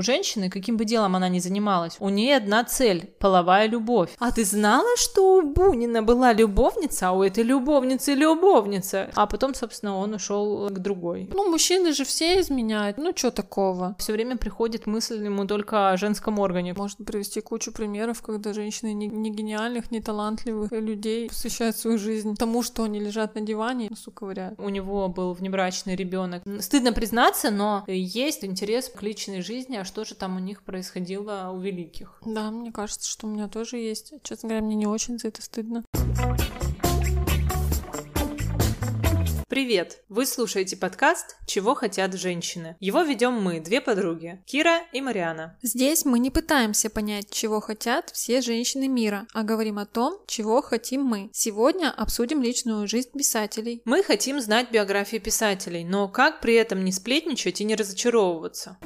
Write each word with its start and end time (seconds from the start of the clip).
У 0.00 0.02
женщины, 0.02 0.48
каким 0.48 0.78
бы 0.78 0.86
делом 0.86 1.14
она 1.14 1.28
ни 1.28 1.40
занималась, 1.40 1.96
у 2.00 2.08
нее 2.08 2.36
одна 2.36 2.64
цель— 2.64 3.12
половая 3.18 3.68
любовь. 3.68 4.08
А 4.18 4.32
ты 4.32 4.46
знала, 4.46 4.96
что 4.96 5.36
у 5.36 5.42
Бунина 5.42 6.02
была 6.02 6.32
любовница, 6.32 7.08
а 7.08 7.12
у 7.12 7.22
этой 7.22 7.44
любовницы 7.44 8.14
любовница? 8.14 9.10
А 9.14 9.26
потом, 9.26 9.54
собственно, 9.54 9.98
он 9.98 10.14
ушел 10.14 10.70
к 10.70 10.78
другой. 10.78 11.28
Ну, 11.34 11.50
мужчины 11.50 11.92
же 11.92 12.06
все 12.06 12.40
изменяют. 12.40 12.96
Ну, 12.96 13.12
что 13.14 13.30
такого? 13.30 13.94
Все 13.98 14.14
время 14.14 14.38
приходит 14.38 14.86
мысль 14.86 15.22
ему 15.22 15.46
только 15.46 15.90
о 15.90 15.98
женском 15.98 16.38
органе. 16.38 16.72
Можно 16.72 17.04
привести 17.04 17.42
кучу 17.42 17.70
примеров, 17.70 18.22
когда 18.22 18.54
женщины 18.54 18.94
не, 18.94 19.06
не 19.06 19.30
гениальных, 19.30 19.90
не 19.90 20.00
талантливых 20.00 20.72
людей 20.72 21.28
посвящают 21.28 21.76
свою 21.76 21.98
жизнь 21.98 22.36
тому, 22.36 22.62
что 22.62 22.84
они 22.84 23.00
лежат 23.00 23.34
на 23.34 23.42
диване 23.42 23.88
и 23.88 23.94
сука 23.94 24.20
ковыряют. 24.20 24.58
У 24.58 24.70
него 24.70 25.08
был 25.08 25.34
внебрачный 25.34 25.94
ребенок. 25.94 26.42
Стыдно 26.60 26.94
признаться, 26.94 27.50
но 27.50 27.84
есть 27.86 28.46
интерес 28.46 28.88
к 28.88 29.02
личной 29.02 29.42
жизни, 29.42 29.76
а 29.76 29.89
что 29.90 30.04
же 30.04 30.14
там 30.14 30.36
у 30.36 30.38
них 30.38 30.62
происходило 30.62 31.50
у 31.52 31.58
великих. 31.58 32.22
Да, 32.24 32.52
мне 32.52 32.70
кажется, 32.70 33.10
что 33.10 33.26
у 33.26 33.30
меня 33.30 33.48
тоже 33.48 33.76
есть. 33.76 34.12
Честно 34.22 34.48
говоря, 34.48 34.64
мне 34.64 34.76
не 34.76 34.86
очень 34.86 35.18
за 35.18 35.26
это 35.26 35.42
стыдно. 35.42 35.84
Привет! 39.48 40.04
Вы 40.08 40.26
слушаете 40.26 40.76
подкаст 40.76 41.36
«Чего 41.44 41.74
хотят 41.74 42.14
женщины». 42.14 42.76
Его 42.78 43.02
ведем 43.02 43.42
мы, 43.42 43.58
две 43.58 43.80
подруги, 43.80 44.40
Кира 44.46 44.82
и 44.92 45.00
Мариана. 45.00 45.58
Здесь 45.60 46.04
мы 46.04 46.20
не 46.20 46.30
пытаемся 46.30 46.88
понять, 46.88 47.28
чего 47.32 47.58
хотят 47.58 48.10
все 48.10 48.42
женщины 48.42 48.86
мира, 48.86 49.26
а 49.34 49.42
говорим 49.42 49.80
о 49.80 49.86
том, 49.86 50.20
чего 50.28 50.62
хотим 50.62 51.02
мы. 51.02 51.30
Сегодня 51.32 51.92
обсудим 51.92 52.42
личную 52.42 52.86
жизнь 52.86 53.10
писателей. 53.12 53.82
Мы 53.84 54.04
хотим 54.04 54.40
знать 54.40 54.70
биографии 54.70 55.16
писателей, 55.16 55.82
но 55.82 56.06
как 56.06 56.40
при 56.40 56.54
этом 56.54 56.84
не 56.84 56.92
сплетничать 56.92 57.60
и 57.60 57.64
не 57.64 57.74
разочаровываться? 57.74 58.78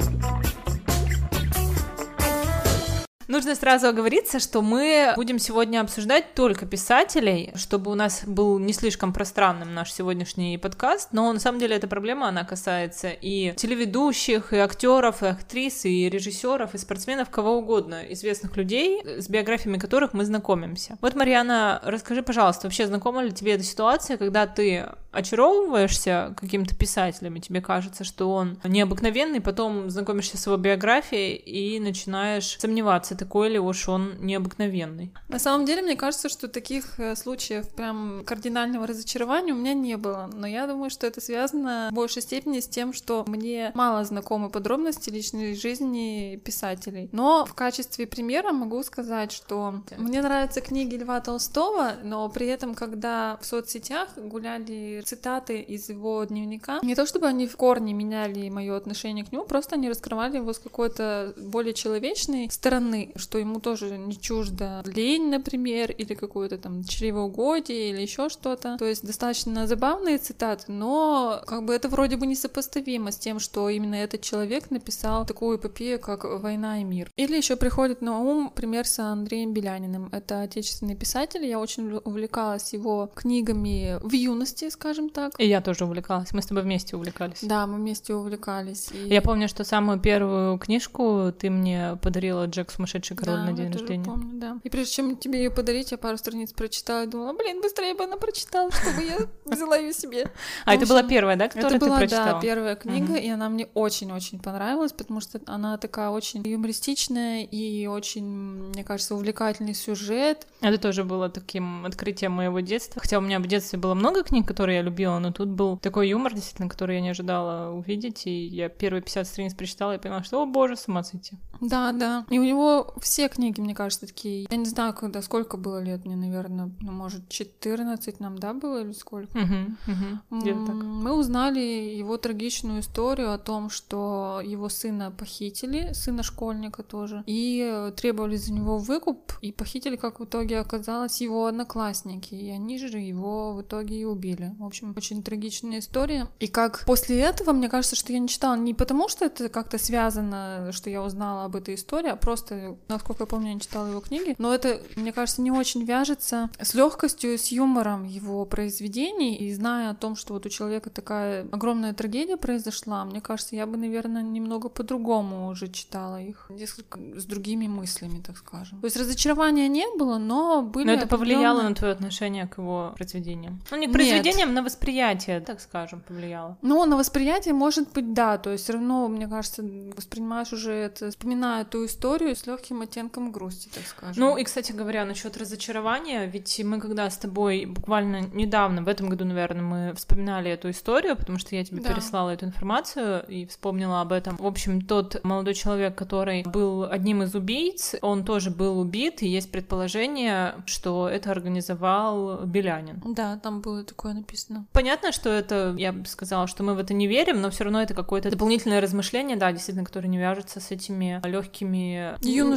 Нужно 3.26 3.54
сразу 3.54 3.88
оговориться, 3.88 4.38
что 4.38 4.60
мы 4.60 5.14
будем 5.16 5.38
сегодня 5.38 5.80
обсуждать 5.80 6.34
только 6.34 6.66
писателей, 6.66 7.52
чтобы 7.54 7.90
у 7.90 7.94
нас 7.94 8.24
был 8.26 8.58
не 8.58 8.74
слишком 8.74 9.14
пространным 9.14 9.72
наш 9.72 9.92
сегодняшний 9.92 10.58
подкаст, 10.58 11.08
но 11.12 11.32
на 11.32 11.40
самом 11.40 11.58
деле 11.58 11.76
эта 11.76 11.88
проблема, 11.88 12.28
она 12.28 12.44
касается 12.44 13.08
и 13.08 13.54
телеведущих, 13.56 14.52
и 14.52 14.58
актеров, 14.58 15.22
и 15.22 15.26
актрис, 15.26 15.86
и 15.86 16.10
режиссеров, 16.10 16.74
и 16.74 16.78
спортсменов, 16.78 17.30
кого 17.30 17.56
угодно, 17.56 18.02
известных 18.10 18.56
людей, 18.58 19.02
с 19.04 19.28
биографиями 19.28 19.78
которых 19.78 20.12
мы 20.12 20.26
знакомимся. 20.26 20.98
Вот, 21.00 21.14
Марьяна, 21.14 21.80
расскажи, 21.82 22.22
пожалуйста, 22.22 22.66
вообще 22.66 22.86
знакома 22.86 23.22
ли 23.22 23.32
тебе 23.32 23.52
эта 23.52 23.64
ситуация, 23.64 24.18
когда 24.18 24.46
ты 24.46 24.86
очаровываешься 25.14 26.34
каким-то 26.38 26.74
писателем, 26.74 27.36
и 27.36 27.40
тебе 27.40 27.60
кажется, 27.60 28.04
что 28.04 28.30
он 28.30 28.58
необыкновенный, 28.64 29.40
потом 29.40 29.88
знакомишься 29.88 30.36
с 30.36 30.46
его 30.46 30.56
биографией 30.56 31.36
и 31.36 31.78
начинаешь 31.80 32.58
сомневаться, 32.58 33.13
такой 33.14 33.48
ли 33.50 33.58
уж 33.58 33.88
он 33.88 34.14
необыкновенный. 34.20 35.12
На 35.28 35.38
самом 35.38 35.66
деле, 35.66 35.82
мне 35.82 35.96
кажется, 35.96 36.28
что 36.28 36.48
таких 36.48 36.98
э, 36.98 37.16
случаев 37.16 37.68
прям 37.70 38.24
кардинального 38.24 38.86
разочарования 38.86 39.52
у 39.52 39.56
меня 39.56 39.74
не 39.74 39.96
было, 39.96 40.30
но 40.32 40.46
я 40.46 40.66
думаю, 40.66 40.90
что 40.90 41.06
это 41.06 41.20
связано 41.20 41.88
в 41.90 41.94
большей 41.94 42.22
степени 42.22 42.60
с 42.60 42.68
тем, 42.68 42.92
что 42.92 43.24
мне 43.26 43.72
мало 43.74 44.04
знакомы 44.04 44.50
подробности 44.50 45.10
личной 45.10 45.54
жизни 45.54 46.40
писателей. 46.44 47.08
Но 47.12 47.44
в 47.44 47.54
качестве 47.54 48.06
примера 48.06 48.52
могу 48.52 48.82
сказать, 48.82 49.32
что 49.32 49.82
мне 49.96 50.22
нравятся 50.22 50.60
книги 50.60 50.96
Льва 50.96 51.20
Толстого, 51.20 51.92
но 52.02 52.28
при 52.28 52.46
этом, 52.46 52.74
когда 52.74 53.38
в 53.40 53.46
соцсетях 53.46 54.08
гуляли 54.16 55.02
цитаты 55.04 55.60
из 55.60 55.88
его 55.88 56.24
дневника. 56.24 56.80
Не 56.82 56.94
то 56.94 57.06
чтобы 57.06 57.26
они 57.26 57.46
в 57.46 57.56
корне 57.56 57.92
меняли 57.92 58.48
мое 58.48 58.76
отношение 58.76 59.24
к 59.24 59.32
нему, 59.32 59.44
просто 59.44 59.76
они 59.76 59.88
раскрывали 59.88 60.36
его 60.36 60.52
с 60.52 60.58
какой-то 60.58 61.34
более 61.36 61.74
человечной 61.74 62.50
стороны, 62.50 63.03
что 63.16 63.38
ему 63.38 63.60
тоже 63.60 63.96
не 63.98 64.18
чуждо 64.18 64.82
лень, 64.84 65.28
например, 65.30 65.90
или 65.90 66.14
какое-то 66.14 66.58
там 66.58 66.84
чревоугодие, 66.84 67.90
или 67.90 68.00
еще 68.00 68.28
что-то. 68.28 68.76
То 68.78 68.84
есть 68.84 69.04
достаточно 69.06 69.66
забавные 69.66 70.18
цитаты, 70.18 70.72
но 70.72 71.42
как 71.46 71.64
бы 71.64 71.74
это 71.74 71.88
вроде 71.88 72.16
бы 72.16 72.26
несопоставимо 72.26 73.12
с 73.12 73.18
тем, 73.18 73.38
что 73.38 73.68
именно 73.68 73.94
этот 73.94 74.22
человек 74.22 74.70
написал 74.70 75.26
такую 75.26 75.58
эпопею, 75.58 75.98
как 76.00 76.24
«Война 76.24 76.80
и 76.80 76.84
мир». 76.84 77.10
Или 77.16 77.36
еще 77.36 77.56
приходит 77.56 78.00
на 78.00 78.20
ум 78.20 78.50
пример 78.54 78.86
с 78.86 78.98
Андреем 78.98 79.52
Беляниным. 79.52 80.08
Это 80.12 80.42
отечественный 80.42 80.96
писатель, 80.96 81.44
я 81.44 81.58
очень 81.58 82.00
увлекалась 82.04 82.72
его 82.72 83.10
книгами 83.14 83.98
в 84.02 84.12
юности, 84.12 84.70
скажем 84.70 84.94
скажем 84.94 85.10
так. 85.10 85.40
И 85.40 85.46
я 85.46 85.60
тоже 85.60 85.84
увлекалась. 85.84 86.32
Мы 86.32 86.42
с 86.42 86.46
тобой 86.46 86.62
вместе 86.62 86.96
увлекались. 86.96 87.38
Да, 87.42 87.66
мы 87.66 87.76
вместе 87.76 88.14
увлекались. 88.14 88.90
И... 88.92 89.08
Я 89.08 89.22
помню, 89.22 89.48
что 89.48 89.64
самую 89.64 89.98
первую 89.98 90.58
книжку 90.58 91.32
ты 91.36 91.50
мне 91.50 91.98
подарила 92.02 92.46
Джек 92.46 92.70
сумасшедший 92.70 92.93
король 93.00 93.36
да, 93.36 93.44
на 93.44 93.52
день 93.52 93.72
рождения. 93.72 94.04
помню, 94.04 94.30
да. 94.34 94.58
И 94.62 94.70
прежде 94.70 94.92
чем 94.94 95.16
тебе 95.16 95.44
ее 95.44 95.50
подарить, 95.50 95.90
я 95.90 95.98
пару 95.98 96.16
страниц 96.16 96.52
прочитала 96.52 97.04
и 97.04 97.06
думала, 97.06 97.32
блин, 97.32 97.60
быстрее 97.60 97.94
бы 97.94 98.04
она 98.04 98.16
прочитала, 98.16 98.70
чтобы 98.70 99.02
я 99.02 99.18
взяла 99.44 99.76
ее 99.76 99.92
себе. 99.92 100.30
А 100.64 100.74
это 100.74 100.86
была 100.86 101.02
первая, 101.02 101.36
да, 101.36 101.48
которую 101.48 101.80
ты 101.80 101.86
прочитала? 101.86 102.32
да, 102.32 102.40
первая 102.40 102.76
книга, 102.76 103.14
и 103.14 103.28
она 103.28 103.48
мне 103.48 103.68
очень-очень 103.74 104.38
понравилась, 104.40 104.92
потому 104.92 105.20
что 105.20 105.40
она 105.46 105.76
такая 105.78 106.10
очень 106.10 106.42
юмористичная 106.46 107.42
и 107.42 107.86
очень, 107.86 108.24
мне 108.24 108.84
кажется, 108.84 109.14
увлекательный 109.14 109.74
сюжет. 109.74 110.46
Это 110.60 110.78
тоже 110.78 111.04
было 111.04 111.28
таким 111.28 111.86
открытием 111.86 112.32
моего 112.32 112.60
детства. 112.60 113.00
Хотя 113.00 113.18
у 113.18 113.20
меня 113.20 113.38
в 113.38 113.46
детстве 113.46 113.78
было 113.78 113.94
много 113.94 114.22
книг, 114.22 114.46
которые 114.46 114.76
я 114.76 114.82
любила, 114.82 115.18
но 115.18 115.32
тут 115.32 115.48
был 115.48 115.76
такой 115.78 116.08
юмор, 116.08 116.34
действительно, 116.34 116.68
который 116.68 116.96
я 116.96 117.02
не 117.02 117.10
ожидала 117.10 117.72
увидеть, 117.72 118.26
и 118.26 118.46
я 118.46 118.68
первые 118.68 119.02
50 119.02 119.26
страниц 119.26 119.54
прочитала 119.54 119.94
и 119.94 119.98
поняла, 119.98 120.22
что, 120.22 120.42
о 120.42 120.46
боже, 120.46 120.76
с 120.76 120.88
ума 120.88 121.02
сойти. 121.02 121.36
Да, 121.60 121.92
да. 121.92 122.24
И 122.30 122.38
у 122.38 122.44
него 122.44 122.83
все 123.00 123.28
книги, 123.28 123.60
мне 123.60 123.74
кажется, 123.74 124.06
такие. 124.06 124.46
Я 124.50 124.56
не 124.56 124.66
знаю, 124.66 124.94
когда, 124.94 125.22
сколько 125.22 125.56
было 125.56 125.82
лет 125.82 126.04
мне, 126.04 126.16
наверное, 126.16 126.70
ну, 126.80 126.92
может, 126.92 127.28
14 127.28 128.20
нам, 128.20 128.38
да, 128.38 128.54
было 128.54 128.82
или 128.82 128.92
сколько? 128.92 129.36
Угу, 129.36 129.92
угу. 129.92 130.40
Где-то 130.40 130.66
так. 130.66 130.74
Мы 130.74 131.12
узнали 131.12 131.60
его 131.60 132.16
трагичную 132.16 132.80
историю 132.80 133.32
о 133.32 133.38
том, 133.38 133.70
что 133.70 134.40
его 134.44 134.68
сына 134.68 135.10
похитили, 135.10 135.92
сына 135.92 136.22
школьника 136.22 136.82
тоже, 136.82 137.22
и 137.26 137.92
требовали 137.96 138.36
за 138.36 138.52
него 138.52 138.78
выкуп, 138.78 139.32
и 139.40 139.52
похитили, 139.52 139.96
как 139.96 140.20
в 140.20 140.24
итоге 140.24 140.58
оказалось, 140.58 141.20
его 141.20 141.46
одноклассники, 141.46 142.34
и 142.34 142.50
они 142.50 142.78
же 142.78 142.98
его 142.98 143.52
в 143.52 143.62
итоге 143.62 144.00
и 144.00 144.04
убили. 144.04 144.54
В 144.58 144.64
общем, 144.64 144.94
очень 144.96 145.22
трагичная 145.22 145.78
история. 145.78 146.28
И 146.40 146.46
как 146.46 146.84
после 146.86 147.20
этого, 147.20 147.52
мне 147.52 147.68
кажется, 147.68 147.96
что 147.96 148.12
я 148.12 148.18
не 148.18 148.28
читала 148.28 148.56
не 148.56 148.74
потому, 148.74 149.08
что 149.08 149.24
это 149.24 149.48
как-то 149.48 149.78
связано, 149.78 150.70
что 150.72 150.90
я 150.90 151.02
узнала 151.02 151.44
об 151.44 151.56
этой 151.56 151.74
истории, 151.74 152.10
а 152.10 152.16
просто, 152.16 152.73
насколько 152.88 153.24
я 153.24 153.26
помню, 153.26 153.48
я 153.48 153.54
не 153.54 153.60
читала 153.60 153.88
его 153.88 154.00
книги. 154.00 154.34
Но 154.38 154.54
это, 154.54 154.80
мне 154.96 155.12
кажется, 155.12 155.42
не 155.42 155.50
очень 155.50 155.84
вяжется 155.84 156.50
с 156.60 156.74
легкостью 156.74 157.34
и 157.34 157.36
с 157.36 157.48
юмором 157.48 158.04
его 158.04 158.44
произведений. 158.44 159.36
И 159.36 159.52
зная 159.54 159.90
о 159.90 159.94
том, 159.94 160.16
что 160.16 160.34
вот 160.34 160.46
у 160.46 160.48
человека 160.48 160.90
такая 160.90 161.46
огромная 161.52 161.92
трагедия 161.92 162.36
произошла, 162.36 163.04
мне 163.04 163.20
кажется, 163.20 163.56
я 163.56 163.66
бы, 163.66 163.76
наверное, 163.76 164.22
немного 164.22 164.68
по-другому 164.68 165.48
уже 165.48 165.68
читала 165.68 166.20
их. 166.20 166.46
Несколько 166.50 166.98
с 167.16 167.24
другими 167.24 167.66
мыслями, 167.66 168.20
так 168.20 168.36
скажем. 168.36 168.80
То 168.80 168.86
есть 168.86 168.96
разочарования 168.96 169.68
не 169.68 169.86
было, 169.96 170.18
но 170.18 170.62
были... 170.62 170.86
Но 170.86 170.92
это 170.92 171.06
повлияло 171.06 171.62
на 171.62 171.74
твое 171.74 171.92
отношение 171.92 172.46
к 172.46 172.58
его 172.58 172.92
произведениям? 172.96 173.60
Ну, 173.70 173.76
не 173.76 173.88
к 173.88 173.92
произведениям, 173.92 174.54
на 174.54 174.62
восприятие, 174.62 175.40
так 175.40 175.60
скажем, 175.60 176.00
повлияло? 176.00 176.56
Ну, 176.62 176.84
на 176.84 176.96
восприятие, 176.96 177.54
может 177.54 177.92
быть, 177.92 178.12
да. 178.12 178.38
То 178.38 178.50
есть 178.50 178.64
все 178.64 178.74
равно, 178.74 179.08
мне 179.08 179.28
кажется, 179.28 179.62
воспринимаешь 179.96 180.52
уже 180.52 180.72
это, 180.72 181.10
вспоминая 181.10 181.62
эту 181.62 181.84
историю 181.84 182.34
с 182.36 182.46
легким 182.46 182.63
оттенком 182.72 183.32
грусти, 183.32 183.68
так 183.68 183.84
скажем. 183.86 184.22
Ну, 184.22 184.36
и, 184.36 184.44
кстати 184.44 184.72
говоря, 184.72 185.04
насчет 185.04 185.36
разочарования, 185.36 186.26
ведь 186.26 186.60
мы 186.64 186.80
когда 186.80 187.10
с 187.10 187.16
тобой 187.16 187.66
буквально 187.66 188.22
недавно, 188.32 188.82
в 188.82 188.88
этом 188.88 189.08
году, 189.08 189.24
наверное, 189.24 189.62
мы 189.62 189.94
вспоминали 189.94 190.50
эту 190.50 190.70
историю, 190.70 191.16
потому 191.16 191.38
что 191.38 191.54
я 191.54 191.64
тебе 191.64 191.82
да. 191.82 191.90
переслала 191.90 192.30
эту 192.30 192.46
информацию 192.46 193.24
и 193.28 193.46
вспомнила 193.46 194.00
об 194.00 194.12
этом. 194.12 194.36
В 194.36 194.46
общем, 194.46 194.80
тот 194.80 195.22
молодой 195.24 195.54
человек, 195.54 195.94
который 195.94 196.42
был 196.44 196.84
одним 196.84 197.22
из 197.22 197.34
убийц, 197.34 197.94
он 198.02 198.24
тоже 198.24 198.50
был 198.50 198.78
убит, 198.78 199.22
и 199.22 199.28
есть 199.28 199.50
предположение, 199.50 200.54
что 200.66 201.08
это 201.08 201.30
организовал 201.30 202.44
Белянин. 202.44 203.02
Да, 203.04 203.38
там 203.38 203.60
было 203.60 203.84
такое 203.84 204.14
написано 204.14 204.54
Понятно. 204.54 204.66
Понятно, 204.72 205.12
что 205.12 205.30
это, 205.30 205.74
я 205.76 205.92
бы 205.92 206.06
сказала, 206.06 206.46
что 206.46 206.62
мы 206.62 206.74
в 206.74 206.78
это 206.78 206.94
не 206.94 207.06
верим, 207.06 207.40
но 207.40 207.50
все 207.50 207.64
равно 207.64 207.82
это 207.82 207.94
какое-то 207.94 208.30
дополнительное 208.30 208.80
размышление, 208.80 209.36
да, 209.36 209.50
действительно, 209.50 209.84
которое 209.84 210.08
не 210.08 210.18
вяжется 210.18 210.60
с 210.60 210.70
этими 210.70 211.20
легкими 211.24 212.16
юношескими, 212.20 212.53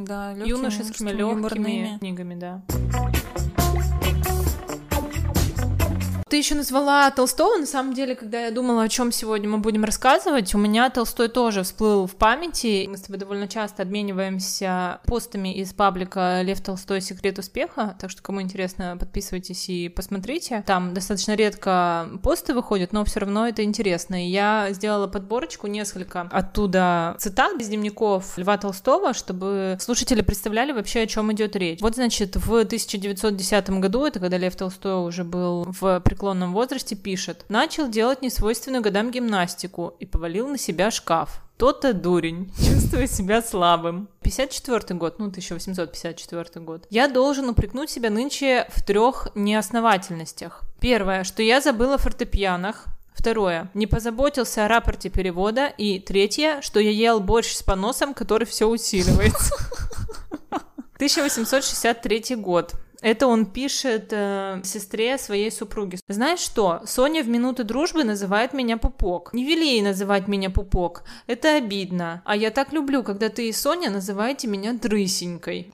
да, 0.00 0.32
легкими, 0.34 0.48
юношескими 0.48 1.10
легкими 1.10 1.98
книгами, 1.98 2.34
да. 2.34 2.62
Ты 6.30 6.36
еще 6.36 6.54
назвала 6.54 7.10
Толстого, 7.10 7.56
на 7.56 7.66
самом 7.66 7.92
деле, 7.92 8.14
когда 8.14 8.44
я 8.44 8.52
думала, 8.52 8.84
о 8.84 8.88
чем 8.88 9.10
сегодня 9.10 9.48
мы 9.48 9.58
будем 9.58 9.82
рассказывать, 9.82 10.54
у 10.54 10.58
меня 10.58 10.88
Толстой 10.88 11.26
тоже 11.26 11.64
всплыл 11.64 12.06
в 12.06 12.14
памяти. 12.14 12.86
Мы 12.88 12.98
с 12.98 13.00
тобой 13.00 13.18
довольно 13.18 13.48
часто 13.48 13.82
обмениваемся 13.82 15.00
постами 15.06 15.52
из 15.56 15.72
паблика 15.72 16.40
Лев 16.42 16.60
Толстой 16.60 17.00
«Секрет 17.00 17.40
успеха», 17.40 17.96
так 17.98 18.10
что, 18.10 18.22
кому 18.22 18.40
интересно, 18.42 18.96
подписывайтесь 18.96 19.68
и 19.68 19.88
посмотрите. 19.88 20.62
Там 20.68 20.94
достаточно 20.94 21.34
редко 21.34 22.08
посты 22.22 22.54
выходят, 22.54 22.92
но 22.92 23.04
все 23.04 23.18
равно 23.18 23.48
это 23.48 23.64
интересно. 23.64 24.24
И 24.24 24.30
я 24.30 24.68
сделала 24.70 25.08
подборочку 25.08 25.66
несколько 25.66 26.28
оттуда 26.30 27.16
цитат 27.18 27.60
из 27.60 27.66
дневников 27.66 28.38
Льва 28.38 28.56
Толстого, 28.56 29.14
чтобы 29.14 29.78
слушатели 29.80 30.20
представляли 30.20 30.70
вообще, 30.70 31.00
о 31.00 31.06
чем 31.08 31.32
идет 31.32 31.56
речь. 31.56 31.80
Вот, 31.80 31.96
значит, 31.96 32.36
в 32.36 32.52
1910 32.52 33.70
году, 33.80 34.04
это 34.04 34.20
когда 34.20 34.38
Лев 34.38 34.54
Толстой 34.54 35.04
уже 35.04 35.24
был 35.24 35.66
в 35.66 35.98
преклонном 36.20 36.52
возрасте, 36.52 36.96
пишет, 36.96 37.46
начал 37.48 37.88
делать 37.88 38.20
несвойственную 38.20 38.82
годам 38.82 39.10
гимнастику 39.10 39.94
и 40.00 40.04
повалил 40.04 40.48
на 40.48 40.58
себя 40.58 40.90
шкаф. 40.90 41.40
То-то 41.56 41.94
дурень, 41.94 42.52
чувствую 42.58 43.08
себя 43.08 43.40
слабым. 43.40 44.06
54 44.20 44.98
год, 44.98 45.18
ну, 45.18 45.28
1854 45.28 46.62
год. 46.62 46.86
Я 46.90 47.08
должен 47.08 47.48
упрекнуть 47.48 47.88
себя 47.88 48.10
нынче 48.10 48.68
в 48.70 48.84
трех 48.84 49.28
неосновательностях. 49.34 50.60
Первое, 50.78 51.24
что 51.24 51.42
я 51.42 51.62
забыла 51.62 51.94
о 51.94 51.98
фортепианах, 51.98 52.84
Второе. 53.14 53.70
Не 53.74 53.86
позаботился 53.86 54.64
о 54.64 54.68
рапорте 54.68 55.10
перевода. 55.10 55.66
И 55.66 55.98
третье, 55.98 56.62
что 56.62 56.80
я 56.80 56.90
ел 56.90 57.20
борщ 57.20 57.52
с 57.52 57.62
поносом, 57.62 58.14
который 58.14 58.46
все 58.46 58.66
усиливается. 58.66 59.54
1863 60.94 62.36
год. 62.36 62.74
Это 63.00 63.26
он 63.26 63.46
пишет 63.46 64.08
э, 64.10 64.60
сестре 64.64 65.16
своей 65.16 65.50
супруги. 65.50 65.98
Знаешь 66.08 66.40
что? 66.40 66.82
Соня 66.84 67.22
в 67.22 67.28
минуты 67.28 67.64
дружбы 67.64 68.04
называет 68.04 68.52
меня 68.52 68.76
пупок. 68.76 69.32
Не 69.32 69.44
вели 69.44 69.74
ей 69.74 69.82
называть 69.82 70.28
меня 70.28 70.50
пупок. 70.50 71.04
Это 71.26 71.56
обидно. 71.56 72.22
А 72.24 72.36
я 72.36 72.50
так 72.50 72.72
люблю, 72.72 73.02
когда 73.02 73.28
ты 73.28 73.48
и 73.48 73.52
Соня 73.52 73.90
называете 73.90 74.48
меня 74.48 74.74
дрысенькой. 74.74 75.72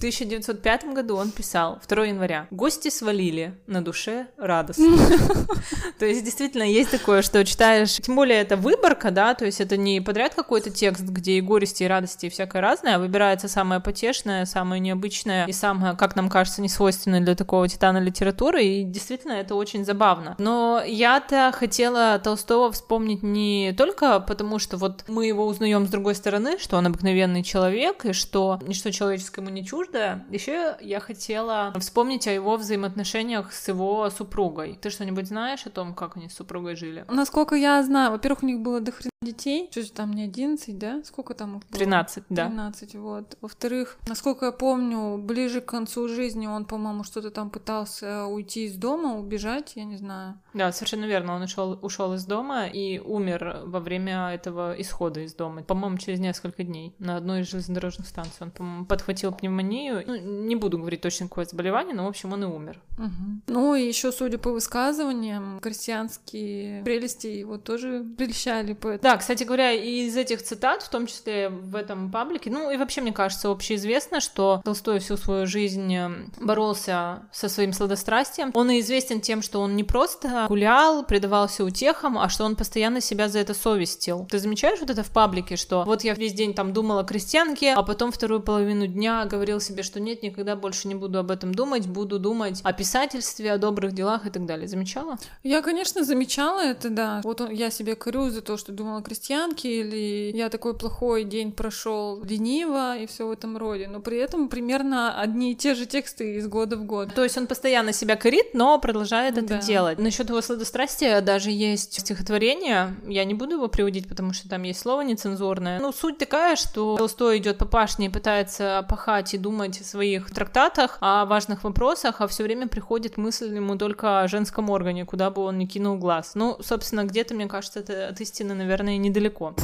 1905 0.00 0.94
году 0.94 1.16
он 1.16 1.30
писал, 1.30 1.78
2 1.86 2.06
января, 2.06 2.46
«Гости 2.50 2.88
свалили, 2.88 3.54
на 3.66 3.84
душе 3.84 4.28
радостно». 4.38 4.96
То 5.98 6.06
есть 6.06 6.24
действительно 6.24 6.62
есть 6.62 6.90
такое, 6.90 7.20
что 7.20 7.44
читаешь, 7.44 7.96
тем 7.96 8.16
более 8.16 8.40
это 8.40 8.56
выборка, 8.56 9.10
да, 9.10 9.34
то 9.34 9.44
есть 9.44 9.60
это 9.60 9.76
не 9.76 10.00
подряд 10.00 10.34
какой-то 10.34 10.70
текст, 10.70 11.02
где 11.02 11.32
и 11.32 11.42
горести, 11.42 11.82
и 11.82 11.86
радости, 11.86 12.26
и 12.26 12.28
всякое 12.30 12.62
разное, 12.62 12.96
а 12.96 12.98
выбирается 12.98 13.48
самое 13.48 13.82
потешное, 13.82 14.46
самое 14.46 14.80
необычное 14.80 15.46
и 15.46 15.52
самое, 15.52 15.94
как 15.94 16.16
нам 16.16 16.30
кажется, 16.30 16.62
несвойственное 16.62 17.20
для 17.20 17.34
такого 17.34 17.68
титана 17.68 17.98
литературы, 17.98 18.64
и 18.64 18.84
действительно 18.84 19.32
это 19.32 19.54
очень 19.54 19.84
забавно. 19.84 20.34
Но 20.38 20.82
я-то 20.86 21.52
хотела 21.54 22.18
Толстого 22.18 22.72
вспомнить 22.72 23.22
не 23.22 23.74
только 23.76 24.20
потому, 24.20 24.58
что 24.58 24.78
вот 24.78 25.04
мы 25.08 25.26
его 25.26 25.46
узнаем 25.46 25.86
с 25.86 25.90
другой 25.90 26.14
стороны, 26.14 26.58
что 26.58 26.78
он 26.78 26.86
обыкновенный 26.86 27.42
человек, 27.42 28.06
и 28.06 28.14
что 28.14 28.58
ничто 28.66 28.90
человеческому 28.90 29.50
не 29.50 29.66
чуждо, 29.66 29.89
чуждо. 29.90 30.24
Еще 30.30 30.76
я 30.80 31.00
хотела 31.00 31.72
вспомнить 31.78 32.26
о 32.26 32.32
его 32.32 32.56
взаимоотношениях 32.56 33.52
с 33.52 33.68
его 33.68 34.08
супругой. 34.10 34.78
Ты 34.80 34.90
что-нибудь 34.90 35.26
знаешь 35.26 35.66
о 35.66 35.70
том, 35.70 35.94
как 35.94 36.16
они 36.16 36.28
с 36.28 36.34
супругой 36.34 36.76
жили? 36.76 37.04
Насколько 37.08 37.54
я 37.54 37.82
знаю, 37.82 38.12
во-первых, 38.12 38.42
у 38.42 38.46
них 38.46 38.60
было 38.60 38.80
до 38.80 38.92
хрена 38.92 39.10
детей. 39.22 39.68
Что 39.70 39.92
там 39.92 40.14
не 40.14 40.22
11, 40.22 40.78
да? 40.78 41.02
Сколько 41.04 41.34
там 41.34 41.58
их 41.58 41.66
было? 41.68 41.78
13, 41.78 42.24
да. 42.30 42.46
13, 42.46 42.94
вот. 42.94 43.36
Во-вторых, 43.42 43.98
насколько 44.08 44.46
я 44.46 44.52
помню, 44.52 45.18
ближе 45.18 45.60
к 45.60 45.66
концу 45.66 46.08
жизни 46.08 46.46
он, 46.46 46.64
по-моему, 46.64 47.04
что-то 47.04 47.30
там 47.30 47.50
пытался 47.50 48.24
уйти 48.24 48.64
из 48.64 48.76
дома, 48.76 49.18
убежать, 49.18 49.72
я 49.76 49.84
не 49.84 49.98
знаю. 49.98 50.40
Да, 50.54 50.72
совершенно 50.72 51.04
верно. 51.04 51.34
Он 51.34 51.42
ушел, 51.42 51.78
ушел 51.82 52.14
из 52.14 52.24
дома 52.24 52.66
и 52.66 52.98
умер 52.98 53.58
во 53.64 53.80
время 53.80 54.30
этого 54.30 54.74
исхода 54.80 55.20
из 55.20 55.34
дома. 55.34 55.64
По-моему, 55.64 55.98
через 55.98 56.18
несколько 56.18 56.64
дней 56.64 56.94
на 56.98 57.18
одной 57.18 57.42
из 57.42 57.50
железнодорожных 57.50 58.08
станций. 58.08 58.38
Он, 58.40 58.50
по-моему, 58.50 58.86
подхватил 58.86 59.32
пневмонию. 59.32 60.02
Ну, 60.06 60.16
не 60.46 60.56
буду 60.56 60.78
говорить 60.78 61.02
точно 61.02 61.28
какое 61.28 61.44
заболевание, 61.44 61.94
но, 61.94 62.06
в 62.06 62.08
общем, 62.08 62.32
он 62.32 62.44
и 62.44 62.46
умер. 62.46 62.80
Угу. 62.96 63.42
Ну, 63.48 63.74
и 63.74 63.86
еще, 63.86 64.12
судя 64.12 64.38
по 64.38 64.50
высказываниям, 64.50 65.60
крестьянские 65.60 66.82
прелести 66.84 67.26
его 67.26 67.58
тоже 67.58 68.02
прельщали. 68.16 68.72
Поэтому... 68.72 69.02
Да, 69.02 69.09
кстати 69.16 69.44
говоря, 69.44 69.72
из 69.72 70.16
этих 70.16 70.42
цитат, 70.42 70.82
в 70.82 70.88
том 70.88 71.06
числе 71.06 71.48
в 71.48 71.76
этом 71.76 72.10
паблике, 72.10 72.50
ну, 72.50 72.70
и 72.70 72.76
вообще, 72.76 73.00
мне 73.00 73.12
кажется, 73.12 73.50
общеизвестно, 73.50 74.20
что 74.20 74.60
Толстой 74.64 74.98
всю 75.00 75.16
свою 75.16 75.46
жизнь 75.46 75.94
эм, 75.94 76.32
боролся 76.40 77.22
со 77.32 77.48
своим 77.48 77.72
сладострастием. 77.72 78.50
Он 78.54 78.70
и 78.70 78.80
известен 78.80 79.20
тем, 79.20 79.42
что 79.42 79.60
он 79.60 79.76
не 79.76 79.84
просто 79.84 80.46
гулял, 80.48 81.04
предавался 81.04 81.64
утехам, 81.64 82.18
а 82.18 82.28
что 82.28 82.44
он 82.44 82.56
постоянно 82.56 83.00
себя 83.00 83.28
за 83.28 83.38
это 83.38 83.54
совестил. 83.54 84.26
Ты 84.30 84.38
замечаешь 84.38 84.80
вот 84.80 84.90
это 84.90 85.02
в 85.02 85.10
паблике, 85.10 85.56
что 85.56 85.84
вот 85.84 86.04
я 86.04 86.14
весь 86.14 86.32
день 86.32 86.54
там 86.54 86.72
думала 86.72 87.00
о 87.00 87.04
крестьянке, 87.04 87.74
а 87.74 87.82
потом 87.82 88.12
вторую 88.12 88.40
половину 88.40 88.86
дня 88.86 89.24
говорил 89.24 89.60
себе, 89.60 89.82
что 89.82 90.00
нет, 90.00 90.22
никогда 90.22 90.56
больше 90.56 90.88
не 90.88 90.94
буду 90.94 91.18
об 91.18 91.30
этом 91.30 91.54
думать, 91.54 91.86
буду 91.86 92.18
думать 92.18 92.60
о 92.62 92.72
писательстве, 92.72 93.52
о 93.52 93.58
добрых 93.58 93.92
делах 93.92 94.26
и 94.26 94.30
так 94.30 94.46
далее. 94.46 94.68
Замечала? 94.68 95.18
Я, 95.42 95.62
конечно, 95.62 96.04
замечала 96.04 96.60
это, 96.60 96.90
да. 96.90 97.20
Вот 97.24 97.40
он, 97.40 97.50
я 97.50 97.70
себе 97.70 97.94
корю 97.94 98.30
за 98.30 98.42
то, 98.42 98.56
что 98.56 98.72
думала 98.72 98.99
о 99.00 99.02
крестьянке, 99.02 99.80
или 99.80 100.36
я 100.36 100.48
такой 100.48 100.74
плохой 100.74 101.24
день 101.24 101.52
прошел 101.52 102.22
лениво 102.22 102.96
и 102.96 103.06
все 103.06 103.26
в 103.26 103.30
этом 103.30 103.56
роде. 103.56 103.88
Но 103.88 104.00
при 104.00 104.18
этом 104.18 104.48
примерно 104.48 105.20
одни 105.20 105.52
и 105.52 105.54
те 105.54 105.74
же 105.74 105.86
тексты 105.86 106.36
из 106.36 106.46
года 106.46 106.76
в 106.76 106.84
год. 106.84 107.14
То 107.14 107.24
есть 107.24 107.36
он 107.36 107.46
постоянно 107.46 107.92
себя 107.92 108.16
корит, 108.16 108.54
но 108.54 108.78
продолжает 108.78 109.38
это 109.38 109.48
да. 109.48 109.58
делать. 109.58 109.98
Насчет 109.98 110.28
его 110.28 110.40
сладострастия 110.40 111.20
даже 111.20 111.50
есть 111.50 112.00
стихотворение. 112.00 112.94
Я 113.06 113.24
не 113.24 113.34
буду 113.34 113.56
его 113.56 113.68
приводить, 113.68 114.08
потому 114.08 114.32
что 114.32 114.48
там 114.48 114.62
есть 114.62 114.80
слово 114.80 115.02
нецензурное. 115.02 115.80
Ну, 115.80 115.92
суть 115.92 116.18
такая, 116.18 116.56
что 116.56 116.96
Толстой 116.96 117.38
идет 117.38 117.58
по 117.58 117.66
пашне 117.66 118.06
и 118.06 118.08
пытается 118.08 118.84
пахать 118.88 119.34
и 119.34 119.38
думать 119.38 119.80
о 119.80 119.84
своих 119.84 120.30
трактатах, 120.30 120.98
о 121.00 121.24
важных 121.24 121.64
вопросах, 121.64 122.20
а 122.20 122.26
все 122.26 122.42
время 122.42 122.68
приходит 122.68 123.16
мысль 123.16 123.54
ему 123.54 123.76
только 123.76 124.22
о 124.22 124.28
женском 124.28 124.70
органе, 124.70 125.04
куда 125.04 125.30
бы 125.30 125.42
он 125.42 125.58
ни 125.58 125.66
кинул 125.66 125.96
глаз. 125.96 126.32
Ну, 126.34 126.58
собственно, 126.62 127.04
где-то, 127.04 127.34
мне 127.34 127.46
кажется, 127.46 127.80
это 127.80 128.08
от 128.08 128.20
истины, 128.20 128.54
наверное, 128.54 128.89
недалеко. 128.98 129.54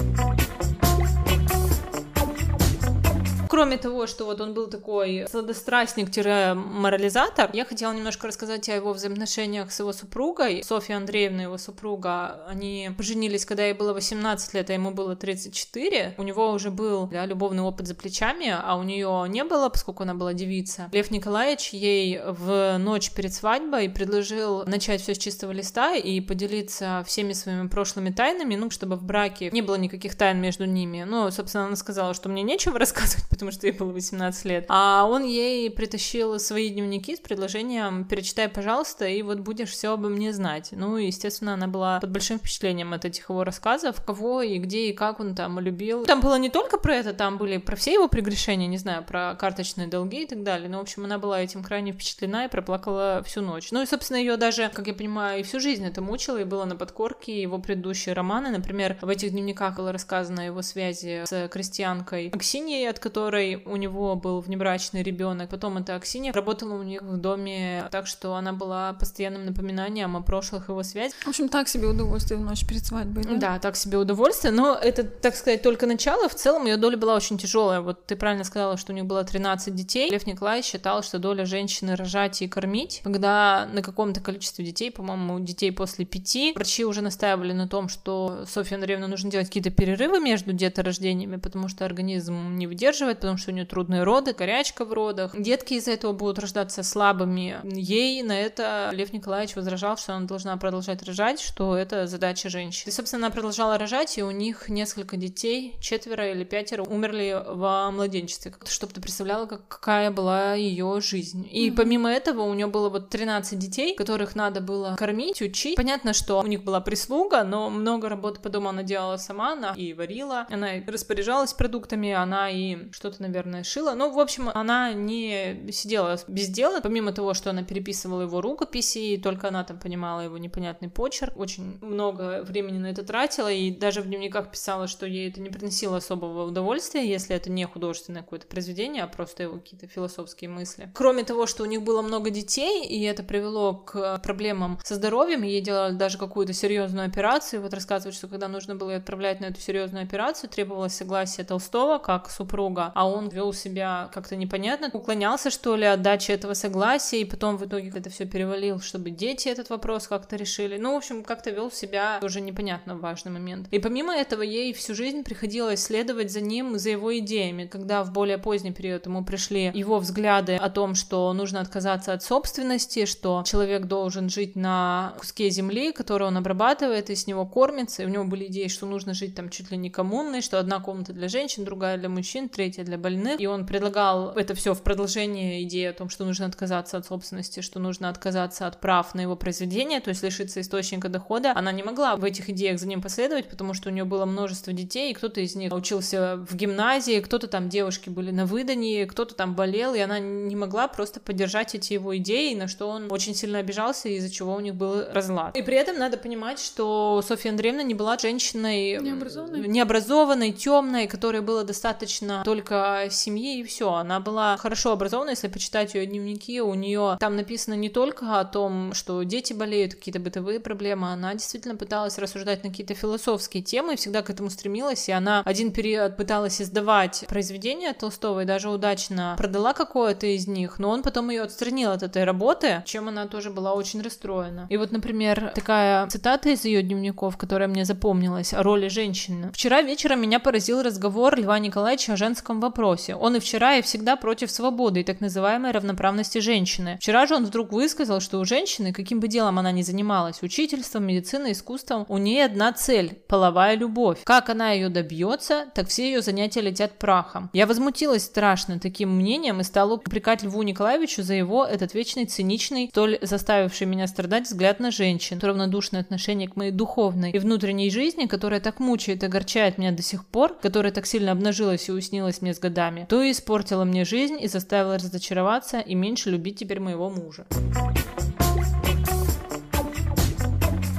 Кроме 3.57 3.79
того, 3.79 4.07
что 4.07 4.27
вот 4.27 4.43
он 4.43 4.53
был 4.53 4.67
такой 4.67 5.27
сладострастник-морализатор, 5.31 7.49
я 7.55 7.65
хотела 7.65 7.95
немножко 7.95 8.27
рассказать 8.27 8.69
о 8.69 8.75
его 8.75 8.93
взаимоотношениях 8.93 9.73
с 9.73 9.79
его 9.79 9.95
супругой. 9.95 10.63
Софья 10.63 10.99
Андреевна, 10.99 11.45
его 11.45 11.57
супруга, 11.57 12.45
они 12.49 12.91
поженились, 12.95 13.47
когда 13.47 13.65
ей 13.65 13.73
было 13.73 13.95
18 13.95 14.53
лет, 14.53 14.69
а 14.69 14.75
ему 14.75 14.91
было 14.91 15.17
34. 15.17 16.17
У 16.19 16.23
него 16.23 16.53
уже 16.53 16.71
был 16.71 17.07
да, 17.07 17.25
любовный 17.25 17.63
опыт 17.63 17.87
за 17.87 17.95
плечами, 17.95 18.55
а 18.55 18.77
у 18.77 18.83
нее 18.83 19.25
не 19.29 19.43
было, 19.43 19.71
поскольку 19.71 20.03
она 20.03 20.13
была 20.13 20.35
девица. 20.35 20.91
Лев 20.93 21.11
Николаевич 21.11 21.71
ей 21.71 22.21
в 22.27 22.77
ночь 22.77 23.11
перед 23.13 23.33
свадьбой 23.33 23.89
предложил 23.89 24.67
начать 24.67 25.01
все 25.01 25.15
с 25.15 25.19
чистого 25.19 25.53
листа 25.53 25.95
и 25.95 26.21
поделиться 26.21 27.03
всеми 27.07 27.33
своими 27.33 27.69
прошлыми 27.69 28.11
тайнами, 28.11 28.55
ну, 28.55 28.69
чтобы 28.69 28.97
в 28.97 29.03
браке 29.03 29.49
не 29.51 29.63
было 29.63 29.77
никаких 29.77 30.15
тайн 30.15 30.43
между 30.43 30.67
ними. 30.67 31.05
Ну, 31.05 31.31
собственно, 31.31 31.65
она 31.65 31.77
сказала, 31.77 32.13
что 32.13 32.29
мне 32.29 32.43
нечего 32.43 32.79
рассказывать, 32.79 33.27
потому 33.31 33.46
потому 33.47 33.59
что 33.59 33.67
ей 33.69 33.73
было 33.73 33.93
18 33.93 34.45
лет. 34.45 34.67
А 34.69 35.05
он 35.05 35.25
ей 35.25 35.71
притащил 35.71 36.39
свои 36.41 36.69
дневники 36.69 37.15
с 37.15 37.21
предложением 37.21 38.05
«перечитай, 38.05 38.49
пожалуйста, 38.49 39.07
и 39.07 39.23
вот 39.23 39.39
будешь 39.39 39.71
все 39.71 39.93
обо 39.93 40.09
мне 40.09 40.33
знать». 40.33 40.71
Ну, 40.73 40.97
и, 40.97 41.07
естественно, 41.07 41.55
она 41.55 41.69
была 41.69 42.01
под 42.01 42.11
большим 42.11 42.39
впечатлением 42.39 42.93
от 42.93 43.05
этих 43.05 43.31
его 43.31 43.45
рассказов, 43.45 44.03
кого 44.05 44.43
и 44.43 44.59
где 44.59 44.89
и 44.89 44.93
как 44.93 45.21
он 45.21 45.37
там 45.37 45.61
любил. 45.61 46.05
Там 46.07 46.21
было 46.21 46.37
не 46.39 46.51
только 46.51 46.77
про 46.79 46.97
это, 46.97 47.13
там 47.13 47.39
были 47.39 47.59
про 47.59 47.77
все 47.77 47.93
его 47.93 48.09
прегрешения, 48.09 48.67
не 48.67 48.79
знаю, 48.79 49.05
про 49.05 49.37
карточные 49.39 49.87
долги 49.87 50.25
и 50.25 50.27
так 50.27 50.43
далее. 50.43 50.69
Но, 50.69 50.79
в 50.79 50.83
общем, 50.83 51.05
она 51.05 51.19
была 51.19 51.41
этим 51.41 51.63
крайне 51.63 51.93
впечатлена 51.93 52.47
и 52.47 52.49
проплакала 52.49 53.23
всю 53.25 53.43
ночь. 53.43 53.71
Ну 53.71 53.83
и, 53.83 53.87
собственно, 53.87 54.19
ее 54.19 54.37
даже, 54.37 54.71
как 54.75 54.89
я 54.89 54.95
понимаю, 54.95 55.41
и 55.41 55.43
всю 55.45 55.61
жизнь 55.61 55.87
это 55.87 56.01
мучило, 56.03 56.39
и 56.39 56.45
было 56.45 56.65
на 56.65 56.75
подкорке 56.75 57.41
его 57.41 57.59
предыдущие 57.59 58.15
романы. 58.15 58.51
Например, 58.51 58.97
в 59.01 59.09
этих 59.09 59.31
дневниках 59.31 59.77
было 59.77 59.93
рассказано 59.93 60.43
о 60.43 60.47
его 60.47 60.63
связи 60.63 61.23
с 61.27 61.49
крестьянкой 61.49 62.31
Аксиньей, 62.31 62.89
от 62.89 62.99
которой 62.99 63.36
которой 63.37 63.63
у 63.67 63.77
него 63.77 64.17
был 64.17 64.41
внебрачный 64.41 65.03
ребенок. 65.03 65.51
Потом 65.51 65.77
эта 65.79 65.95
Аксинья 65.95 66.33
работала 66.33 66.75
у 66.75 66.83
них 66.83 67.03
в 67.03 67.17
доме, 67.19 67.87
так 67.91 68.07
что 68.07 68.35
она 68.35 68.53
была 68.53 68.95
постоянным 68.95 69.45
напоминанием 69.45 70.17
о 70.17 70.23
прошлых 70.23 70.69
его 70.69 70.83
связях. 70.83 71.17
В 71.25 71.29
общем, 71.29 71.49
так 71.49 71.69
себе 71.69 71.87
удовольствие 71.87 72.39
в 72.39 72.43
ночь 72.43 72.67
перед 72.67 72.85
свадьбой, 72.85 73.25
да? 73.25 73.37
Да, 73.37 73.59
так 73.59 73.77
себе 73.77 73.99
удовольствие, 73.99 74.53
но 74.53 74.75
это, 74.75 75.05
так 75.05 75.37
сказать, 75.37 75.63
только 75.63 75.87
начало. 75.87 76.29
В 76.29 76.35
целом 76.35 76.65
ее 76.65 76.77
доля 76.79 76.97
была 76.97 77.15
очень 77.15 77.37
тяжелая. 77.37 77.81
Вот 77.81 78.07
ты 78.07 78.17
правильно 78.17 78.45
сказала, 78.45 78.79
что 78.79 78.93
у 78.93 78.95
них 78.95 79.05
было 79.05 79.23
13 79.23 79.75
детей. 79.75 80.11
Лев 80.11 80.27
Николаевич 80.27 80.67
считал, 80.67 81.03
что 81.03 81.19
доля 81.19 81.45
женщины 81.45 81.95
рожать 81.95 82.41
и 82.41 82.49
кормить, 82.49 83.01
когда 83.05 83.69
на 83.73 83.83
каком-то 83.83 84.21
количестве 84.21 84.65
детей, 84.65 84.91
по-моему, 84.91 85.41
детей 85.41 85.73
после 85.73 86.07
пяти, 86.07 86.53
врачи 86.55 86.85
уже 86.85 87.03
настаивали 87.03 87.53
на 87.53 87.69
том, 87.69 87.89
что 87.89 88.45
Софья 88.47 88.77
Андреевна 88.77 89.09
нужно 89.09 89.31
делать 89.31 89.49
какие-то 89.49 89.71
перерывы 89.71 90.21
между 90.21 90.53
деторождениями, 90.53 91.37
потому 91.37 91.69
что 91.69 91.85
организм 91.85 92.57
не 92.57 92.67
выдерживает 92.67 93.16
выздоравливает, 93.17 93.21
потому 93.21 93.37
что 93.39 93.51
у 93.51 93.55
нее 93.55 93.65
трудные 93.65 94.03
роды, 94.03 94.33
горячка 94.33 94.85
в 94.85 94.93
родах. 94.93 95.33
Детки 95.37 95.75
из-за 95.75 95.93
этого 95.93 96.13
будут 96.13 96.39
рождаться 96.39 96.83
слабыми. 96.83 97.61
Ей 97.65 98.23
на 98.23 98.39
это 98.39 98.91
Лев 98.93 99.13
Николаевич 99.13 99.57
возражал, 99.57 99.97
что 99.97 100.15
она 100.15 100.27
должна 100.27 100.57
продолжать 100.57 101.03
рожать, 101.03 101.41
что 101.41 101.77
это 101.77 102.07
задача 102.07 102.49
женщин. 102.49 102.85
И, 102.89 102.91
собственно, 102.91 103.27
она 103.27 103.33
продолжала 103.33 103.79
рожать, 103.79 104.19
и 104.19 104.23
у 104.23 104.31
них 104.31 104.69
несколько 104.69 105.17
детей, 105.17 105.77
четверо 105.81 106.31
или 106.31 106.45
пятеро, 106.45 106.83
умерли 106.83 107.43
во 107.47 107.91
младенчестве. 107.91 108.55
Чтобы 108.69 108.93
ты 108.93 109.01
представляла, 109.01 109.47
как, 109.47 109.67
какая 109.69 110.11
была 110.11 110.55
ее 110.55 111.01
жизнь. 111.01 111.49
И 111.51 111.71
помимо 111.71 112.11
этого 112.11 112.43
у 112.43 112.55
нее 112.55 112.67
было 112.67 112.89
вот 112.89 113.09
13 113.09 113.59
детей, 113.59 113.95
которых 113.97 114.35
надо 114.35 114.61
было 114.61 114.97
кормить, 114.99 115.43
учить. 115.43 115.77
Понятно, 115.77 116.13
что 116.13 116.41
у 116.41 116.47
них 116.47 116.65
была 116.65 116.81
прислуга, 116.81 117.45
но 117.45 117.71
много 117.71 118.09
работы 118.09 118.41
по 118.41 118.49
дому 118.49 118.69
она 118.69 118.83
делала 118.83 119.17
сама, 119.17 119.53
она 119.53 119.75
и 119.77 119.93
варила, 119.93 120.47
она 120.51 120.69
распоряжалась 120.87 121.53
продуктами, 121.53 122.13
она 122.13 122.51
и 122.51 122.91
что-то, 123.07 123.23
наверное, 123.23 123.63
шила. 123.63 123.95
Ну, 123.95 124.11
в 124.11 124.19
общем, 124.19 124.51
она 124.53 124.93
не 124.93 125.71
сидела 125.71 126.19
без 126.27 126.49
дела, 126.49 126.81
помимо 126.81 127.13
того, 127.13 127.35
что 127.35 127.51
она 127.51 127.63
переписывала 127.63 128.23
его 128.23 128.41
рукописи, 128.41 128.99
и 128.99 129.17
только 129.17 129.49
она 129.49 129.63
там 129.63 129.79
понимала 129.79 130.23
его 130.23 130.39
непонятный 130.39 130.89
почерк, 130.89 131.37
очень 131.37 131.79
много 131.81 132.43
времени 132.43 132.79
на 132.79 132.87
это 132.87 133.05
тратила, 133.05 133.51
и 133.51 133.71
даже 133.71 134.03
в 134.03 134.07
дневниках 134.07 134.51
писала, 134.51 134.89
что 134.89 135.07
ей 135.07 135.31
это 135.31 135.41
не 135.41 135.51
приносило 135.51 135.99
особого 135.99 136.47
удовольствия, 136.47 137.09
если 137.09 137.37
это 137.37 137.51
не 137.51 137.65
художественное 137.65 138.23
какое-то 138.23 138.47
произведение, 138.47 139.05
а 139.05 139.07
просто 139.07 139.45
его 139.45 139.59
какие-то 139.59 139.87
философские 139.87 140.51
мысли. 140.51 140.91
Кроме 140.95 141.23
того, 141.23 141.47
что 141.47 141.63
у 141.63 141.67
них 141.67 141.83
было 141.83 142.03
много 142.03 142.31
детей, 142.31 142.85
и 142.87 143.03
это 143.03 143.23
привело 143.23 143.75
к 143.75 144.19
проблемам 144.19 144.81
со 144.83 144.97
здоровьем, 144.97 145.43
ей 145.43 145.61
делали 145.61 145.95
даже 145.95 146.19
какую-то 146.19 146.53
серьезную 146.53 147.07
операцию, 147.07 147.63
вот 147.63 147.73
рассказывают, 147.73 148.17
что 148.17 148.27
когда 148.27 148.49
нужно 148.49 148.75
было 148.75 148.91
ее 148.91 148.97
отправлять 148.97 149.41
на 149.41 149.47
эту 149.47 149.61
серьезную 149.61 150.05
операцию, 150.05 150.51
требовалось 150.51 150.95
согласие 150.95 151.47
Толстого 151.47 151.99
как 151.99 152.31
супруга, 152.31 152.93
а 152.97 153.07
он 153.07 153.29
вел 153.29 153.53
себя 153.53 154.09
как-то 154.15 154.37
непонятно, 154.37 154.89
уклонялся, 154.91 155.51
что 155.51 155.77
ли, 155.77 155.85
от 155.85 156.01
дачи 156.01 156.31
этого 156.31 156.55
согласия, 156.55 157.21
и 157.21 157.27
потом 157.27 157.59
в 157.59 157.67
итоге 157.67 157.93
это 157.95 158.09
все 158.09 158.25
перевалил, 158.25 158.81
чтобы 158.81 159.11
дети 159.11 159.49
этот 159.49 159.69
вопрос 159.69 160.09
как-то 160.09 160.37
решили. 160.37 160.79
Ну, 160.79 160.95
в 160.95 160.97
общем, 160.97 161.23
как-то 161.23 161.51
вел 161.51 161.71
себя 161.71 162.19
уже 162.23 162.41
непонятно 162.41 162.95
в 162.95 163.01
важный 163.01 163.33
момент. 163.33 163.69
И 163.71 163.79
помимо 163.81 164.17
этого, 164.17 164.41
ей 164.41 164.73
всю 164.73 164.95
жизнь 164.95 165.25
приходилось 165.25 165.83
следовать 165.83 166.33
за 166.33 166.41
ним, 166.41 166.79
за 166.79 166.89
его 166.89 167.19
идеями, 167.19 167.67
когда 167.67 168.03
в 168.03 168.13
более 168.13 168.39
поздний 168.39 168.73
период 168.73 169.05
ему 169.05 169.23
пришли 169.23 169.73
его 169.75 169.99
взгляды 169.99 170.57
о 170.57 170.71
том, 170.71 170.95
что 170.95 171.31
нужно 171.35 171.61
отказаться 171.61 172.15
от 172.15 172.23
собственности, 172.23 173.05
что 173.05 173.43
человек 173.45 173.85
должен 173.85 174.31
жить 174.31 174.57
на 174.57 175.13
куске 175.19 175.51
земли, 175.51 175.93
который 175.93 176.27
он 176.27 176.39
обрабатывает 176.39 177.11
и 177.11 177.15
с 177.15 177.27
него 177.27 177.45
кормится, 177.45 178.03
и 178.03 178.07
у 178.07 178.09
него 178.09 178.25
были 178.25 178.47
идеи, 178.47 178.69
что 178.69 178.87
нужно 178.87 179.13
жить 179.13 179.35
там 179.35 179.51
чуть 179.51 179.71
ли 179.71 179.77
не 179.77 179.91
коммунной, 179.91 180.41
что 180.41 180.59
одна 180.59 180.81
комната 180.81 181.13
для 181.13 181.29
женщин, 181.29 181.67
другая 181.67 181.99
для 181.99 182.09
мужчин, 182.09 182.49
третья 182.49 182.86
для 182.87 182.97
больных, 182.97 183.41
и 183.41 183.47
он 183.47 183.67
предлагал 183.67 184.31
это 184.31 184.55
все 184.55 184.73
в 184.73 184.83
продолжение 184.83 185.63
идеи 185.65 185.87
о 185.87 185.93
том, 185.93 186.09
что 186.09 186.25
нужно 186.25 186.47
отказаться 186.47 186.97
от 186.97 187.07
собственности, 187.07 187.61
что 187.61 187.79
нужно 187.79 188.09
отказаться 188.09 188.67
от 188.67 188.81
прав 188.81 189.15
на 189.15 189.21
его 189.21 189.37
произведение, 189.37 190.01
то 190.01 190.09
есть 190.09 190.23
лишиться 190.23 190.61
источника 190.61 191.09
дохода. 191.09 191.53
Она 191.55 191.73
не 191.73 191.83
могла 191.83 192.17
в 192.17 192.25
этих 192.25 192.49
идеях 192.49 192.79
за 192.81 192.89
ним 192.89 193.03
последовать, 193.03 193.49
потому 193.49 193.75
что 193.75 193.91
у 193.91 193.93
нее 193.93 194.05
было 194.05 194.25
множество 194.25 194.73
детей, 194.73 195.11
и 195.11 195.15
кто-то 195.15 195.41
из 195.41 195.55
них 195.55 195.73
учился 195.73 196.37
в 196.49 196.55
гимназии, 196.55 197.21
кто-то 197.21 197.47
там 197.49 197.69
девушки 197.69 198.09
были 198.09 198.31
на 198.31 198.47
выдании, 198.47 199.05
кто-то 199.05 199.35
там 199.35 199.55
болел, 199.55 199.95
и 199.95 199.99
она 199.99 200.19
не 200.19 200.57
могла 200.57 200.89
просто 200.89 201.21
поддержать 201.21 201.75
эти 201.75 201.93
его 201.95 202.17
идеи, 202.17 202.55
на 202.55 202.69
что 202.69 202.89
он 202.89 203.11
очень 203.11 203.35
сильно 203.35 203.59
обижался, 203.59 204.09
из-за 204.09 204.31
чего 204.31 204.55
у 204.55 204.61
них 204.61 204.75
был 204.75 205.05
разлад. 205.11 205.57
И 205.57 205.63
при 205.63 205.77
этом 205.77 205.99
надо 205.99 206.17
понимать, 206.17 206.61
что 206.61 207.23
Софья 207.27 207.51
Андреевна 207.51 207.83
не 207.83 207.95
была 207.95 208.17
женщиной 208.19 208.99
необразованной, 209.01 209.69
необразованной 209.69 210.53
темной, 210.53 211.07
которой 211.07 211.41
было 211.41 211.65
достаточно 211.65 212.43
только 212.45 212.76
семьи 213.11 213.61
и 213.61 213.65
все. 213.65 213.93
Она 213.95 214.21
была 214.21 214.57
хорошо 214.57 214.93
образована, 214.93 215.31
если 215.31 215.49
почитать 215.49 215.95
ее 215.95 216.07
дневники, 216.07 216.61
у 216.61 216.75
нее 216.75 217.17
там 217.21 217.37
написано 217.37 217.75
не 217.75 217.89
только 217.89 218.41
о 218.41 218.45
том, 218.45 218.93
что 218.95 219.23
дети 219.23 219.53
болеют, 219.53 219.95
какие-то 219.95 220.21
бытовые 220.21 220.61
проблемы, 220.61 221.13
она 221.13 221.33
действительно 221.35 221.77
пыталась 221.77 222.19
рассуждать 222.19 222.65
на 222.65 222.71
какие-то 222.71 222.95
философские 222.95 223.63
темы 223.63 223.97
всегда 223.97 224.23
к 224.23 224.31
этому 224.31 224.51
стремилась, 224.51 225.09
и 225.09 225.13
она 225.13 225.43
один 225.45 225.73
период 225.73 226.17
пыталась 226.17 226.61
издавать 226.61 227.25
произведения 227.29 227.93
Толстого 227.93 228.43
и 228.43 228.45
даже 228.45 228.69
удачно 228.69 229.35
продала 229.37 229.73
какое-то 229.73 230.27
из 230.27 230.47
них, 230.47 230.79
но 230.79 230.91
он 230.91 231.03
потом 231.03 231.31
ее 231.31 231.43
отстранил 231.43 231.91
от 231.91 232.03
этой 232.03 232.25
работы, 232.25 232.83
чем 232.87 233.09
она 233.09 233.27
тоже 233.27 233.51
была 233.51 233.75
очень 233.75 234.03
расстроена. 234.03 234.67
И 234.69 234.77
вот, 234.77 234.93
например, 234.93 235.53
такая 235.55 236.07
цитата 236.09 236.51
из 236.51 236.65
ее 236.65 236.83
дневников, 236.83 237.37
которая 237.37 237.69
мне 237.69 237.85
запомнилась, 237.85 238.53
о 238.53 238.63
роли 238.63 238.89
женщины. 238.89 239.51
«Вчера 239.53 239.83
вечером 239.83 240.21
меня 240.21 240.41
поразил 240.41 240.83
разговор 240.83 241.39
Льва 241.39 241.59
Николаевича 241.59 242.15
о 242.15 242.17
женском 242.17 242.61
вопросе. 242.67 243.15
Он 243.15 243.37
и 243.37 243.41
вчера, 243.41 243.77
и 243.77 243.83
всегда 243.83 244.17
против 244.17 244.51
свободы 244.51 245.01
и 245.01 245.05
так 245.05 245.21
называемой 245.21 245.71
равноправности 245.71 246.39
женщины. 246.39 246.99
Вчера 247.01 247.27
же 247.27 247.35
он 247.37 247.45
вдруг 247.45 247.73
высказал, 247.73 248.21
что 248.21 248.39
у 248.39 248.45
женщины, 248.45 248.93
каким 248.93 249.21
бы 249.21 249.29
делом 249.29 249.59
она 249.59 249.73
ни 249.73 249.83
занималась, 249.83 250.43
учительством, 250.43 251.07
медициной, 251.07 251.53
искусством, 251.53 252.05
у 252.09 252.19
нее 252.19 252.45
одна 252.45 252.73
цель– 252.73 253.19
половая 253.29 253.77
любовь. 253.77 254.19
Как 254.25 254.51
она 254.51 254.73
ее 254.73 254.89
добьется, 254.89 255.67
так 255.75 255.89
все 255.89 256.11
ее 256.11 256.23
занятия 256.23 256.61
летят 256.61 256.99
прахом. 256.99 257.51
Я 257.53 257.67
возмутилась 257.67 258.25
страшно 258.25 258.81
таким 258.81 259.17
мнением 259.17 259.61
и 259.61 259.65
стала 259.65 259.95
упрекать 259.95 260.43
Льву 260.43 260.63
Николаевичу 260.63 261.23
за 261.23 261.35
его 261.35 261.65
этот 261.65 261.95
вечный 261.95 262.27
циничный, 262.27 262.89
столь 262.91 263.19
заставивший 263.23 263.87
меня 263.87 264.07
страдать 264.07 264.45
взгляд 264.45 264.81
на 264.81 264.91
женщин, 264.91 265.39
равнодушное 265.41 266.01
отношение 266.01 266.49
к 266.49 266.57
моей 266.57 266.73
духовной 266.73 267.31
и 267.31 267.39
внутренней 267.39 267.91
жизни, 267.91 268.27
которая 268.27 268.61
так 268.61 268.81
мучает 268.81 269.23
и 269.23 269.27
огорчает 269.27 269.79
меня 269.79 269.93
до 269.93 270.03
сих 270.03 270.27
пор, 270.27 270.55
которая 270.55 270.93
так 270.93 271.07
сильно 271.07 271.33
обнажилась 271.33 271.89
и 271.89 271.93
уснилась 271.93 272.43
мне 272.43 272.55
с 272.57 272.59
годами, 272.59 273.07
то 273.09 273.23
и 273.23 273.31
испортила 273.31 273.85
мне 273.85 274.05
жизнь 274.05 274.39
и 274.41 274.49
заставила 274.49 274.97
разочароваться 274.97 275.79
и 275.79 275.95
меньше 275.95 276.31
любить 276.31 276.59
теперь 276.59 276.81
моего 276.81 277.09
мужа 277.11 277.47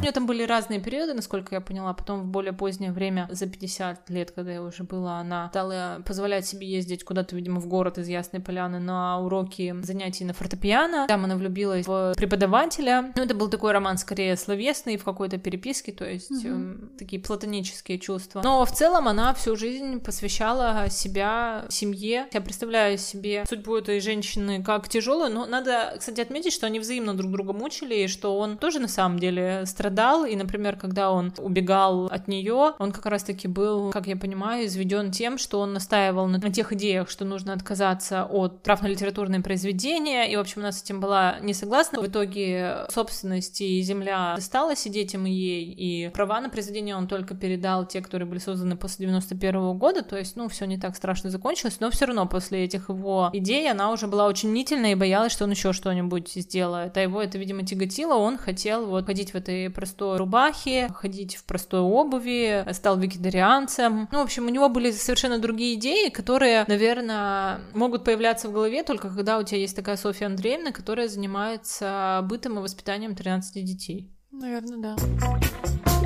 нее 0.08 0.14
там 0.14 0.26
были 0.26 0.44
разные 0.44 0.80
периоды, 0.80 1.14
насколько 1.14 1.56
я 1.56 1.62
поняла. 1.62 1.94
Потом 1.94 2.22
в 2.22 2.26
более 2.28 2.54
позднее 2.54 2.92
время, 2.92 3.28
за 3.30 3.46
50 3.48 4.10
лет, 4.10 4.32
когда 4.32 4.54
я 4.54 4.62
уже 4.62 4.84
была, 4.84 5.20
она 5.20 5.50
стала 5.50 6.02
позволять 6.06 6.46
себе 6.46 6.68
ездить 6.68 7.04
куда-то, 7.04 7.36
видимо, 7.36 7.60
в 7.60 7.68
город 7.68 7.98
из 7.98 8.08
Ясной 8.08 8.42
Поляны 8.42 8.80
на 8.80 9.20
уроки 9.20 9.76
занятий 9.82 10.24
на 10.24 10.34
фортепиано. 10.34 11.08
Там 11.08 11.26
она 11.26 11.36
влюбилась 11.36 11.86
в 11.86 12.14
преподавателя. 12.16 13.12
Ну, 13.16 13.24
это 13.24 13.36
был 13.36 13.50
такой 13.50 13.74
роман 13.74 13.98
скорее 13.98 14.38
словесный, 14.38 14.98
в 14.98 15.04
какой-то 15.04 15.38
переписке, 15.38 15.92
то 15.92 16.10
есть 16.10 16.32
mm-hmm. 16.32 16.94
э, 16.94 16.98
такие 16.98 17.22
платонические 17.22 18.00
чувства. 18.00 18.42
Но 18.44 18.66
в 18.66 18.72
целом 18.72 19.08
она 19.08 19.34
всю 19.34 19.56
жизнь 19.58 20.00
посвящала 20.00 20.88
себя 20.90 21.66
семье. 21.70 22.28
Я 22.32 22.42
представляю 22.42 22.98
себе 22.98 23.44
судьбу 23.50 23.76
этой 23.76 24.00
женщины 24.00 24.64
как 24.64 24.88
тяжелую, 24.88 25.32
но 25.32 25.46
надо, 25.46 25.96
кстати, 26.00 26.22
отметить, 26.22 26.54
что 26.54 26.66
они 26.66 26.80
взаимно 26.80 27.14
друг 27.14 27.32
друга 27.32 27.52
мучили, 27.52 27.96
и 27.96 28.08
что 28.08 28.38
он 28.38 28.58
тоже 28.58 28.80
на 28.80 28.88
самом 28.88 29.20
деле 29.20 29.66
страдал 29.66 29.97
страдал, 29.98 30.26
и, 30.26 30.36
например, 30.36 30.78
когда 30.78 31.12
он 31.12 31.34
убегал 31.40 32.06
от 32.06 32.28
нее, 32.28 32.74
он 32.78 32.92
как 32.92 33.06
раз-таки 33.08 33.48
был, 33.48 33.90
как 33.90 34.06
я 34.08 34.16
понимаю, 34.16 34.68
изведен 34.68 35.12
тем, 35.12 35.38
что 35.40 35.60
он 35.60 35.74
настаивал 35.74 36.28
на 36.28 36.40
тех 36.52 36.72
идеях, 36.74 37.10
что 37.10 37.26
нужно 37.26 37.54
отказаться 37.54 38.26
от 38.26 38.62
прав 38.62 38.82
на 38.84 38.88
литературные 38.88 39.42
произведения, 39.42 40.32
и, 40.32 40.36
в 40.36 40.40
общем, 40.40 40.62
она 40.62 40.72
с 40.72 40.84
этим 40.84 41.00
была 41.00 41.40
не 41.42 41.54
согласна. 41.54 42.00
В 42.00 42.06
итоге 42.06 42.86
собственность 42.90 43.60
и 43.62 43.82
земля 43.82 44.34
досталась 44.36 44.86
и 44.86 44.90
детям, 44.90 45.26
ей, 45.26 45.66
и 45.66 46.10
права 46.10 46.42
на 46.42 46.50
произведения 46.50 46.96
он 46.96 47.08
только 47.08 47.34
передал 47.36 47.86
те, 47.86 48.02
которые 48.02 48.28
были 48.28 48.40
созданы 48.40 48.78
после 48.78 49.08
91 49.08 49.56
-го 49.56 49.74
года, 49.74 50.04
то 50.04 50.18
есть, 50.18 50.36
ну, 50.36 50.48
все 50.48 50.66
не 50.66 50.78
так 50.78 50.96
страшно 50.96 51.32
закончилось, 51.32 51.78
но 51.80 51.90
все 51.90 52.06
равно 52.06 52.28
после 52.28 52.64
этих 52.64 52.90
его 52.90 53.30
идей 53.34 53.70
она 53.72 53.92
уже 53.92 54.08
была 54.08 54.28
очень 54.28 54.50
мнительна 54.50 54.92
и 54.92 54.96
боялась, 54.96 55.32
что 55.32 55.46
он 55.46 55.52
еще 55.52 55.74
что-нибудь 55.74 56.32
сделает, 56.36 56.96
а 56.98 57.02
его 57.02 57.22
это, 57.22 57.40
видимо, 57.40 57.66
тяготило, 57.66 58.14
он 58.14 58.38
хотел 58.38 58.86
вот 58.86 59.08
ходить 59.08 59.32
в 59.32 59.36
этой 59.36 59.70
простой 59.88 60.18
рубахе, 60.18 60.90
ходить 60.94 61.38
в 61.38 61.46
простой 61.46 61.80
обуви, 61.80 62.66
стал 62.74 62.98
вегетарианцем. 62.98 64.10
Ну, 64.12 64.20
в 64.20 64.24
общем, 64.24 64.46
у 64.46 64.50
него 64.50 64.68
были 64.68 64.92
совершенно 64.92 65.40
другие 65.40 65.76
идеи, 65.76 66.10
которые, 66.10 66.66
наверное, 66.68 67.62
могут 67.74 68.04
появляться 68.04 68.50
в 68.50 68.52
голове 68.52 68.84
только 68.84 69.10
когда 69.10 69.38
у 69.38 69.44
тебя 69.44 69.60
есть 69.60 69.76
такая 69.76 69.96
Софья 69.96 70.26
Андреевна, 70.26 70.72
которая 70.72 71.08
занимается 71.08 72.20
бытом 72.24 72.60
и 72.60 72.62
воспитанием 72.62 73.16
13 73.16 73.64
детей. 73.64 74.12
Наверное, 74.32 74.78
да 74.78 75.97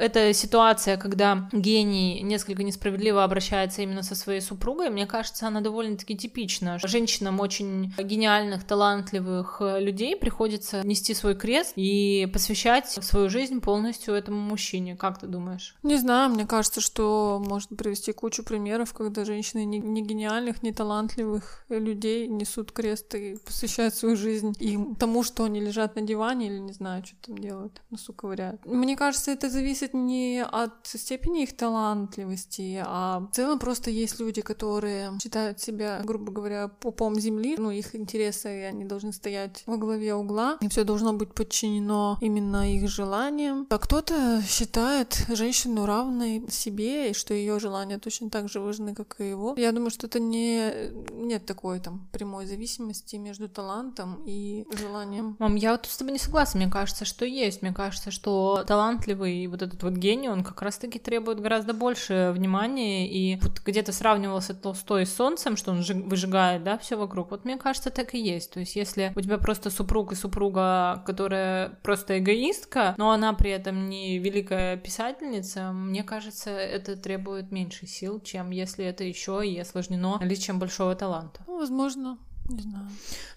эта 0.00 0.32
ситуация, 0.32 0.96
когда 0.96 1.48
гений 1.52 2.22
несколько 2.22 2.62
несправедливо 2.62 3.22
обращается 3.22 3.82
именно 3.82 4.02
со 4.02 4.14
своей 4.14 4.40
супругой, 4.40 4.90
мне 4.90 5.06
кажется, 5.06 5.46
она 5.46 5.60
довольно-таки 5.60 6.16
типична. 6.16 6.78
Женщинам 6.82 7.40
очень 7.40 7.92
гениальных, 7.98 8.64
талантливых 8.64 9.58
э, 9.60 9.80
людей 9.80 10.16
приходится 10.16 10.84
нести 10.86 11.14
свой 11.14 11.34
крест 11.34 11.74
и 11.76 12.28
посвящать 12.32 12.88
свою 12.88 13.28
жизнь 13.28 13.60
полностью 13.60 14.14
этому 14.14 14.40
мужчине. 14.40 14.96
Как 14.96 15.18
ты 15.20 15.26
думаешь? 15.26 15.76
Не 15.82 15.96
знаю, 15.96 16.30
мне 16.30 16.46
кажется, 16.46 16.80
что 16.80 17.42
можно 17.46 17.76
привести 17.76 18.12
кучу 18.12 18.42
примеров, 18.42 18.94
когда 18.94 19.24
женщины 19.24 19.64
не, 19.64 20.02
гениальных, 20.02 20.62
не 20.62 20.72
талантливых 20.72 21.64
людей 21.68 22.26
несут 22.26 22.72
крест 22.72 23.14
и 23.14 23.36
посвящают 23.44 23.94
свою 23.94 24.16
жизнь 24.16 24.54
и 24.58 24.78
тому, 24.98 25.22
что 25.22 25.44
они 25.44 25.60
лежат 25.60 25.96
на 25.96 26.02
диване 26.02 26.46
или 26.46 26.58
не 26.58 26.72
знаю, 26.72 27.04
что 27.04 27.16
там 27.26 27.38
делают, 27.38 27.82
носу 27.90 28.12
ковыряют. 28.12 28.64
Мне 28.64 28.96
кажется, 28.96 29.30
это 29.30 29.50
зависит 29.50 29.89
зависит 29.90 29.94
не 29.94 30.44
от 30.44 30.72
степени 30.84 31.42
их 31.42 31.56
талантливости, 31.56 32.82
а 32.84 33.20
в 33.20 33.34
целом 33.34 33.58
просто 33.58 33.90
есть 33.90 34.20
люди, 34.20 34.42
которые 34.42 35.12
считают 35.22 35.60
себя, 35.60 36.00
грубо 36.04 36.32
говоря, 36.32 36.68
пупом 36.68 37.18
земли, 37.20 37.56
ну, 37.58 37.70
их 37.70 37.94
интересы, 37.94 38.48
и 38.48 38.62
они 38.62 38.84
должны 38.84 39.12
стоять 39.12 39.62
во 39.66 39.76
главе 39.76 40.14
угла, 40.14 40.58
и 40.60 40.68
все 40.68 40.84
должно 40.84 41.12
быть 41.12 41.34
подчинено 41.34 42.18
именно 42.20 42.72
их 42.72 42.88
желаниям. 42.88 43.66
А 43.70 43.78
кто-то 43.78 44.42
считает 44.46 45.26
женщину 45.28 45.86
равной 45.86 46.44
себе, 46.50 47.10
и 47.10 47.14
что 47.14 47.34
ее 47.34 47.58
желания 47.60 47.98
точно 47.98 48.30
так 48.30 48.48
же 48.48 48.60
важны, 48.60 48.94
как 48.94 49.20
и 49.20 49.30
его. 49.30 49.54
Я 49.56 49.72
думаю, 49.72 49.90
что 49.90 50.06
это 50.06 50.20
не 50.20 50.90
нет 51.12 51.46
такой 51.46 51.80
там 51.80 52.08
прямой 52.12 52.46
зависимости 52.46 53.16
между 53.16 53.48
талантом 53.48 54.22
и 54.26 54.66
желанием. 54.78 55.36
Мам, 55.38 55.56
я 55.56 55.72
вот 55.72 55.86
с 55.86 55.96
тобой 55.96 56.12
не 56.12 56.18
согласна. 56.18 56.60
Мне 56.60 56.70
кажется, 56.70 57.04
что 57.04 57.24
есть. 57.24 57.62
Мне 57.62 57.72
кажется, 57.72 58.10
что 58.10 58.64
талантливый 58.66 59.46
вот 59.46 59.62
этот 59.62 59.79
вот 59.82 59.94
гений, 59.94 60.28
он 60.28 60.42
как 60.42 60.62
раз-таки 60.62 60.98
требует 60.98 61.40
гораздо 61.40 61.74
больше 61.74 62.32
внимания. 62.34 63.08
И 63.08 63.38
вот 63.40 63.60
где-то 63.64 63.92
сравнивался 63.92 64.54
Толстой 64.54 65.06
с 65.06 65.14
солнцем, 65.14 65.56
что 65.56 65.72
он 65.72 65.82
выжигает, 66.08 66.64
да, 66.64 66.78
все 66.78 66.96
вокруг. 66.96 67.30
Вот 67.30 67.44
мне 67.44 67.56
кажется, 67.56 67.90
так 67.90 68.14
и 68.14 68.18
есть. 68.18 68.52
То 68.52 68.60
есть, 68.60 68.76
если 68.76 69.12
у 69.16 69.20
тебя 69.20 69.38
просто 69.38 69.70
супруг 69.70 70.12
и 70.12 70.16
супруга, 70.16 71.02
которая 71.06 71.78
просто 71.82 72.18
эгоистка, 72.18 72.94
но 72.96 73.10
она 73.10 73.32
при 73.32 73.50
этом 73.50 73.88
не 73.88 74.18
великая 74.18 74.76
писательница, 74.76 75.72
мне 75.72 76.02
кажется, 76.02 76.50
это 76.50 76.96
требует 76.96 77.50
меньше 77.50 77.86
сил, 77.86 78.20
чем 78.20 78.50
если 78.50 78.84
это 78.84 79.04
еще 79.04 79.46
и 79.46 79.58
осложнено 79.58 80.18
наличием 80.18 80.58
большого 80.58 80.94
таланта. 80.94 81.42
Ну, 81.46 81.58
возможно. 81.58 82.18
Не 82.50 82.62
знаю. 82.62 82.88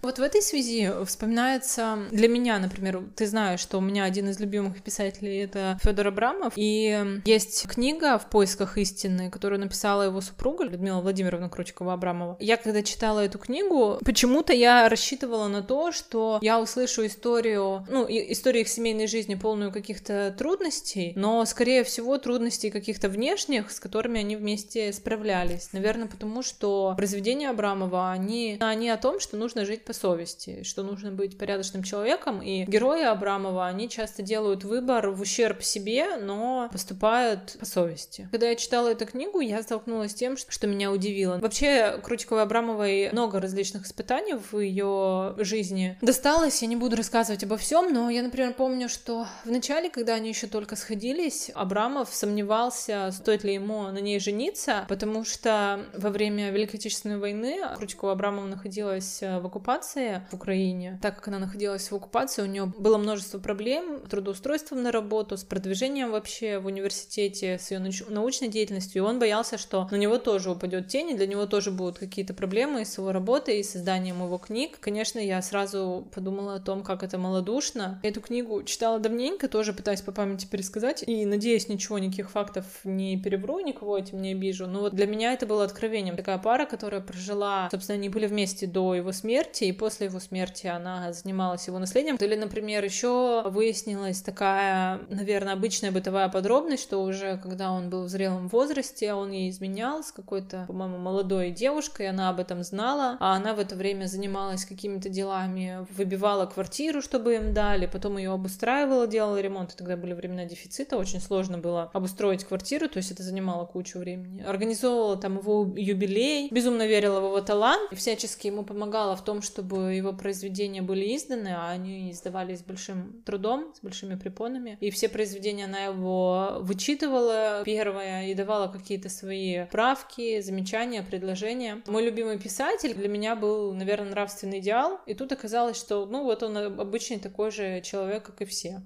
Вот 0.02 0.18
в 0.18 0.22
этой 0.22 0.42
связи 0.42 0.90
вспоминается 1.06 1.98
для 2.10 2.28
меня, 2.28 2.58
например, 2.58 3.02
ты 3.14 3.26
знаешь, 3.26 3.60
что 3.60 3.78
у 3.78 3.80
меня 3.80 4.04
один 4.04 4.28
из 4.28 4.40
любимых 4.40 4.82
писателей 4.82 5.38
это 5.38 5.78
Федор 5.82 6.08
Абрамов, 6.08 6.52
и 6.56 7.22
есть 7.24 7.66
книга 7.68 8.18
«В 8.18 8.28
поисках 8.28 8.76
истины», 8.76 9.30
которую 9.30 9.60
написала 9.60 10.02
его 10.02 10.20
супруга 10.20 10.64
Людмила 10.64 11.00
Владимировна 11.00 11.46
Кручкова-Абрамова. 11.46 12.36
Я 12.40 12.56
когда 12.56 12.82
читала 12.82 13.20
эту 13.20 13.38
книгу, 13.38 13.98
почему-то 14.04 14.52
я 14.52 14.88
рассчитывала 14.88 15.46
на 15.46 15.62
то, 15.62 15.92
что 15.92 16.38
я 16.42 16.60
услышу 16.60 17.06
историю, 17.06 17.86
ну, 17.88 18.04
историю 18.08 18.62
их 18.62 18.68
семейной 18.68 19.06
жизни, 19.06 19.36
полную 19.36 19.72
каких-то 19.72 20.34
трудностей, 20.36 21.12
но, 21.14 21.44
скорее 21.44 21.84
всего, 21.84 22.18
трудностей 22.18 22.70
каких-то 22.70 23.08
внешних, 23.08 23.70
с 23.70 23.78
которыми 23.78 24.20
они 24.20 24.36
вместе 24.36 24.92
справлялись. 24.92 25.70
Наверное, 25.72 26.08
потому 26.08 26.42
что 26.42 26.94
произведения 26.96 27.50
Абрамова, 27.50 28.10
они, 28.10 28.58
они 28.60 28.90
от 28.90 29.03
том, 29.04 29.20
что 29.20 29.36
нужно 29.36 29.66
жить 29.66 29.84
по 29.84 29.92
совести, 29.92 30.62
что 30.62 30.82
нужно 30.82 31.12
быть 31.12 31.36
порядочным 31.36 31.82
человеком, 31.82 32.40
и 32.40 32.64
герои 32.64 33.02
Абрамова, 33.02 33.66
они 33.66 33.90
часто 33.90 34.22
делают 34.22 34.64
выбор 34.64 35.10
в 35.10 35.20
ущерб 35.20 35.62
себе, 35.62 36.16
но 36.16 36.70
поступают 36.72 37.54
по 37.60 37.66
совести. 37.66 38.26
Когда 38.30 38.48
я 38.48 38.56
читала 38.56 38.88
эту 38.88 39.04
книгу, 39.04 39.40
я 39.40 39.62
столкнулась 39.62 40.12
с 40.12 40.14
тем, 40.14 40.38
что 40.38 40.66
меня 40.66 40.90
удивило. 40.90 41.36
Вообще, 41.36 42.00
Крутиковой 42.02 42.44
Абрамовой 42.44 43.10
много 43.12 43.40
различных 43.40 43.84
испытаний 43.84 44.36
в 44.50 44.58
ее 44.58 45.34
жизни 45.36 45.98
досталось, 46.00 46.62
я 46.62 46.68
не 46.68 46.76
буду 46.76 46.96
рассказывать 46.96 47.44
обо 47.44 47.58
всем, 47.58 47.92
но 47.92 48.08
я, 48.08 48.22
например, 48.22 48.54
помню, 48.54 48.88
что 48.88 49.26
в 49.44 49.50
начале, 49.50 49.90
когда 49.90 50.14
они 50.14 50.30
еще 50.30 50.46
только 50.46 50.76
сходились, 50.76 51.50
Абрамов 51.54 52.08
сомневался, 52.14 53.10
стоит 53.12 53.44
ли 53.44 53.52
ему 53.52 53.82
на 53.82 53.98
ней 53.98 54.18
жениться, 54.18 54.86
потому 54.88 55.26
что 55.26 55.84
во 55.92 56.08
время 56.08 56.50
Великой 56.50 56.76
Отечественной 56.76 57.18
войны 57.18 57.60
Крутикова 57.76 58.12
Абрамова 58.12 58.46
находилась 58.46 58.93
находилась 58.94 59.22
э, 59.22 59.40
в 59.40 59.46
оккупации 59.46 60.22
в 60.30 60.34
Украине. 60.34 60.98
Так 61.02 61.16
как 61.16 61.28
она 61.28 61.38
находилась 61.38 61.90
в 61.90 61.94
оккупации, 61.94 62.42
у 62.42 62.46
нее 62.46 62.66
было 62.66 62.98
множество 62.98 63.38
проблем 63.38 64.02
с 64.04 64.08
трудоустройством 64.08 64.82
на 64.82 64.92
работу, 64.92 65.36
с 65.36 65.44
продвижением 65.44 66.10
вообще 66.10 66.58
в 66.58 66.66
университете, 66.66 67.58
с 67.58 67.70
ее 67.70 67.80
научной 68.08 68.48
деятельностью. 68.48 69.02
И 69.02 69.06
он 69.06 69.18
боялся, 69.18 69.58
что 69.58 69.88
на 69.90 69.96
него 69.96 70.18
тоже 70.18 70.50
упадет 70.50 70.88
тень, 70.88 71.10
и 71.10 71.14
для 71.14 71.26
него 71.26 71.46
тоже 71.46 71.70
будут 71.70 71.98
какие-то 71.98 72.34
проблемы 72.34 72.84
с 72.84 72.98
его 72.98 73.12
работой 73.12 73.60
и 73.60 73.62
созданием 73.62 74.22
его 74.22 74.38
книг. 74.38 74.78
Конечно, 74.80 75.18
я 75.18 75.42
сразу 75.42 76.06
подумала 76.14 76.56
о 76.56 76.60
том, 76.60 76.82
как 76.82 77.02
это 77.02 77.18
малодушно. 77.18 78.00
Эту 78.02 78.20
книгу 78.20 78.62
читала 78.62 78.98
давненько, 78.98 79.48
тоже 79.48 79.72
пытаясь 79.72 80.02
по 80.02 80.12
памяти 80.12 80.46
пересказать, 80.46 81.04
и 81.06 81.26
надеюсь, 81.26 81.68
ничего, 81.68 81.98
никаких 81.98 82.30
фактов 82.30 82.64
не 82.84 83.16
перевру, 83.20 83.60
никого 83.60 83.98
этим 83.98 84.22
не 84.22 84.32
обижу. 84.32 84.66
Но 84.66 84.80
вот 84.80 84.94
для 84.94 85.06
меня 85.06 85.32
это 85.32 85.46
было 85.46 85.64
откровением. 85.64 86.16
Такая 86.16 86.38
пара, 86.38 86.66
которая 86.66 87.00
прожила, 87.00 87.68
собственно, 87.70 87.98
они 87.98 88.08
были 88.08 88.26
вместе 88.26 88.66
до 88.74 88.94
его 88.94 89.12
смерти, 89.12 89.64
и 89.64 89.72
после 89.72 90.08
его 90.08 90.20
смерти 90.20 90.66
она 90.66 91.12
занималась 91.12 91.66
его 91.68 91.78
наследием. 91.78 92.16
Или, 92.16 92.34
например, 92.34 92.84
еще 92.84 93.42
выяснилась 93.46 94.20
такая, 94.20 95.00
наверное, 95.08 95.54
обычная 95.54 95.92
бытовая 95.92 96.28
подробность, 96.28 96.82
что 96.82 97.02
уже 97.02 97.38
когда 97.38 97.70
он 97.70 97.88
был 97.88 98.04
в 98.04 98.08
зрелом 98.08 98.48
возрасте, 98.48 99.14
он 99.14 99.30
ей 99.30 99.48
изменял 99.50 100.02
с 100.02 100.10
какой-то, 100.12 100.64
по-моему, 100.66 100.98
молодой 100.98 101.50
девушкой, 101.50 102.08
она 102.08 102.28
об 102.28 102.40
этом 102.40 102.64
знала, 102.64 103.16
а 103.20 103.34
она 103.34 103.54
в 103.54 103.60
это 103.60 103.76
время 103.76 104.06
занималась 104.06 104.64
какими-то 104.64 105.08
делами, 105.08 105.86
выбивала 105.96 106.46
квартиру, 106.46 107.00
чтобы 107.00 107.36
им 107.36 107.54
дали, 107.54 107.86
потом 107.86 108.18
ее 108.18 108.32
обустраивала, 108.32 109.06
делала 109.06 109.40
ремонт, 109.40 109.72
и 109.72 109.76
тогда 109.76 109.96
были 109.96 110.14
времена 110.14 110.44
дефицита, 110.44 110.96
очень 110.96 111.20
сложно 111.20 111.58
было 111.58 111.90
обустроить 111.92 112.44
квартиру, 112.44 112.88
то 112.88 112.96
есть 112.96 113.12
это 113.12 113.22
занимало 113.22 113.66
кучу 113.66 114.00
времени. 114.00 114.42
Организовывала 114.42 115.16
там 115.16 115.38
его 115.38 115.72
юбилей, 115.76 116.48
безумно 116.50 116.86
верила 116.86 117.20
в 117.20 117.24
его 117.24 117.40
талант, 117.40 117.88
всячески 117.92 118.48
ему 118.48 118.63
помогала 118.64 119.16
в 119.16 119.24
том, 119.24 119.42
чтобы 119.42 119.94
его 119.94 120.12
произведения 120.12 120.82
были 120.82 121.16
изданы, 121.16 121.54
а 121.56 121.70
они 121.70 122.10
издавались 122.10 122.60
с 122.60 122.62
большим 122.62 123.22
трудом, 123.24 123.72
с 123.74 123.80
большими 123.80 124.16
препонами. 124.16 124.76
И 124.80 124.90
все 124.90 125.08
произведения 125.08 125.64
она 125.66 125.84
его 125.84 126.58
вычитывала 126.60 127.62
первое 127.64 128.26
и 128.26 128.34
давала 128.34 128.68
какие-то 128.68 129.08
свои 129.08 129.66
правки, 129.66 130.40
замечания, 130.40 131.02
предложения. 131.02 131.82
Мой 131.86 132.04
любимый 132.04 132.38
писатель 132.38 132.94
для 132.94 133.08
меня 133.08 133.36
был, 133.36 133.72
наверное, 133.72 134.10
нравственный 134.10 134.60
идеал. 134.60 135.00
И 135.06 135.14
тут 135.14 135.32
оказалось, 135.32 135.78
что, 135.78 136.06
ну, 136.06 136.24
вот 136.24 136.42
он 136.42 136.56
обычный 136.56 137.18
такой 137.18 137.50
же 137.50 137.80
человек, 137.82 138.24
как 138.24 138.42
и 138.42 138.44
все. 138.44 138.82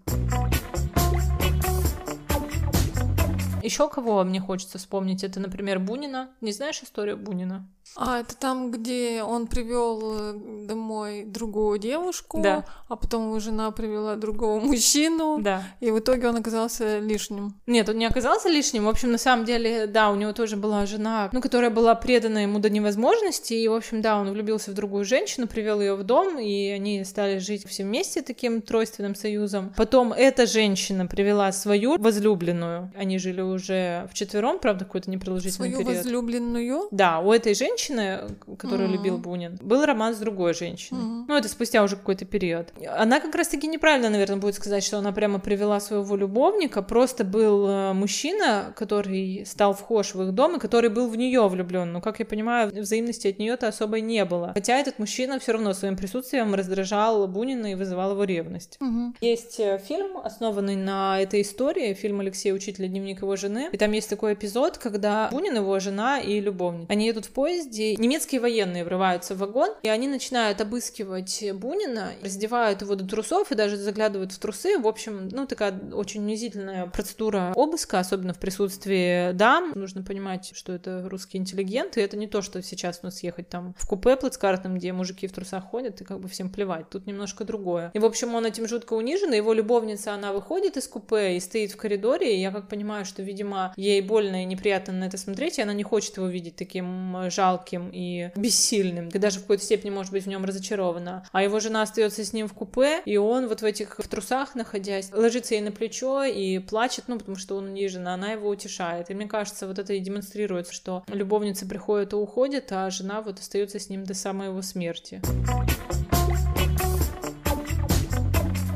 Еще 3.62 3.88
кого 3.88 4.24
мне 4.24 4.40
хочется 4.40 4.78
вспомнить, 4.78 5.24
это, 5.24 5.40
например, 5.40 5.78
Бунина. 5.78 6.30
Не 6.40 6.52
знаешь 6.52 6.82
историю 6.82 7.18
Бунина? 7.18 7.68
А, 7.96 8.20
это 8.20 8.36
там, 8.36 8.70
где 8.70 9.22
он 9.22 9.46
привел 9.48 10.14
э, 10.14 10.32
домой 10.66 11.24
другую 11.24 11.78
девушку, 11.78 12.40
да. 12.40 12.64
а 12.88 12.94
потом 12.94 13.28
его 13.28 13.40
жена 13.40 13.70
привела 13.70 14.14
другого 14.14 14.60
мужчину, 14.60 15.38
да. 15.40 15.62
и 15.80 15.90
в 15.90 15.98
итоге 15.98 16.28
он 16.28 16.36
оказался 16.36 16.98
лишним. 17.00 17.54
Нет, 17.66 17.88
он 17.88 17.98
не 17.98 18.06
оказался 18.06 18.48
лишним. 18.48 18.84
В 18.84 18.88
общем, 18.88 19.10
на 19.10 19.18
самом 19.18 19.44
деле, 19.44 19.86
да, 19.86 20.10
у 20.10 20.14
него 20.14 20.32
тоже 20.32 20.56
была 20.56 20.86
жена, 20.86 21.28
ну, 21.32 21.40
которая 21.40 21.70
была 21.70 21.94
предана 21.94 22.38
ему 22.38 22.60
до 22.60 22.70
невозможности, 22.70 23.54
и, 23.54 23.66
в 23.66 23.74
общем, 23.74 24.00
да, 24.00 24.20
он 24.20 24.30
влюбился 24.30 24.70
в 24.70 24.74
другую 24.74 25.04
женщину, 25.04 25.48
привел 25.48 25.80
ее 25.80 25.96
в 25.96 26.04
дом, 26.04 26.38
и 26.38 26.68
они 26.68 27.04
стали 27.04 27.38
жить 27.38 27.66
все 27.68 27.82
вместе 27.82 28.22
таким 28.22 28.62
тройственным 28.62 29.16
союзом. 29.16 29.72
Потом 29.76 30.12
эта 30.12 30.46
женщина 30.46 31.06
привела 31.06 31.50
свою 31.50 31.98
возлюбленную, 31.98 32.92
они 32.96 33.18
жили 33.18 33.40
уже 33.40 34.08
вчетвером, 34.12 34.60
правда, 34.60 34.84
какой-то 34.84 35.10
непродолжительный 35.10 35.70
свою 35.70 35.78
период. 35.78 35.96
возлюбленную? 35.96 36.88
Да, 36.92 37.18
у 37.20 37.32
этой 37.32 37.54
женщины 37.54 37.77
женщины, 37.78 38.20
которую 38.58 38.88
mm-hmm. 38.88 38.92
любил 38.92 39.18
Бунин, 39.18 39.58
был 39.60 39.84
роман 39.84 40.14
с 40.14 40.18
другой 40.18 40.54
женщиной. 40.54 41.00
Mm-hmm. 41.00 41.24
Ну, 41.28 41.36
это 41.36 41.48
спустя 41.48 41.82
уже 41.82 41.96
какой-то 41.96 42.24
период. 42.24 42.72
Она 42.96 43.20
как 43.20 43.34
раз-таки 43.34 43.66
неправильно, 43.66 44.10
наверное, 44.10 44.38
будет 44.38 44.54
сказать, 44.54 44.84
что 44.84 44.98
она 44.98 45.12
прямо 45.12 45.38
привела 45.38 45.80
своего 45.80 46.16
любовника. 46.16 46.82
Просто 46.82 47.24
был 47.24 47.68
э, 47.68 47.92
мужчина, 47.92 48.72
который 48.76 49.44
стал 49.46 49.74
вхож 49.74 50.14
в 50.14 50.22
их 50.22 50.32
дом 50.32 50.56
и 50.56 50.58
который 50.58 50.90
был 50.90 51.08
в 51.08 51.16
нее 51.16 51.46
влюблен. 51.48 51.92
Но, 51.92 52.00
как 52.00 52.18
я 52.18 52.26
понимаю, 52.26 52.70
взаимности 52.70 53.28
от 53.28 53.38
нее-то 53.38 53.68
особой 53.68 54.00
не 54.00 54.24
было. 54.24 54.52
Хотя 54.54 54.78
этот 54.78 54.98
мужчина 54.98 55.38
все 55.38 55.52
равно 55.52 55.72
своим 55.72 55.96
присутствием 55.96 56.54
раздражал 56.54 57.26
Бунина 57.28 57.72
и 57.72 57.74
вызывал 57.74 58.12
его 58.12 58.24
ревность. 58.24 58.78
Mm-hmm. 58.80 59.14
Есть 59.20 59.60
э, 59.60 59.78
фильм, 59.86 60.18
основанный 60.18 60.76
на 60.76 61.20
этой 61.20 61.42
истории, 61.42 61.94
фильм 61.94 62.20
Алексея 62.20 62.54
Учителя 62.54 62.88
«Дневник 62.88 63.22
его 63.22 63.36
жены». 63.36 63.68
И 63.72 63.76
там 63.76 63.92
есть 63.92 64.10
такой 64.10 64.34
эпизод, 64.34 64.78
когда 64.78 65.28
Бунин, 65.30 65.56
его 65.56 65.78
жена 65.78 66.18
и 66.18 66.40
любовник. 66.40 66.90
Они 66.90 67.06
едут 67.06 67.26
в 67.26 67.30
поезде, 67.30 67.67
поезде 67.68 67.96
немецкие 67.96 68.40
военные 68.40 68.84
врываются 68.84 69.34
в 69.34 69.38
вагон, 69.38 69.70
и 69.82 69.88
они 69.88 70.08
начинают 70.08 70.60
обыскивать 70.60 71.44
Бунина, 71.54 72.12
раздевают 72.22 72.82
его 72.82 72.94
до 72.94 73.06
трусов 73.06 73.52
и 73.52 73.54
даже 73.54 73.76
заглядывают 73.76 74.32
в 74.32 74.38
трусы. 74.38 74.78
В 74.78 74.86
общем, 74.86 75.28
ну, 75.28 75.46
такая 75.46 75.78
очень 75.92 76.22
унизительная 76.22 76.86
процедура 76.86 77.52
обыска, 77.54 77.98
особенно 77.98 78.34
в 78.34 78.38
присутствии 78.38 79.32
дам. 79.32 79.72
Нужно 79.74 80.02
понимать, 80.02 80.52
что 80.54 80.72
это 80.72 81.08
русские 81.08 81.40
интеллигенты, 81.40 82.00
и 82.00 82.04
это 82.04 82.16
не 82.16 82.26
то, 82.26 82.42
что 82.42 82.62
сейчас 82.62 83.00
у 83.02 83.06
нас 83.06 83.22
ехать 83.22 83.48
там 83.48 83.74
в 83.78 83.86
купе 83.86 84.16
плацкартном, 84.16 84.76
где 84.76 84.92
мужики 84.92 85.26
в 85.26 85.32
трусах 85.32 85.64
ходят, 85.64 86.00
и 86.00 86.04
как 86.04 86.20
бы 86.20 86.28
всем 86.28 86.50
плевать. 86.50 86.88
Тут 86.90 87.06
немножко 87.06 87.44
другое. 87.44 87.90
И, 87.94 87.98
в 87.98 88.04
общем, 88.04 88.34
он 88.34 88.46
этим 88.46 88.66
жутко 88.66 88.94
унижен, 88.94 89.32
и 89.32 89.36
его 89.36 89.52
любовница, 89.52 90.14
она 90.14 90.32
выходит 90.32 90.76
из 90.76 90.88
купе 90.88 91.36
и 91.36 91.40
стоит 91.40 91.72
в 91.72 91.76
коридоре, 91.76 92.36
и 92.36 92.40
я 92.40 92.50
как 92.50 92.68
понимаю, 92.68 93.04
что, 93.04 93.22
видимо, 93.22 93.72
ей 93.76 94.00
больно 94.00 94.42
и 94.42 94.46
неприятно 94.46 94.92
на 94.92 95.04
это 95.04 95.18
смотреть, 95.18 95.58
и 95.58 95.62
она 95.62 95.72
не 95.72 95.82
хочет 95.82 96.16
его 96.16 96.26
видеть 96.26 96.56
таким 96.56 97.30
жалким 97.30 97.57
жалким 97.58 97.90
и 97.92 98.30
бессильным. 98.36 99.10
Ты 99.10 99.18
даже 99.18 99.38
в 99.38 99.42
какой-то 99.42 99.64
степени, 99.64 99.90
может 99.90 100.12
быть, 100.12 100.24
в 100.24 100.28
нем 100.28 100.44
разочарована. 100.44 101.26
А 101.32 101.42
его 101.42 101.60
жена 101.60 101.82
остается 101.82 102.24
с 102.24 102.32
ним 102.32 102.48
в 102.48 102.52
купе, 102.52 103.02
и 103.04 103.16
он 103.16 103.48
вот 103.48 103.62
в 103.62 103.64
этих 103.64 103.98
в 103.98 104.08
трусах 104.08 104.54
находясь, 104.54 105.10
ложится 105.12 105.54
ей 105.54 105.60
на 105.60 105.72
плечо 105.72 106.24
и 106.24 106.58
плачет, 106.58 107.04
ну, 107.08 107.18
потому 107.18 107.36
что 107.36 107.56
он 107.56 107.66
унижен, 107.66 108.06
а 108.06 108.14
она 108.14 108.32
его 108.32 108.48
утешает. 108.48 109.10
И 109.10 109.14
мне 109.14 109.26
кажется, 109.26 109.66
вот 109.66 109.78
это 109.78 109.92
и 109.92 110.00
демонстрирует, 110.00 110.68
что 110.70 111.04
любовница 111.08 111.66
приходит 111.66 112.12
и 112.12 112.16
уходит, 112.16 112.70
а 112.72 112.90
жена 112.90 113.22
вот 113.22 113.38
остается 113.40 113.78
с 113.78 113.88
ним 113.88 114.04
до 114.04 114.14
самой 114.14 114.48
его 114.48 114.62
смерти. 114.62 115.20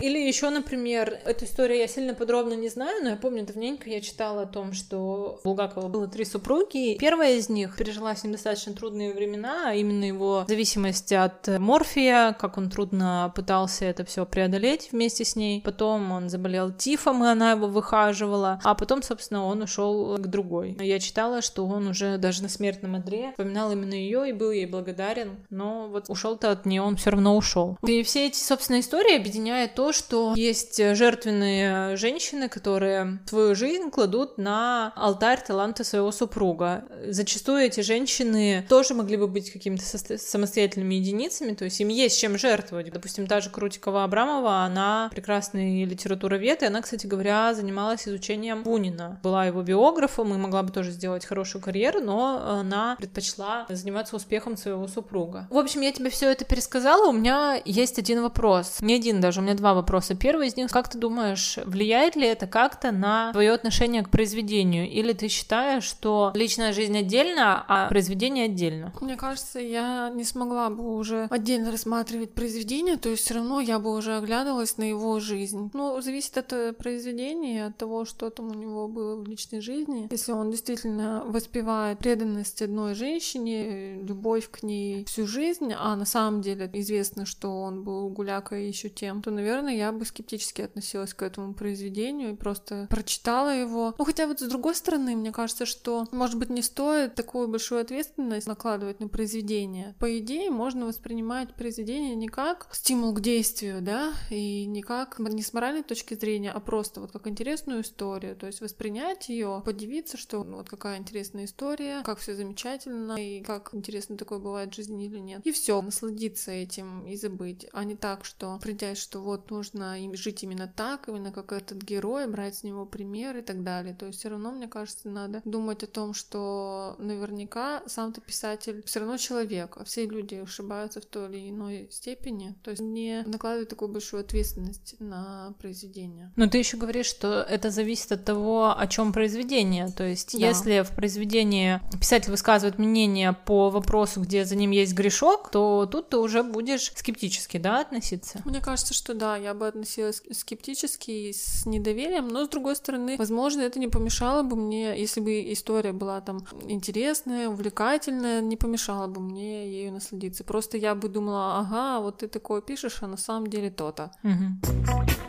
Или 0.02 0.18
еще, 0.18 0.50
например, 0.50 1.20
эту 1.24 1.44
историю 1.44 1.78
я 1.78 1.86
сильно 1.86 2.12
подробно 2.12 2.54
не 2.54 2.68
знаю, 2.68 3.04
но 3.04 3.10
я 3.10 3.16
помню, 3.16 3.46
давненько 3.46 3.88
я 3.88 4.00
читала 4.00 4.42
о 4.42 4.46
том, 4.46 4.72
что 4.72 5.38
у 5.44 5.44
Булгакова 5.44 5.86
было 5.86 6.08
три 6.08 6.24
супруги. 6.24 6.96
Первая 6.98 7.36
из 7.36 7.48
них 7.48 7.76
пережила 7.76 8.16
с 8.16 8.24
ним 8.24 8.32
достаточно 8.32 8.72
трудные 8.72 9.14
времена, 9.14 9.68
а 9.68 9.74
именно 9.74 10.04
его 10.04 10.44
зависимость 10.48 11.12
от 11.12 11.46
морфия, 11.46 12.32
как 12.32 12.58
он 12.58 12.68
трудно 12.68 13.32
пытался 13.36 13.84
это 13.84 14.04
все 14.04 14.26
преодолеть 14.26 14.88
вместе 14.90 15.24
с 15.24 15.36
ней. 15.36 15.62
Потом 15.62 16.10
он 16.10 16.28
заболел 16.28 16.72
тифом, 16.72 17.22
и 17.22 17.28
она 17.28 17.52
его 17.52 17.68
выхаживала. 17.68 18.60
А 18.64 18.74
потом, 18.74 19.04
собственно, 19.04 19.46
он 19.46 19.62
ушел 19.62 20.16
к 20.18 20.26
другой. 20.26 20.76
Я 20.80 20.98
читала, 20.98 21.42
что 21.42 21.64
он 21.64 21.86
уже 21.86 22.18
даже 22.18 22.42
на 22.42 22.48
смертном 22.48 22.96
одре 22.96 23.30
вспоминал 23.30 23.70
именно 23.70 23.94
ее 23.94 24.28
и 24.28 24.32
был 24.32 24.50
ей 24.50 24.66
благодарен, 24.66 25.36
но 25.48 25.86
вот 25.86 26.06
ушел-то 26.08 26.50
от 26.50 26.66
нее, 26.66 26.82
он 26.82 26.96
все 26.96 27.10
равно 27.10 27.36
ушел. 27.36 27.78
И 27.86 28.02
все 28.02 28.26
эти, 28.26 28.38
собственно, 28.38 28.80
истории 28.80 29.14
объединяет 29.14 29.74
то, 29.76 29.91
что 29.92 30.34
есть 30.36 30.78
жертвенные 30.78 31.96
женщины, 31.96 32.48
которые 32.48 33.20
свою 33.26 33.54
жизнь 33.54 33.90
кладут 33.90 34.38
на 34.38 34.92
алтарь 34.96 35.42
таланта 35.46 35.84
своего 35.84 36.10
супруга. 36.12 36.84
Зачастую 37.06 37.62
эти 37.62 37.80
женщины 37.80 38.66
тоже 38.68 38.94
могли 38.94 39.16
бы 39.16 39.28
быть 39.28 39.50
какими-то 39.52 39.84
самостоятельными 40.18 40.94
единицами, 40.94 41.54
то 41.54 41.64
есть 41.64 41.80
им 41.80 41.88
есть 41.88 42.18
чем 42.18 42.38
жертвовать. 42.38 42.92
Допустим, 42.92 43.26
та 43.26 43.40
же 43.40 43.50
Крутикова 43.50 44.04
Абрамова, 44.04 44.64
она 44.64 45.08
прекрасный 45.10 45.84
литературовед, 45.84 46.62
и 46.62 46.66
она, 46.66 46.82
кстати 46.82 47.06
говоря, 47.06 47.54
занималась 47.54 48.08
изучением 48.08 48.62
Бунина. 48.62 49.20
Была 49.22 49.46
его 49.46 49.62
биографом 49.62 50.34
и 50.34 50.36
могла 50.36 50.62
бы 50.62 50.72
тоже 50.72 50.90
сделать 50.90 51.24
хорошую 51.24 51.62
карьеру, 51.62 52.00
но 52.00 52.42
она 52.60 52.96
предпочла 52.96 53.66
заниматься 53.68 54.16
успехом 54.16 54.56
своего 54.56 54.88
супруга. 54.88 55.46
В 55.50 55.58
общем, 55.58 55.80
я 55.82 55.92
тебе 55.92 56.10
все 56.10 56.30
это 56.30 56.44
пересказала, 56.44 57.08
у 57.08 57.12
меня 57.12 57.60
есть 57.64 57.98
один 57.98 58.22
вопрос. 58.22 58.78
Не 58.80 58.94
один 58.94 59.20
даже, 59.20 59.40
у 59.40 59.42
меня 59.42 59.54
два 59.54 59.74
вопроса 59.74 59.81
вопроса. 59.82 60.14
Первый 60.14 60.48
из 60.48 60.56
них, 60.56 60.70
как 60.70 60.88
ты 60.88 60.98
думаешь, 60.98 61.58
влияет 61.64 62.16
ли 62.16 62.26
это 62.26 62.46
как-то 62.46 62.92
на 62.92 63.32
твое 63.32 63.52
отношение 63.52 64.02
к 64.02 64.10
произведению? 64.10 64.88
Или 64.88 65.12
ты 65.12 65.28
считаешь, 65.28 65.84
что 65.84 66.32
личная 66.34 66.72
жизнь 66.72 66.96
отдельно, 66.96 67.64
а 67.68 67.88
произведение 67.88 68.46
отдельно? 68.46 68.92
Мне 69.00 69.16
кажется, 69.16 69.58
я 69.58 70.10
не 70.14 70.24
смогла 70.24 70.70
бы 70.70 70.94
уже 70.96 71.26
отдельно 71.30 71.70
рассматривать 71.70 72.32
произведение, 72.32 72.96
то 72.96 73.08
есть 73.08 73.24
все 73.24 73.34
равно 73.34 73.60
я 73.60 73.78
бы 73.78 73.94
уже 73.94 74.16
оглядывалась 74.16 74.78
на 74.78 74.84
его 74.84 75.18
жизнь. 75.20 75.70
Ну, 75.74 76.00
зависит 76.00 76.38
от 76.38 76.52
э, 76.52 76.72
произведения, 76.72 77.66
от 77.66 77.76
того, 77.76 78.04
что 78.04 78.30
там 78.30 78.50
у 78.50 78.54
него 78.54 78.88
было 78.88 79.16
в 79.16 79.26
личной 79.26 79.60
жизни. 79.60 80.08
Если 80.10 80.32
он 80.32 80.50
действительно 80.50 81.24
воспевает 81.26 81.98
преданность 81.98 82.62
одной 82.62 82.94
женщине, 82.94 84.00
любовь 84.02 84.48
к 84.50 84.62
ней 84.62 85.04
всю 85.06 85.26
жизнь, 85.26 85.72
а 85.76 85.96
на 85.96 86.04
самом 86.04 86.40
деле 86.40 86.70
известно, 86.72 87.26
что 87.26 87.48
он 87.62 87.82
был 87.82 88.08
гулякой 88.08 88.68
еще 88.68 88.88
тем, 88.88 89.22
то, 89.22 89.30
наверное, 89.30 89.71
я 89.76 89.92
бы 89.92 90.04
скептически 90.04 90.62
относилась 90.62 91.14
к 91.14 91.22
этому 91.22 91.54
произведению 91.54 92.32
и 92.32 92.36
просто 92.36 92.86
прочитала 92.90 93.54
его. 93.54 93.94
Ну, 93.98 94.04
хотя 94.04 94.26
вот 94.26 94.40
с 94.40 94.48
другой 94.48 94.74
стороны, 94.74 95.16
мне 95.16 95.32
кажется, 95.32 95.66
что, 95.66 96.06
может 96.12 96.38
быть, 96.38 96.50
не 96.50 96.62
стоит 96.62 97.14
такую 97.14 97.48
большую 97.48 97.80
ответственность 97.80 98.46
накладывать 98.46 99.00
на 99.00 99.08
произведение. 99.08 99.94
По 99.98 100.18
идее, 100.18 100.50
можно 100.50 100.86
воспринимать 100.86 101.54
произведение 101.54 102.14
не 102.14 102.28
как 102.28 102.68
стимул 102.72 103.12
к 103.12 103.20
действию, 103.20 103.80
да, 103.82 104.12
и 104.30 104.66
не 104.66 104.82
как 104.82 105.18
не 105.18 105.42
с 105.42 105.52
моральной 105.52 105.82
точки 105.82 106.14
зрения, 106.14 106.50
а 106.50 106.60
просто 106.60 107.00
вот 107.00 107.12
как 107.12 107.26
интересную 107.26 107.82
историю. 107.82 108.36
То 108.36 108.46
есть 108.46 108.60
воспринять 108.60 109.28
ее, 109.28 109.62
подивиться, 109.64 110.16
что 110.16 110.44
ну, 110.44 110.58
вот 110.58 110.68
какая 110.68 110.98
интересная 110.98 111.44
история, 111.44 112.02
как 112.04 112.18
все 112.18 112.34
замечательно, 112.34 113.14
и 113.14 113.42
как 113.42 113.70
интересно 113.72 114.16
такое 114.16 114.38
бывает 114.38 114.72
в 114.72 114.76
жизни 114.76 115.06
или 115.06 115.18
нет. 115.18 115.40
И 115.44 115.52
все, 115.52 115.80
насладиться 115.80 116.50
этим 116.50 117.06
и 117.06 117.16
забыть, 117.16 117.66
а 117.72 117.84
не 117.84 117.96
так, 117.96 118.24
что 118.24 118.58
придя, 118.62 118.94
что 118.94 119.20
вот 119.20 119.50
нужно 119.50 119.61
нужно 119.62 120.02
им 120.04 120.16
жить 120.16 120.42
именно 120.42 120.66
так, 120.66 121.08
именно 121.08 121.30
как 121.30 121.52
этот 121.52 121.82
герой, 121.82 122.26
брать 122.26 122.56
с 122.56 122.62
него 122.64 122.84
пример 122.84 123.36
и 123.36 123.42
так 123.42 123.62
далее. 123.62 123.94
То 123.94 124.06
есть 124.06 124.18
все 124.18 124.28
равно, 124.28 124.50
мне 124.50 124.66
кажется, 124.66 125.08
надо 125.08 125.40
думать 125.44 125.84
о 125.84 125.86
том, 125.86 126.14
что 126.14 126.96
наверняка 126.98 127.82
сам-то 127.86 128.20
писатель 128.20 128.82
все 128.84 129.00
равно 129.00 129.16
человек, 129.18 129.76
а 129.76 129.84
все 129.84 130.06
люди 130.06 130.34
ошибаются 130.34 131.00
в 131.00 131.04
той 131.04 131.28
или 131.28 131.50
иной 131.50 131.88
степени. 131.92 132.56
То 132.64 132.72
есть 132.72 132.82
не 132.82 133.22
накладывать 133.24 133.68
такую 133.68 133.88
большую 133.92 134.22
ответственность 134.22 134.96
на 134.98 135.54
произведение. 135.60 136.32
Но 136.34 136.48
ты 136.48 136.58
еще 136.58 136.76
говоришь, 136.76 137.06
что 137.06 137.42
это 137.42 137.70
зависит 137.70 138.10
от 138.10 138.24
того, 138.24 138.76
о 138.76 138.86
чем 138.88 139.12
произведение. 139.12 139.92
То 139.92 140.04
есть, 140.04 140.32
да. 140.32 140.48
если 140.48 140.82
в 140.82 140.90
произведении 140.96 141.80
писатель 142.00 142.32
высказывает 142.32 142.80
мнение 142.80 143.32
по 143.32 143.70
вопросу, 143.70 144.22
где 144.22 144.44
за 144.44 144.56
ним 144.56 144.72
есть 144.72 144.94
грешок, 144.94 145.50
то 145.52 145.86
тут 145.86 146.08
ты 146.08 146.16
уже 146.16 146.42
будешь 146.42 146.92
скептически, 146.96 147.58
да, 147.58 147.80
относиться? 147.80 148.40
Мне 148.44 148.60
кажется, 148.60 148.92
что 148.92 149.14
да, 149.14 149.36
я 149.36 149.51
бы 149.54 149.62
бы 149.62 149.68
относилась 149.68 150.22
скептически 150.32 151.10
и 151.10 151.32
с 151.32 151.64
недоверием, 151.66 152.28
но 152.28 152.44
с 152.44 152.48
другой 152.48 152.74
стороны, 152.74 153.16
возможно, 153.16 153.60
это 153.60 153.78
не 153.78 153.86
помешало 153.86 154.42
бы 154.42 154.56
мне, 154.56 155.00
если 155.00 155.20
бы 155.20 155.52
история 155.52 155.92
была 155.92 156.20
там 156.20 156.44
интересная, 156.66 157.48
увлекательная, 157.48 158.40
не 158.40 158.56
помешало 158.56 159.06
бы 159.06 159.20
мне 159.20 159.70
ею 159.70 159.92
насладиться. 159.92 160.42
Просто 160.42 160.78
я 160.78 160.94
бы 160.94 161.08
думала, 161.08 161.60
ага, 161.60 162.00
вот 162.00 162.18
ты 162.18 162.28
такое 162.28 162.60
пишешь, 162.60 162.98
а 163.02 163.06
на 163.06 163.16
самом 163.16 163.46
деле 163.46 163.70
то-то. 163.70 164.10
Угу 164.24 165.21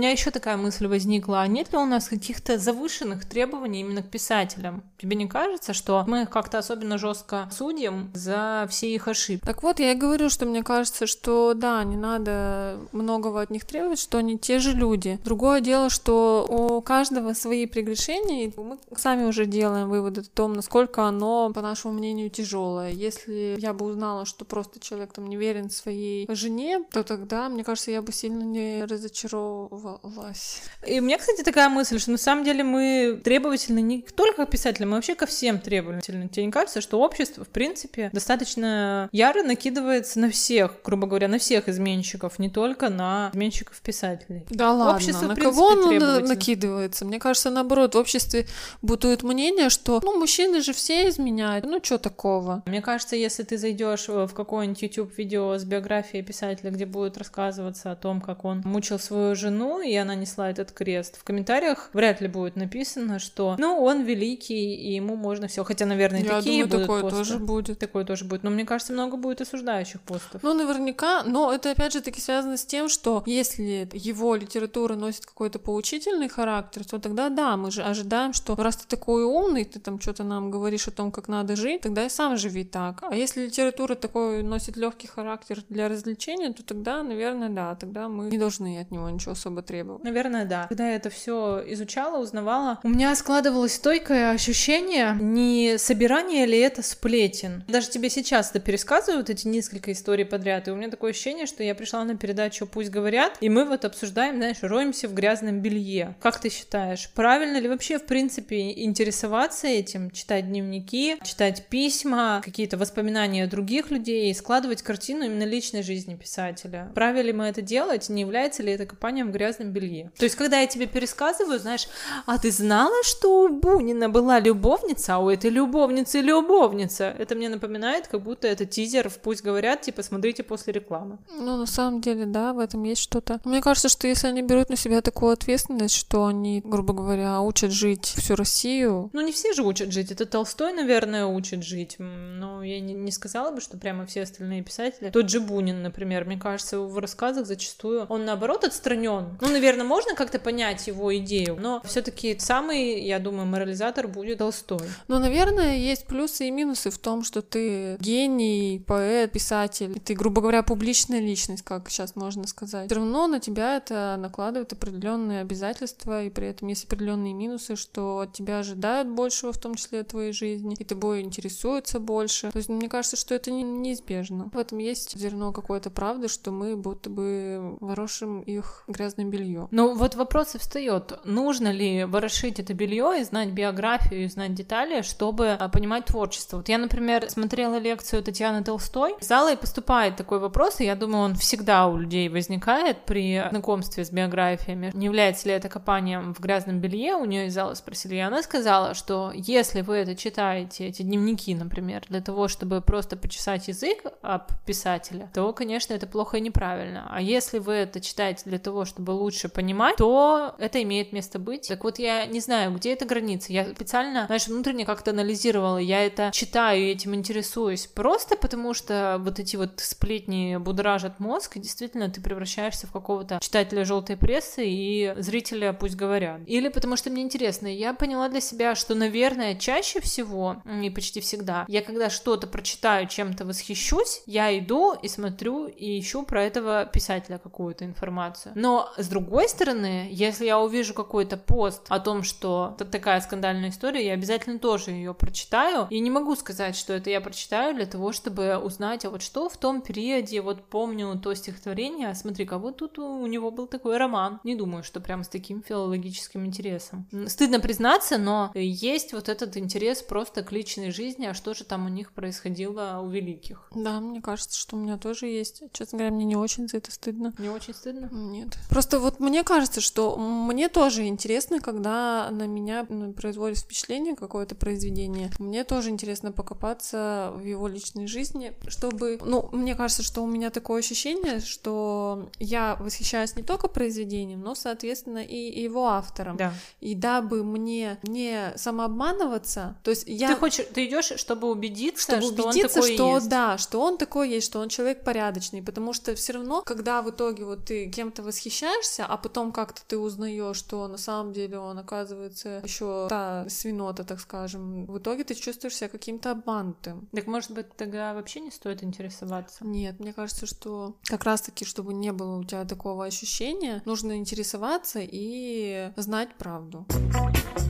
меня 0.00 0.12
еще 0.12 0.30
такая 0.30 0.56
мысль 0.56 0.86
возникла. 0.86 1.42
А 1.42 1.46
нет 1.46 1.72
ли 1.72 1.78
у 1.78 1.84
нас 1.84 2.08
каких-то 2.08 2.58
завышенных 2.58 3.28
требований 3.28 3.80
именно 3.80 4.02
к 4.02 4.08
писателям? 4.08 4.82
Тебе 4.96 5.14
не 5.14 5.28
кажется, 5.28 5.74
что 5.74 6.04
мы 6.06 6.24
как-то 6.24 6.58
особенно 6.58 6.96
жестко 6.96 7.50
судим 7.52 8.10
за 8.14 8.66
все 8.70 8.94
их 8.94 9.08
ошибки? 9.08 9.44
Так 9.44 9.62
вот, 9.62 9.78
я 9.78 9.92
и 9.92 9.94
говорю, 9.94 10.30
что 10.30 10.46
мне 10.46 10.62
кажется, 10.62 11.06
что 11.06 11.52
да, 11.52 11.84
не 11.84 11.98
надо 11.98 12.78
многого 12.92 13.42
от 13.42 13.50
них 13.50 13.66
требовать, 13.66 14.00
что 14.00 14.16
они 14.18 14.38
те 14.38 14.58
же 14.58 14.72
люди. 14.72 15.20
Другое 15.22 15.60
дело, 15.60 15.90
что 15.90 16.46
у 16.48 16.80
каждого 16.80 17.34
свои 17.34 17.66
прегрешения, 17.66 18.46
и 18.46 18.52
мы 18.58 18.78
сами 18.96 19.24
уже 19.24 19.44
делаем 19.44 19.90
выводы 19.90 20.22
о 20.22 20.24
том, 20.24 20.54
насколько 20.54 21.04
оно, 21.04 21.52
по 21.52 21.60
нашему 21.60 21.92
мнению, 21.92 22.30
тяжелое. 22.30 22.90
Если 22.90 23.56
я 23.58 23.74
бы 23.74 23.84
узнала, 23.84 24.24
что 24.24 24.46
просто 24.46 24.80
человек 24.80 25.12
там 25.12 25.28
не 25.28 25.36
верен 25.36 25.68
своей 25.68 26.26
жене, 26.34 26.82
то 26.90 27.04
тогда, 27.04 27.50
мне 27.50 27.64
кажется, 27.64 27.90
я 27.90 28.00
бы 28.00 28.12
сильно 28.12 28.42
не 28.42 28.84
разочаровывалась 28.84 29.89
требовалась. 29.98 30.62
И 30.86 31.00
у 31.00 31.02
меня, 31.02 31.18
кстати, 31.18 31.42
такая 31.42 31.68
мысль, 31.68 31.98
что 31.98 32.10
на 32.10 32.18
самом 32.18 32.44
деле 32.44 32.64
мы 32.64 33.20
требовательны 33.22 33.80
не 33.80 34.02
только 34.02 34.46
к 34.46 34.50
писателям, 34.50 34.90
мы 34.90 34.96
вообще 34.96 35.14
ко 35.14 35.26
всем 35.26 35.58
требовательны. 35.58 36.28
Тебе 36.28 36.46
не 36.46 36.52
кажется, 36.52 36.80
что 36.80 37.00
общество, 37.00 37.44
в 37.44 37.48
принципе, 37.48 38.10
достаточно 38.12 39.08
яро 39.12 39.42
накидывается 39.42 40.20
на 40.20 40.30
всех, 40.30 40.76
грубо 40.84 41.06
говоря, 41.06 41.28
на 41.28 41.38
всех 41.38 41.68
изменщиков, 41.68 42.38
не 42.38 42.50
только 42.50 42.88
на 42.88 43.30
изменщиков 43.32 43.80
писателей. 43.80 44.44
Да 44.50 44.72
ладно, 44.72 44.94
общество, 44.94 45.26
на 45.26 45.34
принципе, 45.34 45.56
кого 45.56 45.66
он 45.66 46.24
накидывается? 46.24 47.04
Мне 47.04 47.18
кажется, 47.18 47.50
наоборот, 47.50 47.94
в 47.94 47.98
обществе 47.98 48.46
бытует 48.82 49.22
мнение, 49.22 49.70
что, 49.70 50.00
ну, 50.02 50.18
мужчины 50.18 50.60
же 50.60 50.72
все 50.72 51.08
изменяют, 51.08 51.64
ну, 51.64 51.80
что 51.82 51.98
такого? 51.98 52.62
Мне 52.66 52.82
кажется, 52.82 53.16
если 53.16 53.42
ты 53.42 53.58
зайдешь 53.58 54.08
в 54.08 54.28
какое-нибудь 54.28 54.82
YouTube-видео 54.82 55.58
с 55.58 55.64
биографией 55.64 56.24
писателя, 56.24 56.70
где 56.70 56.86
будет 56.86 57.18
рассказываться 57.18 57.92
о 57.92 57.96
том, 57.96 58.20
как 58.20 58.44
он 58.44 58.62
мучил 58.64 58.98
свою 58.98 59.34
жену, 59.34 59.79
и 59.82 59.94
она 59.94 60.14
несла 60.14 60.50
этот 60.50 60.72
крест. 60.72 61.18
В 61.18 61.24
комментариях 61.24 61.90
вряд 61.92 62.20
ли 62.20 62.28
будет 62.28 62.56
написано, 62.56 63.18
что 63.18 63.56
ну 63.58 63.82
он 63.82 64.02
великий, 64.02 64.74
и 64.74 64.94
ему 64.94 65.16
можно 65.16 65.48
все. 65.48 65.64
Хотя, 65.64 65.86
наверное, 65.86 66.22
Я 66.22 66.36
такие 66.36 66.64
думаю, 66.64 66.68
будут 66.68 66.82
такое 66.82 67.02
посты. 67.02 67.16
тоже 67.18 67.38
будет. 67.38 67.78
Такое 67.78 68.04
тоже 68.04 68.24
будет. 68.24 68.42
Но 68.42 68.50
мне 68.50 68.64
кажется, 68.64 68.92
много 68.92 69.16
будет 69.16 69.40
осуждающих 69.40 70.00
постов. 70.02 70.42
Ну, 70.42 70.54
наверняка, 70.54 71.22
но 71.24 71.52
это 71.52 71.70
опять 71.70 71.92
же 71.92 72.00
таки 72.00 72.20
связано 72.20 72.56
с 72.56 72.64
тем, 72.64 72.88
что 72.88 73.22
если 73.26 73.88
его 73.92 74.34
литература 74.34 74.94
носит 74.94 75.26
какой-то 75.26 75.58
поучительный 75.58 76.28
характер, 76.28 76.84
то 76.84 76.98
тогда 76.98 77.28
да, 77.28 77.56
мы 77.56 77.70
же 77.70 77.82
ожидаем, 77.82 78.32
что 78.32 78.56
раз 78.56 78.76
ты 78.76 78.86
такой 78.88 79.24
умный, 79.24 79.64
ты 79.64 79.80
там 79.80 80.00
что-то 80.00 80.24
нам 80.24 80.50
говоришь 80.50 80.88
о 80.88 80.90
том, 80.90 81.10
как 81.12 81.28
надо 81.28 81.56
жить, 81.56 81.82
тогда 81.82 82.04
и 82.04 82.08
сам 82.08 82.36
живи 82.36 82.64
так. 82.64 83.02
А 83.02 83.14
если 83.14 83.46
литература 83.46 83.94
такой 83.94 84.42
носит 84.42 84.76
легкий 84.76 85.06
характер 85.06 85.62
для 85.68 85.88
развлечения, 85.88 86.52
то 86.52 86.62
тогда, 86.64 87.02
наверное, 87.02 87.48
да, 87.48 87.74
тогда 87.74 88.08
мы 88.08 88.30
не 88.30 88.38
должны 88.38 88.80
от 88.80 88.90
него 88.90 89.08
ничего 89.10 89.32
особо 89.32 89.62
требовать. 89.70 90.02
Наверное, 90.02 90.44
да. 90.44 90.66
Когда 90.68 90.88
я 90.88 90.96
это 90.96 91.10
все 91.10 91.62
изучала, 91.68 92.20
узнавала, 92.20 92.80
у 92.82 92.88
меня 92.88 93.14
складывалось 93.14 93.74
стойкое 93.74 94.32
ощущение, 94.32 95.16
не 95.20 95.78
собирание 95.78 96.44
ли 96.44 96.58
это 96.58 96.82
сплетен. 96.82 97.62
Даже 97.68 97.88
тебе 97.88 98.10
сейчас 98.10 98.50
это 98.50 98.58
пересказывают, 98.58 99.30
эти 99.30 99.46
несколько 99.46 99.92
историй 99.92 100.24
подряд, 100.24 100.66
и 100.66 100.72
у 100.72 100.74
меня 100.74 100.90
такое 100.90 101.12
ощущение, 101.12 101.46
что 101.46 101.62
я 101.62 101.76
пришла 101.76 102.02
на 102.04 102.16
передачу 102.16 102.66
«Пусть 102.66 102.90
говорят», 102.90 103.38
и 103.40 103.48
мы 103.48 103.64
вот 103.64 103.84
обсуждаем, 103.84 104.36
знаешь, 104.36 104.56
роемся 104.62 105.06
в 105.06 105.14
грязном 105.14 105.60
белье. 105.60 106.16
Как 106.20 106.40
ты 106.40 106.50
считаешь, 106.50 107.08
правильно 107.14 107.58
ли 107.58 107.68
вообще, 107.68 107.98
в 107.98 108.06
принципе, 108.06 108.72
интересоваться 108.82 109.68
этим, 109.68 110.10
читать 110.10 110.48
дневники, 110.48 111.16
читать 111.22 111.66
письма, 111.68 112.40
какие-то 112.44 112.76
воспоминания 112.76 113.46
других 113.46 113.92
людей, 113.92 114.30
и 114.30 114.34
складывать 114.34 114.82
картину 114.82 115.26
именно 115.26 115.44
личной 115.44 115.82
жизни 115.82 116.16
писателя? 116.16 116.90
Правильно 116.94 117.28
ли 117.28 117.32
мы 117.32 117.44
это 117.44 117.62
делать? 117.62 118.08
Не 118.08 118.22
является 118.22 118.64
ли 118.64 118.72
это 118.72 118.86
копанием 118.86 119.28
в 119.28 119.32
грязном 119.32 119.59
белье? 119.64 120.10
То 120.18 120.24
есть, 120.24 120.36
когда 120.36 120.60
я 120.60 120.66
тебе 120.66 120.86
пересказываю, 120.86 121.58
знаешь, 121.58 121.88
а 122.26 122.38
ты 122.38 122.50
знала, 122.50 123.02
что 123.04 123.44
у 123.44 123.48
Бунина 123.48 124.08
была 124.08 124.40
любовница, 124.40 125.16
а 125.16 125.18
у 125.18 125.30
этой 125.30 125.50
любовницы 125.50 126.20
любовница? 126.20 127.14
Это 127.18 127.34
мне 127.34 127.48
напоминает, 127.48 128.08
как 128.08 128.22
будто 128.22 128.48
это 128.48 128.66
тизер 128.66 129.08
в 129.08 129.18
«Пусть 129.18 129.42
говорят», 129.42 129.82
типа, 129.82 130.02
смотрите 130.02 130.42
после 130.42 130.72
рекламы. 130.72 131.18
Ну, 131.30 131.56
на 131.56 131.66
самом 131.66 132.00
деле, 132.00 132.26
да, 132.26 132.52
в 132.52 132.58
этом 132.58 132.82
есть 132.84 133.02
что-то. 133.02 133.40
Мне 133.44 133.60
кажется, 133.60 133.88
что 133.88 134.06
если 134.06 134.28
они 134.28 134.42
берут 134.42 134.70
на 134.70 134.76
себя 134.76 135.00
такую 135.00 135.32
ответственность, 135.32 135.94
что 135.94 136.26
они, 136.26 136.62
грубо 136.64 136.94
говоря, 136.94 137.40
учат 137.40 137.72
жить 137.72 138.04
всю 138.04 138.36
Россию. 138.36 139.10
Ну, 139.12 139.20
не 139.20 139.32
все 139.32 139.52
же 139.52 139.62
учат 139.62 139.92
жить. 139.92 140.10
Это 140.10 140.26
Толстой, 140.26 140.72
наверное, 140.72 141.26
учит 141.26 141.62
жить. 141.64 141.96
Но 141.98 142.62
я 142.62 142.80
не, 142.80 142.94
не 142.94 143.12
сказала 143.12 143.50
бы, 143.50 143.60
что 143.60 143.76
прямо 143.76 144.06
все 144.06 144.22
остальные 144.22 144.62
писатели. 144.62 145.10
Тот 145.10 145.28
же 145.28 145.40
Бунин, 145.40 145.82
например, 145.82 146.24
мне 146.24 146.38
кажется, 146.38 146.80
в 146.80 146.98
рассказах 146.98 147.46
зачастую 147.46 148.06
он, 148.08 148.24
наоборот, 148.24 148.64
отстранен. 148.64 149.38
Ну, 149.40 149.49
наверное, 149.50 149.84
можно 149.84 150.14
как-то 150.14 150.38
понять 150.38 150.86
его 150.86 151.16
идею, 151.18 151.56
но 151.60 151.82
все-таки 151.84 152.38
самый, 152.38 153.02
я 153.02 153.18
думаю, 153.18 153.46
морализатор 153.46 154.08
будет 154.08 154.38
Толстой. 154.38 154.88
Ну, 155.08 155.18
наверное, 155.18 155.76
есть 155.76 156.06
плюсы 156.06 156.48
и 156.48 156.50
минусы 156.50 156.90
в 156.90 156.98
том, 156.98 157.24
что 157.24 157.42
ты 157.42 157.96
гений, 157.98 158.82
поэт, 158.86 159.32
писатель, 159.32 160.00
ты, 160.00 160.14
грубо 160.14 160.40
говоря, 160.40 160.62
публичная 160.62 161.20
личность, 161.20 161.62
как 161.62 161.90
сейчас 161.90 162.16
можно 162.16 162.46
сказать. 162.46 162.86
Все 162.86 162.96
равно 162.96 163.26
на 163.26 163.40
тебя 163.40 163.76
это 163.76 164.16
накладывает 164.18 164.72
определенные 164.72 165.40
обязательства, 165.40 166.24
и 166.24 166.30
при 166.30 166.48
этом 166.48 166.68
есть 166.68 166.84
определенные 166.84 167.34
минусы, 167.34 167.76
что 167.76 168.20
от 168.20 168.32
тебя 168.32 168.58
ожидают 168.58 169.08
большего, 169.08 169.52
в 169.52 169.58
том 169.58 169.74
числе 169.74 170.00
от 170.00 170.08
твоей 170.08 170.32
жизни, 170.32 170.76
и 170.78 170.84
тобой 170.84 171.22
интересуются 171.22 172.00
больше. 172.00 172.50
То 172.50 172.56
есть 172.56 172.68
мне 172.68 172.88
кажется, 172.88 173.16
что 173.16 173.34
это 173.34 173.50
не, 173.50 173.62
неизбежно. 173.62 174.50
В 174.52 174.58
этом 174.58 174.78
есть 174.78 175.18
зерно 175.18 175.52
какой-то 175.52 175.90
правды, 175.90 176.28
что 176.28 176.50
мы 176.50 176.76
будто 176.76 177.10
бы 177.10 177.76
ворошим 177.80 178.40
их 178.40 178.84
грязное 178.88 179.24
белье. 179.40 179.68
Ну 179.70 179.94
вот 179.94 180.14
вопрос 180.14 180.54
и 180.54 180.58
встает, 180.58 181.18
нужно 181.24 181.72
ли 181.72 182.04
ворошить 182.04 182.60
это 182.60 182.74
белье 182.74 183.20
и 183.20 183.24
знать 183.24 183.50
биографию, 183.50 184.24
и 184.24 184.28
знать 184.28 184.54
детали, 184.54 185.02
чтобы 185.02 185.56
а, 185.58 185.68
понимать 185.68 186.06
творчество. 186.06 186.58
Вот 186.58 186.68
я, 186.68 186.78
например, 186.78 187.28
смотрела 187.30 187.78
лекцию 187.78 188.22
Татьяны 188.22 188.62
Толстой, 188.62 189.14
в 189.20 189.24
зала 189.24 189.52
и 189.52 189.56
поступает 189.56 190.16
такой 190.16 190.38
вопрос, 190.38 190.80
и 190.80 190.84
я 190.84 190.94
думаю, 190.94 191.24
он 191.24 191.34
всегда 191.34 191.86
у 191.86 191.96
людей 191.96 192.28
возникает 192.28 193.04
при 193.04 193.42
знакомстве 193.50 194.04
с 194.04 194.10
биографиями. 194.10 194.90
Не 194.94 195.06
является 195.06 195.48
ли 195.48 195.54
это 195.54 195.68
копанием 195.68 196.34
в 196.34 196.40
грязном 196.40 196.80
белье? 196.80 197.14
У 197.14 197.24
нее 197.24 197.46
из 197.46 197.54
зала 197.54 197.74
спросили, 197.74 198.16
и 198.16 198.18
она 198.18 198.42
сказала, 198.42 198.94
что 198.94 199.32
если 199.34 199.80
вы 199.80 199.96
это 199.96 200.14
читаете, 200.14 200.86
эти 200.86 201.02
дневники, 201.02 201.54
например, 201.54 202.02
для 202.08 202.20
того, 202.20 202.48
чтобы 202.48 202.80
просто 202.80 203.16
почесать 203.16 203.68
язык 203.68 204.04
об 204.22 204.48
писателе, 204.66 205.30
то, 205.34 205.52
конечно, 205.52 205.94
это 205.94 206.06
плохо 206.06 206.36
и 206.36 206.40
неправильно. 206.40 207.06
А 207.10 207.20
если 207.20 207.58
вы 207.58 207.74
это 207.74 208.00
читаете 208.00 208.42
для 208.46 208.58
того, 208.58 208.84
чтобы 208.84 209.12
лучше 209.20 209.48
понимать, 209.48 209.96
то 209.96 210.54
это 210.58 210.82
имеет 210.82 211.12
место 211.12 211.38
быть. 211.38 211.68
Так 211.68 211.84
вот, 211.84 211.98
я 211.98 212.26
не 212.26 212.40
знаю, 212.40 212.74
где 212.74 212.92
эта 212.92 213.04
граница. 213.04 213.52
Я 213.52 213.66
специально, 213.66 214.26
знаешь, 214.26 214.46
внутренне 214.48 214.84
как-то 214.84 215.10
анализировала, 215.10 215.78
я 215.78 216.04
это 216.04 216.30
читаю 216.32 216.84
этим 216.90 217.14
интересуюсь 217.14 217.86
просто 217.86 218.36
потому, 218.36 218.74
что 218.74 219.18
вот 219.20 219.38
эти 219.38 219.56
вот 219.56 219.72
сплетни 219.76 220.56
будоражат 220.56 221.20
мозг, 221.20 221.56
и 221.56 221.60
действительно 221.60 222.08
ты 222.08 222.20
превращаешься 222.20 222.86
в 222.86 222.92
какого-то 222.92 223.38
читателя 223.40 223.84
желтой 223.84 224.16
прессы 224.16 224.64
и 224.66 225.14
зрителя 225.18 225.72
пусть 225.72 225.96
говорят. 225.96 226.40
Или 226.46 226.68
потому 226.68 226.96
что 226.96 227.10
мне 227.10 227.22
интересно. 227.22 227.66
Я 227.66 227.92
поняла 227.94 228.28
для 228.28 228.40
себя, 228.40 228.74
что, 228.74 228.94
наверное, 228.94 229.54
чаще 229.54 230.00
всего, 230.00 230.62
и 230.82 230.90
почти 230.90 231.20
всегда, 231.20 231.64
я 231.68 231.82
когда 231.82 232.08
что-то 232.10 232.46
прочитаю, 232.46 233.06
чем-то 233.06 233.44
восхищусь, 233.44 234.22
я 234.26 234.56
иду 234.58 234.94
и 234.94 235.08
смотрю 235.08 235.66
и 235.66 236.00
ищу 236.00 236.22
про 236.22 236.44
этого 236.44 236.86
писателя 236.86 237.38
какую-то 237.38 237.84
информацию. 237.84 238.52
Но, 238.54 238.90
с 238.96 239.08
другой 239.10 239.48
стороны, 239.48 240.08
если 240.10 240.46
я 240.46 240.58
увижу 240.58 240.94
какой-то 240.94 241.36
пост 241.36 241.82
о 241.88 242.00
том, 242.00 242.22
что 242.22 242.74
это 242.76 242.86
такая 242.86 243.20
скандальная 243.20 243.68
история, 243.68 244.06
я 244.06 244.14
обязательно 244.14 244.58
тоже 244.58 244.92
ее 244.92 245.12
прочитаю. 245.12 245.86
И 245.90 246.00
не 246.00 246.10
могу 246.10 246.34
сказать, 246.36 246.76
что 246.76 246.94
это 246.94 247.10
я 247.10 247.20
прочитаю 247.20 247.74
для 247.74 247.86
того, 247.86 248.12
чтобы 248.12 248.56
узнать, 248.56 249.04
а 249.04 249.10
вот 249.10 249.22
что 249.22 249.48
в 249.48 249.56
том 249.56 249.82
периоде, 249.82 250.40
вот 250.40 250.64
помню 250.64 251.18
то 251.20 251.34
стихотворение, 251.34 252.08
а 252.08 252.14
смотри-ка, 252.14 252.58
вот 252.58 252.78
тут 252.78 252.98
у 252.98 253.26
него 253.26 253.50
был 253.50 253.66
такой 253.66 253.98
роман. 253.98 254.40
Не 254.44 254.54
думаю, 254.54 254.82
что 254.82 255.00
прям 255.00 255.24
с 255.24 255.28
таким 255.28 255.62
филологическим 255.62 256.46
интересом. 256.46 257.08
Стыдно 257.26 257.60
признаться, 257.60 258.16
но 258.16 258.52
есть 258.54 259.12
вот 259.12 259.28
этот 259.28 259.56
интерес 259.56 260.02
просто 260.02 260.42
к 260.42 260.52
личной 260.52 260.90
жизни, 260.90 261.26
а 261.26 261.34
что 261.34 261.52
же 261.54 261.64
там 261.64 261.86
у 261.86 261.88
них 261.88 262.12
происходило 262.12 263.00
у 263.02 263.08
великих. 263.08 263.68
Да, 263.74 264.00
мне 264.00 264.20
кажется, 264.20 264.58
что 264.58 264.76
у 264.76 264.78
меня 264.78 264.96
тоже 264.96 265.26
есть. 265.26 265.62
Честно 265.72 265.98
говоря, 265.98 266.14
мне 266.14 266.24
не 266.24 266.36
очень 266.36 266.68
за 266.68 266.76
это 266.76 266.92
стыдно. 266.92 267.32
Не 267.38 267.48
очень 267.48 267.74
стыдно? 267.74 268.08
Нет. 268.12 268.56
Просто 268.68 268.99
вот 269.00 269.20
мне 269.20 269.42
кажется, 269.44 269.80
что 269.80 270.16
мне 270.16 270.68
тоже 270.68 271.06
интересно, 271.06 271.60
когда 271.60 272.28
на 272.30 272.46
меня 272.46 272.86
ну, 272.88 273.12
производит 273.12 273.58
впечатление 273.58 274.16
какое-то 274.16 274.54
произведение. 274.54 275.30
Мне 275.38 275.64
тоже 275.64 275.90
интересно 275.90 276.32
покопаться 276.32 277.32
в 277.34 277.44
его 277.44 277.68
личной 277.68 278.06
жизни, 278.06 278.52
чтобы... 278.68 279.18
Ну, 279.24 279.48
мне 279.52 279.74
кажется, 279.74 280.02
что 280.02 280.22
у 280.22 280.26
меня 280.26 280.50
такое 280.50 280.80
ощущение, 280.80 281.40
что 281.40 282.30
я 282.38 282.76
восхищаюсь 282.80 283.34
не 283.36 283.42
только 283.42 283.68
произведением, 283.68 284.40
но, 284.40 284.54
соответственно, 284.54 285.24
и 285.24 285.60
его 285.60 285.88
автором. 285.88 286.36
Да. 286.36 286.52
И 286.80 286.94
дабы 286.94 287.42
мне 287.44 287.98
не 288.02 288.52
самообманываться, 288.56 289.76
то 289.82 289.90
есть 289.90 290.04
я... 290.06 290.28
Ты 290.28 290.36
хочешь, 290.36 290.66
ты 290.72 290.86
идешь, 290.86 291.12
чтобы 291.16 291.50
убедиться, 291.50 292.20
чтобы 292.20 292.22
что 292.22 292.48
убедиться, 292.48 292.80
он 292.80 292.82
такой 292.82 292.94
что 292.94 293.14
есть. 293.16 293.28
да, 293.28 293.58
что 293.58 293.80
он 293.80 293.98
такой 293.98 294.30
есть, 294.30 294.46
что 294.46 294.60
он 294.60 294.68
человек 294.68 295.04
порядочный, 295.04 295.62
потому 295.62 295.92
что 295.92 296.14
все 296.14 296.34
равно, 296.34 296.62
когда 296.62 297.02
в 297.02 297.10
итоге 297.10 297.44
вот 297.44 297.66
ты 297.66 297.88
кем-то 297.88 298.22
восхищаешься, 298.22 298.89
а 298.98 299.16
потом 299.16 299.52
как-то 299.52 299.82
ты 299.86 299.98
узнаешь, 299.98 300.56
что 300.56 300.86
на 300.88 300.96
самом 300.96 301.32
деле 301.32 301.58
он 301.58 301.78
оказывается 301.78 302.60
еще 302.64 303.06
та 303.08 303.48
свинота, 303.48 304.04
так 304.04 304.20
скажем, 304.20 304.86
в 304.86 304.98
итоге 304.98 305.24
ты 305.24 305.34
чувствуешь 305.34 305.76
себя 305.76 305.88
каким-то 305.88 306.32
обманутым. 306.32 307.08
Так 307.12 307.26
может 307.26 307.52
быть 307.52 307.74
тогда 307.76 308.14
вообще 308.14 308.40
не 308.40 308.50
стоит 308.50 308.82
интересоваться? 308.82 309.64
Нет, 309.64 310.00
мне 310.00 310.12
кажется, 310.12 310.46
что 310.46 310.96
как 311.04 311.24
раз-таки, 311.24 311.64
чтобы 311.64 311.94
не 311.94 312.12
было 312.12 312.38
у 312.38 312.44
тебя 312.44 312.64
такого 312.64 313.04
ощущения, 313.04 313.82
нужно 313.84 314.16
интересоваться 314.16 315.00
и 315.02 315.92
знать 315.96 316.34
правду. 316.36 316.86
У 316.88 317.69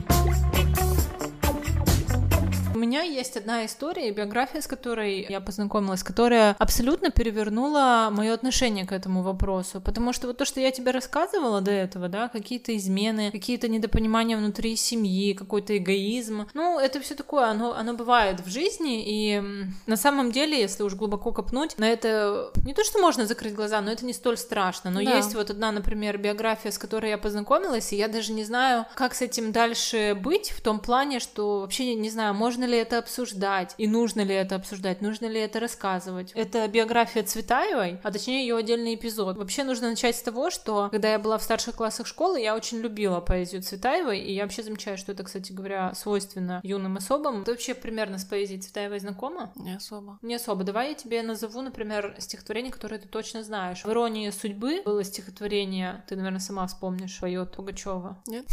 меня 2.81 3.03
есть 3.03 3.37
одна 3.37 3.65
история, 3.65 4.11
биография, 4.11 4.61
с 4.61 4.67
которой 4.67 5.25
я 5.29 5.39
познакомилась, 5.39 6.03
которая 6.03 6.55
абсолютно 6.59 7.11
перевернула 7.11 8.09
мое 8.11 8.33
отношение 8.33 8.85
к 8.85 8.91
этому 8.91 9.21
вопросу. 9.21 9.79
Потому 9.81 10.13
что 10.13 10.27
вот 10.27 10.37
то, 10.37 10.45
что 10.45 10.59
я 10.59 10.71
тебе 10.71 10.91
рассказывала 10.91 11.61
до 11.61 11.71
этого, 11.71 12.09
да, 12.09 12.27
какие-то 12.27 12.75
измены, 12.75 13.31
какие-то 13.31 13.67
недопонимания 13.67 14.37
внутри 14.37 14.75
семьи, 14.75 15.33
какой-то 15.33 15.77
эгоизм, 15.77 16.47
ну, 16.53 16.79
это 16.79 16.99
все 16.99 17.15
такое, 17.15 17.45
оно, 17.45 17.73
оно 17.73 17.93
бывает 17.93 18.39
в 18.45 18.49
жизни, 18.49 19.03
и 19.05 19.41
на 19.85 19.97
самом 19.97 20.31
деле, 20.31 20.59
если 20.59 20.83
уж 20.83 20.95
глубоко 20.95 21.31
копнуть, 21.31 21.77
на 21.77 21.85
это 21.85 22.51
не 22.65 22.73
то, 22.73 22.83
что 22.83 22.99
можно 22.99 23.25
закрыть 23.25 23.53
глаза, 23.53 23.81
но 23.81 23.91
это 23.91 24.05
не 24.05 24.13
столь 24.13 24.37
страшно. 24.37 24.89
Но 24.89 25.03
Да. 25.03 25.17
есть 25.17 25.35
вот 25.35 25.49
одна, 25.49 25.71
например, 25.71 26.17
биография, 26.17 26.71
с 26.71 26.77
которой 26.77 27.11
я 27.11 27.17
познакомилась, 27.17 27.93
и 27.93 27.97
я 27.97 28.07
даже 28.07 28.33
не 28.33 28.43
знаю, 28.43 28.85
как 28.95 29.13
с 29.13 29.21
этим 29.21 29.51
дальше 29.51 30.17
быть, 30.19 30.51
в 30.51 30.61
том 30.61 30.79
плане, 30.79 31.19
что 31.19 31.59
вообще 31.61 31.93
не 31.95 32.09
знаю, 32.09 32.33
можно 32.33 32.63
ли 32.65 32.70
это 32.77 32.97
обсуждать, 32.97 33.75
и 33.77 33.87
нужно 33.87 34.21
ли 34.21 34.35
это 34.35 34.55
обсуждать, 34.55 35.01
нужно 35.01 35.25
ли 35.25 35.39
это 35.39 35.59
рассказывать. 35.59 36.31
Это 36.33 36.67
биография 36.67 37.23
Цветаевой, 37.23 37.99
а 38.03 38.11
точнее 38.11 38.41
ее 38.41 38.57
отдельный 38.57 38.95
эпизод. 38.95 39.37
Вообще 39.37 39.63
нужно 39.63 39.89
начать 39.89 40.15
с 40.15 40.21
того, 40.21 40.49
что 40.49 40.89
когда 40.89 41.11
я 41.11 41.19
была 41.19 41.37
в 41.37 41.43
старших 41.43 41.75
классах 41.75 42.07
школы, 42.07 42.39
я 42.39 42.55
очень 42.55 42.79
любила 42.79 43.19
поэзию 43.19 43.61
Цветаевой, 43.61 44.19
и 44.19 44.33
я 44.33 44.43
вообще 44.43 44.63
замечаю, 44.63 44.97
что 44.97 45.11
это, 45.11 45.23
кстати 45.23 45.51
говоря, 45.51 45.93
свойственно 45.95 46.61
юным 46.63 46.97
особам. 46.97 47.43
Ты 47.43 47.51
вообще 47.51 47.73
примерно 47.73 48.17
с 48.17 48.25
поэзией 48.25 48.59
Цветаевой 48.59 48.99
знакома? 48.99 49.51
Не 49.55 49.75
особо. 49.75 50.19
Не 50.21 50.35
особо. 50.35 50.63
Давай 50.63 50.89
я 50.89 50.93
тебе 50.95 51.21
назову, 51.21 51.61
например, 51.61 52.15
стихотворение, 52.19 52.71
которое 52.71 52.99
ты 52.99 53.07
точно 53.07 53.43
знаешь. 53.43 53.83
В 53.83 53.89
«Иронии 53.89 54.29
судьбы» 54.29 54.81
было 54.85 55.03
стихотворение, 55.03 56.03
ты, 56.07 56.15
наверное, 56.15 56.39
сама 56.39 56.67
вспомнишь, 56.67 57.19
поет 57.19 57.55
Пугачева. 57.55 58.21
Нет? 58.27 58.45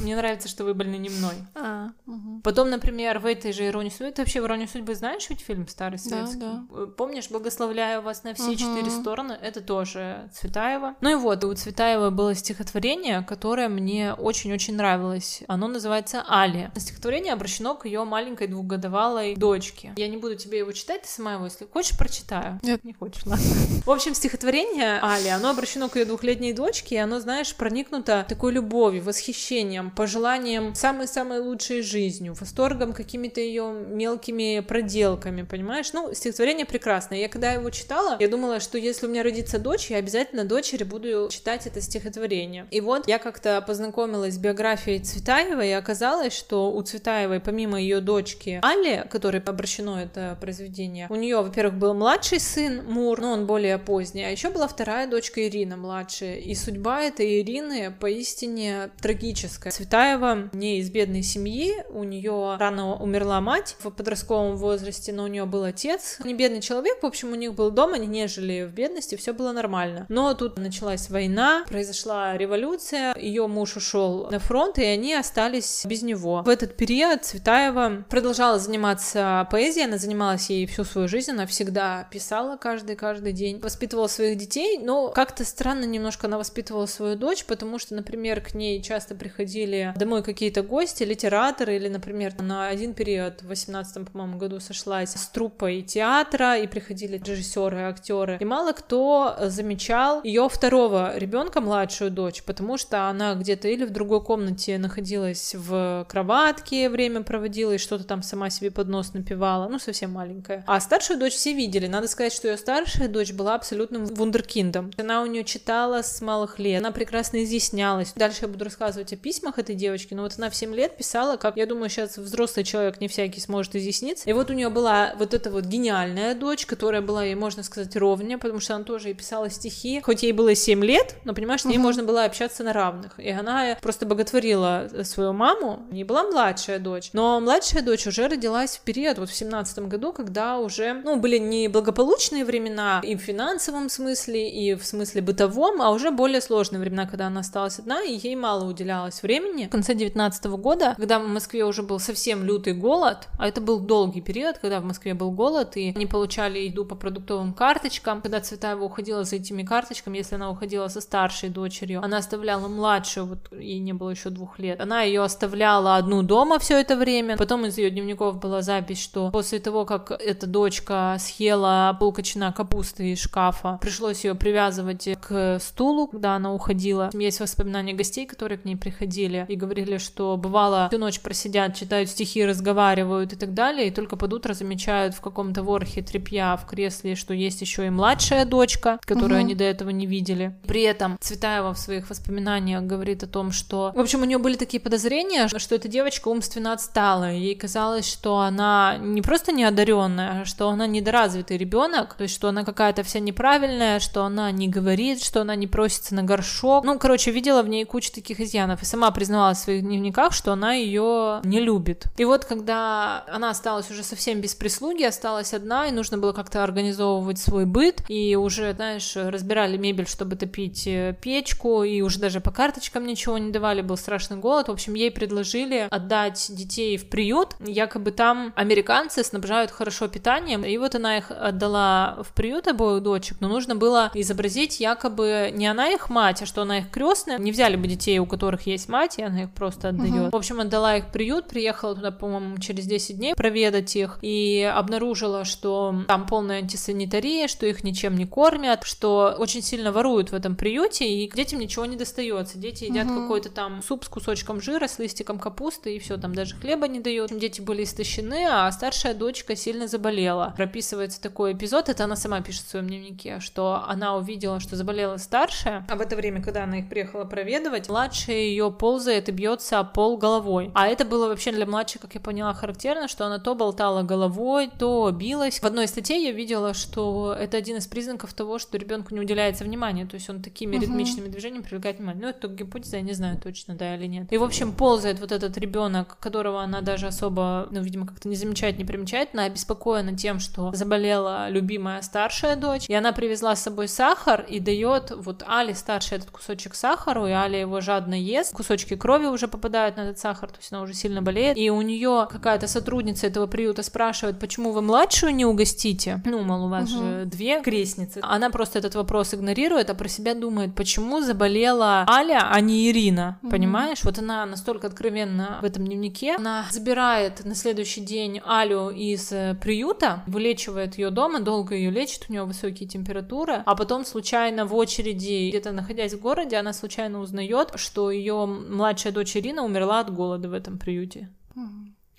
Мне 0.00 0.16
нравится, 0.16 0.48
что 0.48 0.64
вы 0.64 0.74
больны 0.74 0.96
не 0.96 1.08
мной. 1.08 1.34
А. 1.54 1.90
Угу. 2.06 2.40
Потом, 2.42 2.70
например, 2.70 3.18
в 3.18 3.26
этой 3.26 3.52
же 3.52 3.63
«Иронии 3.66 3.90
судьбы», 3.90 4.12
ты 4.12 4.22
вообще 4.22 4.40
в 4.40 4.44
«Иронии 4.44 4.66
судьбы» 4.66 4.94
знаешь 4.94 5.28
ведь 5.28 5.40
фильм 5.40 5.66
старый 5.68 5.98
советский? 5.98 6.38
Да, 6.38 6.64
да. 6.70 6.86
Помнишь 6.96 7.30
«Благословляю 7.30 8.02
вас 8.02 8.24
на 8.24 8.34
все 8.34 8.50
угу. 8.50 8.56
четыре 8.56 8.90
стороны»? 8.90 9.38
Это 9.40 9.60
тоже 9.60 10.30
Цветаева. 10.32 10.96
Ну 11.00 11.10
и 11.10 11.14
вот, 11.14 11.44
у 11.44 11.54
Цветаева 11.54 12.10
было 12.10 12.34
стихотворение, 12.34 13.22
которое 13.22 13.68
мне 13.68 14.14
очень-очень 14.14 14.76
нравилось. 14.76 15.42
Оно 15.48 15.68
называется 15.68 16.24
«Али». 16.28 16.70
Стихотворение 16.76 17.32
обращено 17.32 17.74
к 17.74 17.86
ее 17.86 18.04
маленькой 18.04 18.48
двухгодовалой 18.48 19.36
дочке. 19.36 19.92
Я 19.96 20.08
не 20.08 20.16
буду 20.16 20.36
тебе 20.36 20.58
его 20.58 20.72
читать, 20.72 21.02
ты 21.02 21.08
сама 21.08 21.34
его, 21.34 21.44
если 21.44 21.66
хочешь, 21.66 21.96
прочитаю. 21.98 22.60
Нет. 22.62 22.84
Не 22.84 22.92
хочешь, 22.92 23.24
ладно. 23.26 23.44
В 23.84 23.90
общем, 23.90 24.14
стихотворение 24.14 24.98
Али, 25.00 25.28
оно 25.28 25.50
обращено 25.50 25.88
к 25.88 25.96
ее 25.96 26.04
двухлетней 26.04 26.52
дочке, 26.52 26.96
и 26.96 26.98
оно, 26.98 27.20
знаешь, 27.20 27.54
проникнуто 27.54 28.26
такой 28.28 28.52
любовью, 28.52 29.02
восхищением, 29.02 29.90
пожеланием 29.90 30.74
самой-самой 30.74 31.40
лучшей 31.40 31.82
жизнью, 31.82 32.34
восторгом 32.38 32.92
какими-то 32.92 33.40
ее 33.40 33.53
мелкими 33.60 34.60
проделками, 34.60 35.42
понимаешь? 35.42 35.92
Ну, 35.92 36.12
стихотворение 36.14 36.66
прекрасное. 36.66 37.18
Я 37.18 37.28
когда 37.28 37.52
его 37.52 37.70
читала, 37.70 38.16
я 38.20 38.28
думала, 38.28 38.60
что 38.60 38.78
если 38.78 39.06
у 39.06 39.10
меня 39.10 39.22
родится 39.22 39.58
дочь, 39.58 39.90
я 39.90 39.98
обязательно 39.98 40.44
дочери 40.44 40.84
буду 40.84 41.28
читать 41.30 41.66
это 41.66 41.80
стихотворение. 41.80 42.66
И 42.70 42.80
вот 42.80 43.08
я 43.08 43.18
как-то 43.18 43.62
познакомилась 43.66 44.34
с 44.34 44.38
биографией 44.38 45.00
Цветаевой, 45.00 45.68
и 45.68 45.72
оказалось, 45.72 46.32
что 46.32 46.72
у 46.72 46.82
Цветаевой, 46.82 47.40
помимо 47.40 47.80
ее 47.80 48.00
дочки 48.00 48.60
Али, 48.62 49.04
которой 49.10 49.40
обращено 49.40 50.00
это 50.00 50.36
произведение, 50.40 51.06
у 51.10 51.16
нее, 51.16 51.42
во-первых, 51.42 51.74
был 51.74 51.94
младший 51.94 52.40
сын 52.40 52.84
Мур, 52.86 53.20
но 53.20 53.32
он 53.32 53.46
более 53.46 53.78
поздний, 53.78 54.24
а 54.24 54.30
еще 54.30 54.50
была 54.50 54.68
вторая 54.68 55.08
дочка 55.08 55.46
Ирина, 55.46 55.76
младшая. 55.76 56.36
И 56.36 56.54
судьба 56.54 57.02
этой 57.02 57.40
Ирины 57.40 57.94
поистине 57.98 58.90
трагическая. 59.00 59.72
Цветаева 59.72 60.50
не 60.52 60.78
из 60.78 60.90
бедной 60.90 61.22
семьи, 61.22 61.74
у 61.90 62.04
нее 62.04 62.56
рано 62.58 62.96
умерла 62.96 63.40
мать 63.44 63.76
в 63.78 63.90
подростковом 63.90 64.56
возрасте, 64.56 65.12
но 65.12 65.24
у 65.24 65.26
нее 65.26 65.44
был 65.44 65.64
отец. 65.64 66.18
Не 66.24 66.34
бедный 66.34 66.62
человек, 66.62 67.02
в 67.02 67.06
общем, 67.06 67.32
у 67.32 67.34
них 67.34 67.54
был 67.54 67.70
дом, 67.70 67.92
они 67.92 68.06
не 68.06 68.26
жили 68.26 68.64
в 68.64 68.72
бедности, 68.72 69.16
все 69.16 69.32
было 69.32 69.52
нормально. 69.52 70.06
Но 70.08 70.32
тут 70.34 70.56
началась 70.56 71.10
война, 71.10 71.64
произошла 71.68 72.36
революция, 72.36 73.14
ее 73.16 73.46
муж 73.46 73.76
ушел 73.76 74.28
на 74.30 74.38
фронт, 74.38 74.78
и 74.78 74.84
они 74.84 75.14
остались 75.14 75.84
без 75.84 76.02
него. 76.02 76.42
В 76.42 76.48
этот 76.48 76.76
период 76.76 77.24
Цветаева 77.24 78.04
продолжала 78.08 78.58
заниматься 78.58 79.46
поэзией, 79.50 79.84
она 79.84 79.98
занималась 79.98 80.48
ей 80.48 80.66
всю 80.66 80.84
свою 80.84 81.06
жизнь, 81.06 81.32
она 81.32 81.46
всегда 81.46 82.08
писала 82.10 82.56
каждый-каждый 82.56 83.32
день, 83.32 83.60
воспитывала 83.60 84.06
своих 84.06 84.38
детей, 84.38 84.78
но 84.78 85.08
как-то 85.08 85.44
странно 85.44 85.84
немножко 85.84 86.26
она 86.26 86.38
воспитывала 86.38 86.86
свою 86.86 87.16
дочь, 87.16 87.44
потому 87.44 87.78
что, 87.78 87.94
например, 87.94 88.40
к 88.40 88.54
ней 88.54 88.82
часто 88.82 89.14
приходили 89.14 89.92
домой 89.96 90.22
какие-то 90.22 90.62
гости, 90.62 91.02
литераторы, 91.02 91.76
или, 91.76 91.88
например, 91.88 92.40
на 92.40 92.68
один 92.68 92.94
период 92.94 93.23
в 93.42 93.48
18 93.48 94.10
по-моему, 94.10 94.38
году 94.38 94.60
сошлась 94.60 95.12
с 95.14 95.28
труппой 95.28 95.82
театра, 95.82 96.58
и 96.58 96.66
приходили 96.66 97.18
режиссеры, 97.18 97.82
актеры, 97.82 98.38
и 98.40 98.44
мало 98.44 98.72
кто 98.72 99.36
замечал 99.40 100.22
ее 100.22 100.48
второго 100.48 101.16
ребенка, 101.16 101.60
младшую 101.60 102.10
дочь, 102.10 102.42
потому 102.42 102.78
что 102.78 103.08
она 103.08 103.34
где-то 103.34 103.68
или 103.68 103.84
в 103.84 103.90
другой 103.90 104.22
комнате 104.22 104.78
находилась 104.78 105.54
в 105.54 106.06
кроватке, 106.08 106.88
время 106.88 107.22
проводила 107.22 107.72
и 107.72 107.78
что-то 107.78 108.04
там 108.04 108.22
сама 108.22 108.50
себе 108.50 108.70
под 108.70 108.88
нос 108.88 109.14
напевала, 109.14 109.68
ну, 109.68 109.78
совсем 109.78 110.12
маленькая. 110.12 110.64
А 110.66 110.80
старшую 110.80 111.18
дочь 111.18 111.34
все 111.34 111.52
видели. 111.52 111.86
Надо 111.86 112.08
сказать, 112.08 112.32
что 112.32 112.48
ее 112.48 112.56
старшая 112.56 113.08
дочь 113.08 113.32
была 113.32 113.54
абсолютным 113.54 114.04
вундеркиндом. 114.06 114.90
Она 114.96 115.22
у 115.22 115.26
нее 115.26 115.44
читала 115.44 116.02
с 116.02 116.20
малых 116.20 116.58
лет, 116.58 116.80
она 116.80 116.92
прекрасно 116.92 117.42
изъяснялась. 117.44 118.12
Дальше 118.14 118.40
я 118.42 118.48
буду 118.48 118.64
рассказывать 118.64 119.12
о 119.12 119.16
письмах 119.16 119.58
этой 119.58 119.74
девочки, 119.74 120.14
но 120.14 120.22
вот 120.22 120.34
она 120.38 120.50
в 120.50 120.56
7 120.56 120.74
лет 120.74 120.96
писала, 120.96 121.36
как, 121.36 121.56
я 121.56 121.66
думаю, 121.66 121.88
сейчас 121.88 122.16
взрослый 122.16 122.64
человек 122.64 123.00
не 123.00 123.08
всякий 123.14 123.40
сможет 123.40 123.76
изъясниться. 123.76 124.28
И 124.28 124.32
вот 124.32 124.50
у 124.50 124.52
нее 124.52 124.68
была 124.68 125.14
вот 125.18 125.34
эта 125.34 125.50
вот 125.50 125.64
гениальная 125.64 126.34
дочь, 126.34 126.66
которая 126.66 127.00
была 127.00 127.24
ей, 127.24 127.34
можно 127.36 127.62
сказать, 127.62 127.94
ровня, 127.96 128.38
потому 128.38 128.60
что 128.60 128.74
она 128.74 128.84
тоже 128.84 129.10
и 129.10 129.14
писала 129.14 129.48
стихи, 129.50 130.00
хоть 130.00 130.22
ей 130.24 130.32
было 130.32 130.54
7 130.54 130.84
лет, 130.84 131.16
но, 131.24 131.32
понимаешь, 131.32 131.62
с 131.62 131.64
ней 131.64 131.76
uh-huh. 131.76 131.80
можно 131.80 132.02
было 132.02 132.24
общаться 132.24 132.64
на 132.64 132.72
равных. 132.72 133.18
И 133.18 133.30
она 133.30 133.76
просто 133.80 134.04
боготворила 134.04 134.88
свою 135.04 135.32
маму, 135.32 135.86
не 135.90 136.02
была 136.02 136.24
младшая 136.24 136.78
дочь, 136.78 137.10
но 137.12 137.40
младшая 137.40 137.82
дочь 137.82 138.06
уже 138.06 138.26
родилась 138.26 138.78
в 138.78 138.80
период, 138.80 139.18
вот 139.18 139.30
в 139.30 139.34
семнадцатом 139.34 139.88
году, 139.88 140.12
когда 140.12 140.58
уже, 140.58 140.94
ну, 140.94 141.16
были 141.16 141.38
не 141.38 141.68
благополучные 141.68 142.44
времена 142.44 143.00
и 143.04 143.14
в 143.14 143.20
финансовом 143.20 143.88
смысле, 143.88 144.50
и 144.50 144.74
в 144.74 144.84
смысле 144.84 145.22
бытовом, 145.22 145.80
а 145.80 145.90
уже 145.90 146.10
более 146.10 146.40
сложные 146.40 146.80
времена, 146.80 147.06
когда 147.06 147.28
она 147.28 147.40
осталась 147.40 147.78
одна, 147.78 148.02
и 148.02 148.16
ей 148.16 148.34
мало 148.34 148.64
уделялось 148.64 149.22
времени. 149.22 149.66
В 149.66 149.70
конце 149.70 149.94
девятнадцатого 149.94 150.56
года, 150.56 150.94
когда 150.96 151.20
в 151.20 151.28
Москве 151.28 151.64
уже 151.64 151.82
был 151.82 152.00
совсем 152.00 152.44
лютый 152.44 152.72
голод, 152.72 153.03
а 153.38 153.48
это 153.48 153.60
был 153.60 153.80
долгий 153.80 154.20
период, 154.20 154.58
когда 154.58 154.80
в 154.80 154.84
Москве 154.84 155.14
был 155.14 155.30
голод, 155.30 155.76
и 155.76 155.92
они 155.94 156.06
получали 156.06 156.60
еду 156.60 156.84
по 156.84 156.94
продуктовым 156.94 157.52
карточкам, 157.52 158.20
когда 158.20 158.40
Цветаева 158.40 158.82
уходила 158.84 159.24
за 159.24 159.36
этими 159.36 159.62
карточками, 159.62 160.18
если 160.18 160.36
она 160.36 160.50
уходила 160.50 160.88
со 160.88 161.00
старшей 161.00 161.48
дочерью, 161.48 162.02
она 162.02 162.18
оставляла 162.18 162.68
младшую, 162.68 163.26
вот 163.26 163.38
ей 163.52 163.78
не 163.78 163.92
было 163.92 164.10
еще 164.10 164.30
двух 164.30 164.58
лет, 164.58 164.80
она 164.80 165.02
ее 165.02 165.22
оставляла 165.22 165.96
одну 165.96 166.22
дома 166.22 166.58
все 166.58 166.80
это 166.80 166.96
время, 166.96 167.36
потом 167.36 167.66
из 167.66 167.78
ее 167.78 167.90
дневников 167.90 168.40
была 168.40 168.62
запись, 168.62 169.02
что 169.02 169.30
после 169.30 169.58
того, 169.58 169.84
как 169.84 170.10
эта 170.10 170.46
дочка 170.46 171.16
съела 171.18 171.96
полкочина 171.98 172.52
капусты 172.52 173.12
из 173.12 173.20
шкафа, 173.20 173.78
пришлось 173.80 174.24
ее 174.24 174.34
привязывать 174.34 175.08
к 175.20 175.58
стулу, 175.60 176.06
когда 176.06 176.36
она 176.36 176.52
уходила. 176.52 177.10
Есть 177.12 177.40
воспоминания 177.40 177.92
гостей, 177.92 178.26
которые 178.26 178.58
к 178.58 178.64
ней 178.64 178.76
приходили 178.76 179.44
и 179.48 179.56
говорили, 179.56 179.98
что 179.98 180.36
бывало 180.36 180.88
всю 180.88 180.98
ночь 180.98 181.20
просидят, 181.20 181.74
читают 181.74 182.08
стихи, 182.08 182.44
разговаривают 182.44 182.93
и 183.00 183.36
так 183.36 183.54
далее, 183.54 183.88
и 183.88 183.90
только 183.90 184.16
под 184.16 184.32
утро 184.32 184.54
замечают 184.54 185.14
в 185.14 185.20
каком-то 185.20 185.62
ворохе 185.62 186.02
тряпья 186.02 186.56
в 186.56 186.66
кресле, 186.66 187.14
что 187.14 187.34
есть 187.34 187.60
еще 187.60 187.86
и 187.86 187.90
младшая 187.90 188.44
дочка, 188.44 188.98
которую 189.04 189.40
угу. 189.40 189.46
они 189.46 189.54
до 189.54 189.64
этого 189.64 189.90
не 189.90 190.06
видели. 190.06 190.54
При 190.66 190.82
этом 190.82 191.18
Цветаева 191.20 191.74
в 191.74 191.78
своих 191.78 192.10
воспоминаниях 192.10 192.82
говорит 192.82 193.22
о 193.22 193.26
том, 193.26 193.52
что, 193.52 193.92
в 193.94 194.00
общем, 194.00 194.22
у 194.22 194.24
нее 194.24 194.38
были 194.38 194.56
такие 194.56 194.80
подозрения, 194.80 195.48
что 195.48 195.74
эта 195.74 195.88
девочка 195.88 196.28
умственно 196.28 196.72
отстала, 196.72 197.32
ей 197.32 197.54
казалось, 197.54 198.10
что 198.10 198.38
она 198.38 198.96
не 199.00 199.22
просто 199.22 199.52
неодаренная, 199.52 200.42
а 200.42 200.44
что 200.44 200.68
она 200.68 200.86
недоразвитый 200.86 201.56
ребенок, 201.56 202.14
то 202.14 202.22
есть 202.22 202.34
что 202.34 202.48
она 202.48 202.64
какая-то 202.64 203.02
вся 203.02 203.20
неправильная, 203.20 204.00
что 204.00 204.24
она 204.24 204.50
не 204.50 204.68
говорит, 204.68 205.22
что 205.22 205.40
она 205.40 205.54
не 205.54 205.66
просится 205.66 206.14
на 206.14 206.22
горшок. 206.22 206.84
Ну, 206.84 206.98
короче, 206.98 207.30
видела 207.30 207.62
в 207.62 207.68
ней 207.68 207.84
кучу 207.84 208.12
таких 208.12 208.40
изъянов 208.40 208.82
и 208.82 208.84
сама 208.84 209.10
признавалась 209.10 209.58
в 209.58 209.62
своих 209.62 209.82
дневниках, 209.82 210.32
что 210.32 210.52
она 210.52 210.74
ее 210.74 211.40
не 211.44 211.60
любит. 211.60 212.06
И 212.16 212.24
вот 212.24 212.44
когда 212.44 212.83
она 213.26 213.50
осталась 213.50 213.90
уже 213.90 214.02
совсем 214.02 214.40
без 214.40 214.54
прислуги, 214.54 215.02
осталась 215.02 215.54
одна, 215.54 215.86
и 215.86 215.92
нужно 215.92 216.18
было 216.18 216.32
как-то 216.32 216.62
организовывать 216.62 217.38
свой 217.38 217.66
быт, 217.66 218.02
и 218.08 218.36
уже, 218.36 218.72
знаешь, 218.74 219.12
разбирали 219.16 219.76
мебель, 219.76 220.06
чтобы 220.06 220.36
топить 220.36 220.86
э, 220.86 221.16
печку, 221.20 221.82
и 221.84 222.00
уже 222.00 222.18
даже 222.18 222.40
по 222.40 222.50
карточкам 222.50 223.06
ничего 223.06 223.38
не 223.38 223.50
давали, 223.50 223.82
был 223.82 223.96
страшный 223.96 224.36
голод. 224.36 224.68
В 224.68 224.72
общем, 224.72 224.94
ей 224.94 225.10
предложили 225.10 225.88
отдать 225.90 226.46
детей 226.50 226.96
в 226.96 227.08
приют, 227.08 227.56
якобы 227.60 228.10
там 228.10 228.52
американцы 228.56 229.22
снабжают 229.24 229.70
хорошо 229.70 230.08
питанием, 230.08 230.64
и 230.64 230.76
вот 230.78 230.94
она 230.94 231.18
их 231.18 231.30
отдала 231.30 232.18
в 232.22 232.32
приют 232.34 232.68
обоих 232.68 233.02
дочек, 233.02 233.38
но 233.40 233.48
нужно 233.48 233.76
было 233.76 234.10
изобразить 234.14 234.80
якобы 234.80 235.50
не 235.54 235.66
она 235.66 235.88
их 235.88 236.10
мать, 236.10 236.42
а 236.42 236.46
что 236.46 236.62
она 236.62 236.78
их 236.78 236.90
крестная. 236.90 237.38
Не 237.38 237.52
взяли 237.52 237.76
бы 237.76 237.86
детей, 237.86 238.18
у 238.18 238.26
которых 238.26 238.66
есть 238.66 238.88
мать, 238.88 239.18
и 239.18 239.22
она 239.22 239.44
их 239.44 239.50
просто 239.52 239.88
отдает. 239.88 240.14
Угу. 240.14 240.30
В 240.30 240.36
общем, 240.36 240.60
отдала 240.60 240.96
их 240.96 241.06
в 241.06 241.12
приют, 241.12 241.48
приехала 241.48 241.94
туда, 241.94 242.10
по-моему, 242.10 242.58
через 242.58 242.73
10 242.82 243.16
дней 243.16 243.34
проведать 243.34 243.94
их, 243.96 244.18
и 244.22 244.62
обнаружила, 244.74 245.44
что 245.44 245.94
там 246.08 246.26
полная 246.26 246.58
антисанитария, 246.58 247.48
что 247.48 247.66
их 247.66 247.84
ничем 247.84 248.16
не 248.16 248.26
кормят, 248.26 248.84
что 248.84 249.34
очень 249.38 249.62
сильно 249.62 249.92
воруют 249.92 250.30
в 250.30 250.34
этом 250.34 250.56
приюте, 250.56 251.06
и 251.06 251.30
детям 251.30 251.60
ничего 251.60 251.86
не 251.86 251.96
достается. 251.96 252.58
Дети 252.58 252.84
едят 252.84 253.06
угу. 253.06 253.22
какой-то 253.22 253.50
там 253.50 253.82
суп 253.82 254.04
с 254.04 254.08
кусочком 254.08 254.60
жира, 254.60 254.86
с 254.86 254.98
листиком 254.98 255.38
капусты, 255.38 255.96
и 255.96 255.98
все, 255.98 256.16
там 256.16 256.34
даже 256.34 256.56
хлеба 256.56 256.88
не 256.88 257.00
дают. 257.00 257.30
Дети 257.36 257.60
были 257.60 257.84
истощены, 257.84 258.46
а 258.48 258.70
старшая 258.72 259.14
дочка 259.14 259.56
сильно 259.56 259.88
заболела. 259.88 260.54
Прописывается 260.56 261.20
такой 261.20 261.52
эпизод, 261.52 261.88
это 261.88 262.04
она 262.04 262.16
сама 262.16 262.40
пишет 262.40 262.64
в 262.64 262.70
своем 262.70 262.88
дневнике, 262.88 263.40
что 263.40 263.84
она 263.86 264.16
увидела, 264.16 264.60
что 264.60 264.76
заболела 264.76 265.16
старшая, 265.16 265.86
а 265.88 265.96
в 265.96 266.00
это 266.00 266.16
время, 266.16 266.42
когда 266.42 266.64
она 266.64 266.78
их 266.78 266.88
приехала 266.88 267.24
проведывать, 267.24 267.88
младшая 267.88 268.36
ее 268.36 268.70
ползает 268.70 269.28
и 269.28 269.32
бьется 269.32 269.78
о 269.78 269.84
пол 269.84 270.16
головой. 270.16 270.70
А 270.74 270.88
это 270.88 271.04
было 271.04 271.28
вообще 271.28 271.52
для 271.52 271.66
младшей, 271.66 272.00
как 272.00 272.14
я 272.14 272.20
поняла, 272.20 272.54
характерно, 272.64 273.08
что 273.08 273.26
она 273.26 273.38
то 273.38 273.54
болтала 273.54 274.02
головой, 274.02 274.70
то 274.78 275.10
билась. 275.10 275.60
В 275.60 275.64
одной 275.64 275.86
статье 275.86 276.22
я 276.22 276.32
видела, 276.32 276.72
что 276.72 277.36
это 277.38 277.58
один 277.58 277.76
из 277.76 277.86
признаков 277.86 278.32
того, 278.32 278.58
что 278.58 278.78
ребенку 278.78 279.14
не 279.14 279.20
уделяется 279.20 279.64
внимания, 279.64 280.06
то 280.06 280.14
есть 280.14 280.30
он 280.30 280.40
такими 280.40 280.76
uh-huh. 280.76 280.80
ритмичными 280.80 281.28
движениями 281.28 281.62
привлекает 281.62 281.98
внимание. 281.98 282.22
Ну, 282.22 282.28
это 282.30 282.40
только 282.40 282.64
гипотеза, 282.64 282.96
я 282.96 283.02
не 283.02 283.12
знаю 283.12 283.38
точно, 283.38 283.74
да 283.74 283.96
или 283.96 284.06
нет. 284.06 284.32
И, 284.32 284.38
в 284.38 284.42
общем, 284.42 284.72
ползает 284.72 285.20
вот 285.20 285.30
этот 285.30 285.58
ребенок, 285.58 286.16
которого 286.20 286.62
она 286.62 286.80
даже 286.80 287.06
особо, 287.08 287.68
ну, 287.70 287.82
видимо, 287.82 288.06
как-то 288.06 288.28
не 288.28 288.36
замечает, 288.36 288.78
не 288.78 288.86
примечает, 288.86 289.30
она 289.34 289.44
обеспокоена 289.44 290.16
тем, 290.16 290.40
что 290.40 290.72
заболела 290.72 291.50
любимая 291.50 292.00
старшая 292.00 292.56
дочь, 292.56 292.86
и 292.88 292.94
она 292.94 293.12
привезла 293.12 293.56
с 293.56 293.62
собой 293.62 293.88
сахар 293.88 294.46
и 294.48 294.58
дает 294.58 295.12
вот 295.14 295.44
Али 295.46 295.74
старший 295.74 296.16
этот 296.16 296.30
кусочек 296.30 296.74
сахара, 296.74 297.28
и 297.28 297.32
Али 297.32 297.60
его 297.60 297.82
жадно 297.82 298.14
ест, 298.14 298.54
кусочки 298.54 298.96
крови 298.96 299.26
уже 299.26 299.48
попадают 299.48 299.98
на 299.98 300.02
этот 300.02 300.18
сахар, 300.18 300.50
то 300.50 300.58
есть 300.58 300.72
она 300.72 300.80
уже 300.80 300.94
сильно 300.94 301.20
болеет, 301.20 301.58
и 301.58 301.70
у 301.70 301.82
нее 301.82 302.26
какая-то 302.54 302.72
сотрудница 302.72 303.26
этого 303.26 303.48
приюта 303.48 303.82
спрашивает, 303.82 304.38
почему 304.38 304.70
вы 304.70 304.80
младшую 304.80 305.34
не 305.34 305.44
угостите? 305.44 306.22
Ну, 306.24 306.44
мол, 306.44 306.66
у 306.66 306.68
вас 306.68 306.92
угу. 306.92 307.02
же 307.02 307.24
две 307.24 307.60
крестницы. 307.60 308.20
Она 308.22 308.48
просто 308.48 308.78
этот 308.78 308.94
вопрос 308.94 309.34
игнорирует, 309.34 309.90
а 309.90 309.94
про 309.94 310.06
себя 310.06 310.34
думает, 310.34 310.72
почему 310.76 311.20
заболела 311.20 312.06
Аля, 312.08 312.46
а 312.48 312.60
не 312.60 312.88
Ирина, 312.88 313.38
угу. 313.42 313.50
понимаешь? 313.50 314.04
Вот 314.04 314.20
она 314.20 314.46
настолько 314.46 314.86
откровенно 314.86 315.58
в 315.62 315.64
этом 315.64 315.84
дневнике, 315.84 316.36
она 316.36 316.64
забирает 316.70 317.44
на 317.44 317.56
следующий 317.56 318.02
день 318.02 318.40
Алю 318.46 318.90
из 318.90 319.32
э, 319.32 319.56
приюта, 319.60 320.22
вылечивает 320.28 320.96
ее 320.96 321.10
дома, 321.10 321.40
долго 321.40 321.74
ее 321.74 321.90
лечит, 321.90 322.26
у 322.28 322.32
нее 322.32 322.44
высокие 322.44 322.88
температуры, 322.88 323.64
а 323.66 323.74
потом 323.74 324.04
случайно 324.04 324.64
в 324.64 324.76
очереди, 324.76 325.48
где-то 325.48 325.72
находясь 325.72 326.14
в 326.14 326.20
городе, 326.20 326.56
она 326.56 326.72
случайно 326.72 327.18
узнает, 327.18 327.72
что 327.74 328.12
ее 328.12 328.46
младшая 328.46 329.12
дочь 329.12 329.36
Ирина 329.36 329.64
умерла 329.64 329.98
от 329.98 330.14
голода 330.14 330.48
в 330.48 330.52
этом 330.52 330.78
приюте. 330.78 331.30